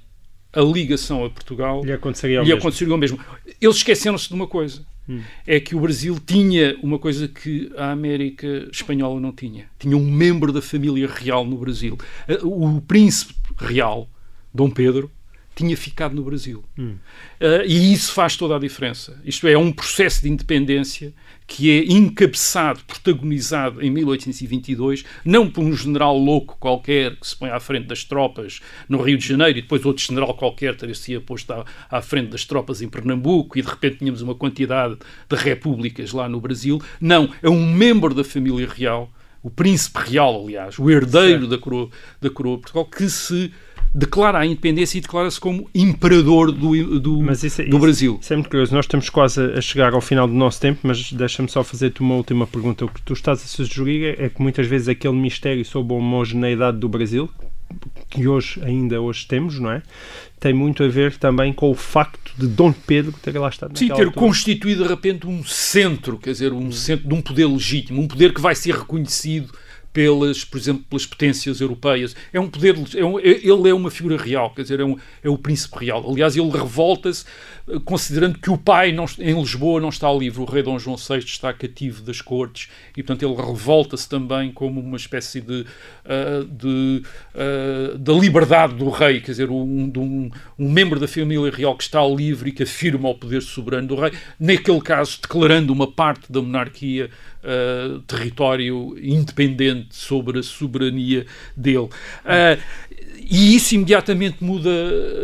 a 0.54 0.62
ligação 0.62 1.26
a 1.26 1.30
Portugal, 1.30 1.84
lhe 1.84 1.92
aconteceria 1.92 2.40
o 2.40 2.44
lhe 2.44 2.50
mesmo. 2.50 2.60
Aconteceria 2.60 2.96
o 2.96 2.98
mesmo. 2.98 3.20
Eles 3.60 3.76
esqueceram-se 3.76 4.30
de 4.30 4.34
uma 4.34 4.48
coisa 4.48 4.86
Hum. 5.08 5.22
é 5.46 5.60
que 5.60 5.76
o 5.76 5.80
Brasil 5.80 6.20
tinha 6.26 6.78
uma 6.82 6.98
coisa 6.98 7.28
que 7.28 7.72
a 7.78 7.92
América 7.92 8.68
Espanhola 8.72 9.20
não 9.20 9.32
tinha. 9.32 9.66
Tinha 9.78 9.96
um 9.96 10.10
membro 10.10 10.52
da 10.52 10.62
família 10.62 11.08
real 11.08 11.46
no 11.46 11.58
Brasil. 11.58 11.98
O 12.42 12.82
príncipe 12.82 13.34
real, 13.58 14.10
Dom 14.54 14.70
Pedro, 14.70 15.12
tinha 15.56 15.76
ficado 15.78 16.14
no 16.14 16.24
Brasil. 16.24 16.64
Hum. 16.78 16.96
Uh, 17.40 17.66
e 17.66 17.94
isso 17.94 18.12
faz 18.12 18.36
toda 18.36 18.56
a 18.56 18.60
diferença. 18.60 19.20
Isto 19.24 19.48
é, 19.48 19.54
é 19.54 19.58
um 19.58 19.72
processo 19.72 20.22
de 20.22 20.30
independência 20.30 21.14
que 21.48 21.72
é 21.72 21.94
encabeçado, 21.94 22.82
protagonizado 22.86 23.82
em 23.82 23.90
1822, 23.90 25.04
não 25.24 25.50
por 25.50 25.64
um 25.64 25.76
general 25.76 26.18
louco 26.18 26.58
qualquer 26.60 27.16
que 27.16 27.28
se 27.28 27.36
põe 27.36 27.50
à 27.50 27.60
frente 27.60 27.88
das 27.88 28.04
tropas 28.04 28.62
no 28.90 29.02
Rio 29.02 29.18
de 29.18 29.28
Janeiro 29.28 29.60
e 29.60 29.62
depois 29.62 29.86
outro 29.86 30.04
general 30.04 30.34
qualquer 30.36 30.76
teria-se 30.76 31.20
posto 31.20 31.52
à, 31.54 31.66
à, 31.90 32.02
frente 32.02 32.30
das 32.30 32.46
tropas 32.46 32.82
em 32.82 32.90
Pernambuco 32.90 33.58
e 33.58 33.62
de 33.62 33.68
repente 33.68 33.98
tínhamos 33.98 34.22
uma 34.22 34.36
quantidade 34.36 34.98
de 35.30 35.36
repúblicas 35.36 36.12
lá 36.12 36.28
no 36.28 36.42
Brasil. 36.42 36.82
Não, 37.00 37.30
é 37.42 37.50
um 37.50 37.74
membro 37.74 38.14
da 38.14 38.24
família 38.24 38.68
real, 38.68 39.12
o 39.44 39.50
príncipe 39.50 40.00
real, 40.00 40.44
aliás, 40.44 40.80
o 40.80 40.90
herdeiro 40.90 41.48
da 41.48 41.58
coroa, 41.58 41.90
da 42.20 42.30
coroa 42.30 42.56
de 42.56 42.62
Portugal, 42.64 42.86
que 42.86 43.08
se 43.10 43.52
declara 43.96 44.40
a 44.40 44.46
independência 44.46 44.98
e 44.98 45.02
declara-se 45.02 45.40
como 45.40 45.70
imperador 45.74 46.52
do, 46.52 47.00
do, 47.00 47.32
isso, 47.32 47.64
do 47.64 47.80
Brasil. 47.80 48.20
Isso 48.22 48.34
é 48.34 48.36
muito 48.36 48.50
curioso. 48.50 48.76
Nós 48.76 48.84
estamos 48.84 49.10
quase 49.10 49.42
a 49.42 49.62
chegar 49.62 49.94
ao 49.94 50.02
final 50.02 50.28
do 50.28 50.34
nosso 50.34 50.60
tempo, 50.60 50.82
mas 50.84 51.14
deixa-me 51.14 51.48
só 51.48 51.64
fazer-te 51.64 52.02
uma 52.02 52.16
última 52.16 52.46
pergunta. 52.46 52.84
O 52.84 52.90
que 52.90 53.02
tu 53.02 53.14
estás 53.14 53.42
a 53.42 53.48
sugerir 53.48 54.20
é 54.20 54.28
que 54.28 54.42
muitas 54.42 54.68
vezes 54.68 54.90
aquele 54.90 55.16
mistério 55.16 55.64
sobre 55.64 55.94
a 55.94 55.98
homogeneidade 55.98 56.78
do 56.78 56.90
Brasil, 56.90 57.30
que 58.10 58.28
hoje 58.28 58.62
ainda 58.66 59.00
hoje 59.00 59.26
temos, 59.26 59.60
não 59.60 59.72
é? 59.72 59.82
Tem 60.42 60.54
muito 60.54 60.84
a 60.84 60.90
ver 60.90 61.16
também 61.16 61.54
com 61.54 61.72
o 61.72 61.74
facto 61.74 62.34
de 62.38 62.48
Dom 62.48 62.74
Pedro 62.74 63.14
ter 63.22 63.40
lá 63.40 63.48
estado 63.48 63.80
Sim, 63.80 63.88
ter 63.88 63.94
altura. 63.94 64.12
constituído 64.12 64.84
de 64.84 64.90
repente 64.90 65.26
um 65.26 65.42
centro, 65.46 66.18
quer 66.18 66.32
dizer, 66.32 66.52
um 66.52 66.70
centro 66.70 67.08
de 67.08 67.14
um 67.14 67.22
poder 67.22 67.46
legítimo, 67.46 68.02
um 68.02 68.08
poder 68.10 68.34
que 68.34 68.42
vai 68.42 68.56
ser 68.56 68.76
reconhecido 68.76 69.54
pelas, 69.96 70.44
por 70.44 70.58
exemplo, 70.58 70.84
pelas 70.90 71.06
potências 71.06 71.62
europeias. 71.62 72.14
É 72.34 72.40
um 72.40 72.50
poder, 72.50 72.76
é 72.98 73.06
um, 73.06 73.18
ele 73.18 73.70
é 73.70 73.74
uma 73.74 73.90
figura 73.90 74.18
real, 74.18 74.50
quer 74.54 74.64
dizer, 74.64 74.82
é, 74.82 74.84
um, 74.84 74.98
é 75.24 75.30
o 75.30 75.38
príncipe 75.38 75.86
real. 75.86 76.06
Aliás, 76.12 76.36
ele 76.36 76.50
revolta-se 76.50 77.24
eh, 77.70 77.80
considerando 77.86 78.38
que 78.38 78.52
o 78.52 78.58
pai 78.58 78.92
não, 78.92 79.06
em 79.18 79.40
Lisboa 79.40 79.80
não 79.80 79.88
está 79.88 80.12
livre, 80.12 80.42
o 80.42 80.44
rei 80.44 80.62
Dom 80.62 80.78
João 80.78 80.98
VI 80.98 81.20
está 81.20 81.54
cativo 81.54 82.02
das 82.02 82.20
cortes 82.20 82.70
e, 82.92 83.02
portanto, 83.02 83.24
ele 83.24 83.42
revolta-se 83.42 84.10
também 84.10 84.52
como 84.52 84.82
uma 84.82 84.98
espécie 84.98 85.40
de, 85.40 85.62
uh, 85.62 86.44
de 86.44 87.02
uh, 87.34 87.98
da 87.98 88.12
liberdade 88.12 88.76
do 88.76 88.90
rei, 88.90 89.22
quer 89.22 89.32
dizer, 89.32 89.50
um, 89.50 89.90
um, 89.96 90.30
um 90.60 90.70
membro 90.70 91.00
da 91.00 91.08
família 91.08 91.50
real 91.50 91.78
que 91.78 91.84
está 91.84 92.06
livre 92.06 92.50
e 92.50 92.52
que 92.52 92.64
afirma 92.64 93.08
o 93.08 93.16
poder 93.16 93.42
soberano 93.42 93.88
do 93.88 93.96
rei, 93.96 94.12
naquele 94.38 94.82
caso 94.82 95.20
declarando 95.22 95.72
uma 95.72 95.90
parte 95.90 96.30
da 96.30 96.42
monarquia 96.42 97.10
uh, 97.46 98.00
território 98.02 98.98
independente 99.02 99.96
sobre 99.96 100.40
a 100.40 100.44
soberania 100.44 101.26
dele. 101.56 101.90
Uh, 102.26 102.60
e 103.28 103.56
isso 103.56 103.74
imediatamente 103.74 104.44
muda 104.44 104.70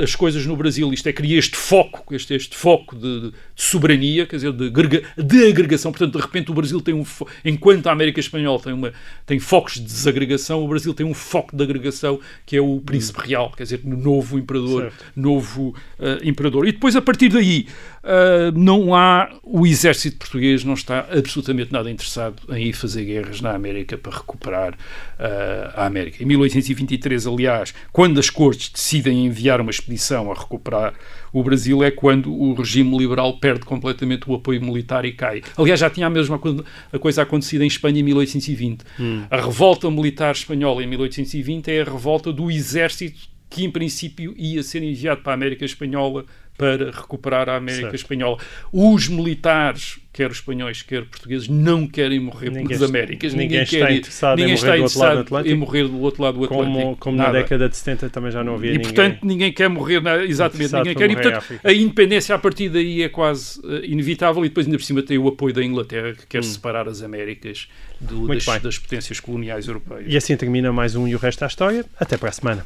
as 0.02 0.16
coisas 0.16 0.46
no 0.46 0.56
Brasil. 0.56 0.92
Isto 0.92 1.08
é, 1.10 1.14
cria 1.14 1.38
este 1.38 1.56
foco, 1.56 2.16
este, 2.16 2.34
este 2.34 2.56
foco 2.56 2.96
de, 2.96 3.30
de 3.30 3.34
soberania, 3.56 4.26
quer 4.26 4.38
dizer, 4.38 4.52
de, 4.54 4.72
de, 5.18 5.48
agregação. 5.48 5.92
Portanto, 5.92 6.18
de 6.18 6.22
repente 6.22 6.50
o 6.50 6.54
Brasil 6.54 6.82
tem 6.82 6.96
um 6.96 7.06
enquanto 7.46 7.88
a 7.88 7.92
América 7.92 8.20
Espanhola 8.20 8.60
tem, 8.60 8.74
uma, 8.74 8.92
tem 9.26 9.40
focos 9.40 9.76
de 9.76 9.82
desagregação, 9.82 10.64
o 10.64 10.68
Brasil 10.68 10.94
tem 10.94 11.06
um 11.06 11.14
foco 11.14 11.56
de 11.56 11.64
agregação 11.64 12.20
que 12.46 12.58
é 12.58 12.62
o 12.62 12.80
príncipe 12.80 13.28
real, 13.28 13.52
quer 13.56 13.64
dizer, 13.64 13.82
novo 13.84 14.40
imperador, 14.40 14.84
certo. 14.84 15.06
novo 15.16 15.76
uh, 16.00 16.28
imperador. 16.28 16.68
E 16.68 16.72
depois, 16.72 16.96
a 16.96 17.02
partir 17.02 17.30
daí, 17.30 17.68
uh, 18.04 18.58
não 18.58 18.94
há 18.94 19.30
o 19.44 19.66
exército 19.66 20.18
português 20.18 20.64
não 20.64 20.74
está 20.74 21.08
absolutamente 21.12 21.72
nada 21.72 21.90
interessado 21.90 22.42
em 22.54 22.68
ir 22.68 22.74
fazer 22.74 23.06
guerras 23.06 23.42
na 23.42 23.54
América 23.54 23.98
para 23.98 24.18
recuperar 24.18 24.74
uh, 24.74 25.72
a 25.76 25.86
América. 25.86 26.24
Em 26.24 26.26
1823, 26.26 27.28
aliás, 27.28 27.74
quando 27.92 28.20
as 28.20 28.30
cortes 28.30 28.70
decidem 28.70 29.26
enviar 29.26 29.62
uma 29.62 29.72
expedição 29.72 30.32
a 30.32 30.36
recuperar 30.36 30.94
o 31.34 31.44
Brasil, 31.44 31.84
é 31.84 31.92
quando 31.92 32.32
o 32.32 32.54
regime 32.54 32.98
liberal 32.98 33.40
perde 33.40 33.66
completamente 33.66 34.30
o 34.30 34.36
apoio 34.36 34.62
militar 34.62 35.06
e 35.06 35.14
cai. 35.14 35.42
Aliás, 35.58 35.80
já 35.80 35.90
tinha 35.90 36.08
a 36.08 36.10
mesma 36.10 36.38
coisa 36.38 37.22
acontecido 37.22 37.64
em 37.64 37.68
Espanha 37.68 38.00
em 38.00 38.04
1820. 38.04 38.84
Hum. 39.00 39.24
A 39.30 39.38
revolta 39.38 39.90
militar 39.90 40.34
espanhola 40.34 40.84
em 40.84 40.88
1820 40.88 41.72
é 41.72 41.82
a 41.82 41.86
revolta 41.86 42.34
do 42.34 42.52
exército 42.52 43.32
que, 43.50 43.66
em 43.66 43.70
princípio, 43.70 44.34
ia 44.38 44.64
ser 44.64 44.82
enviado 44.82 45.22
para 45.22 45.34
a 45.34 45.36
América 45.36 45.66
Espanhola 45.66 46.26
para 46.58 46.92
recuperar 46.92 47.50
a 47.50 47.56
América 47.56 47.90
certo. 47.90 47.96
Espanhola. 47.96 48.38
Os 48.72 49.08
militares, 49.08 50.00
quer 50.14 50.30
espanhóis, 50.30 50.84
quer 50.84 51.06
portugueses, 51.06 51.48
não 51.48 51.88
querem 51.88 52.20
morrer 52.20 52.50
ninguém 52.50 52.68
pelas 52.68 52.84
Américas. 52.84 53.34
Ninguém, 53.34 53.62
ninguém 53.62 53.64
está 53.64 53.92
interessado 53.92 54.38
ninguém 54.38 54.54
em, 54.54 54.58
morrer 54.58 54.84
está 54.84 55.00
interessado 55.00 55.48
em 55.48 55.56
morrer 55.56 55.88
do 55.88 56.00
outro 56.00 56.22
lado 56.22 56.38
do 56.38 56.44
Atlântico. 56.46 56.74
Como, 56.74 56.98
como 56.98 57.18
na 57.18 57.32
década 57.32 57.68
de 57.68 57.76
70 57.76 58.10
também 58.10 58.32
já 58.32 58.44
não 58.44 58.56
havia 58.56 58.74
e, 58.74 58.78
ninguém. 58.78 58.92
E, 58.92 58.94
portanto, 58.94 59.26
ninguém 59.26 59.52
quer 59.52 59.70
morrer, 59.70 60.02
na, 60.02 60.24
exatamente, 60.24 60.74
ninguém 60.74 60.96
quer. 60.96 61.10
E, 61.10 61.16
portanto, 61.16 61.60
a 61.64 61.74
independência 61.74 62.36
a 62.36 62.40
partir 62.40 62.70
daí 62.70 63.02
é 63.02 63.10
quase 63.10 63.60
uh, 63.62 63.84
inevitável 63.84 64.46
e 64.46 64.50
depois 64.50 64.66
ainda 64.66 64.78
por 64.78 64.84
cima 64.84 65.02
tem 65.02 65.18
o 65.18 65.28
apoio 65.28 65.54
da 65.54 65.64
Inglaterra, 65.64 66.14
que 66.14 66.28
quer 66.28 66.40
hum. 66.40 66.44
separar 66.44 66.88
as 66.88 67.02
Américas 67.02 67.68
do, 68.00 68.28
das, 68.28 68.46
das 68.62 68.78
potências 68.78 69.20
coloniais 69.20 69.68
europeias. 69.68 70.06
E 70.08 70.16
assim 70.16 70.36
termina 70.38 70.72
mais 70.72 70.96
um 70.96 71.08
E 71.08 71.16
o 71.16 71.18
Resto 71.18 71.40
da 71.40 71.48
História. 71.48 71.86
Até 72.00 72.18
para 72.18 72.30
a 72.30 72.32
semana. 72.32 72.66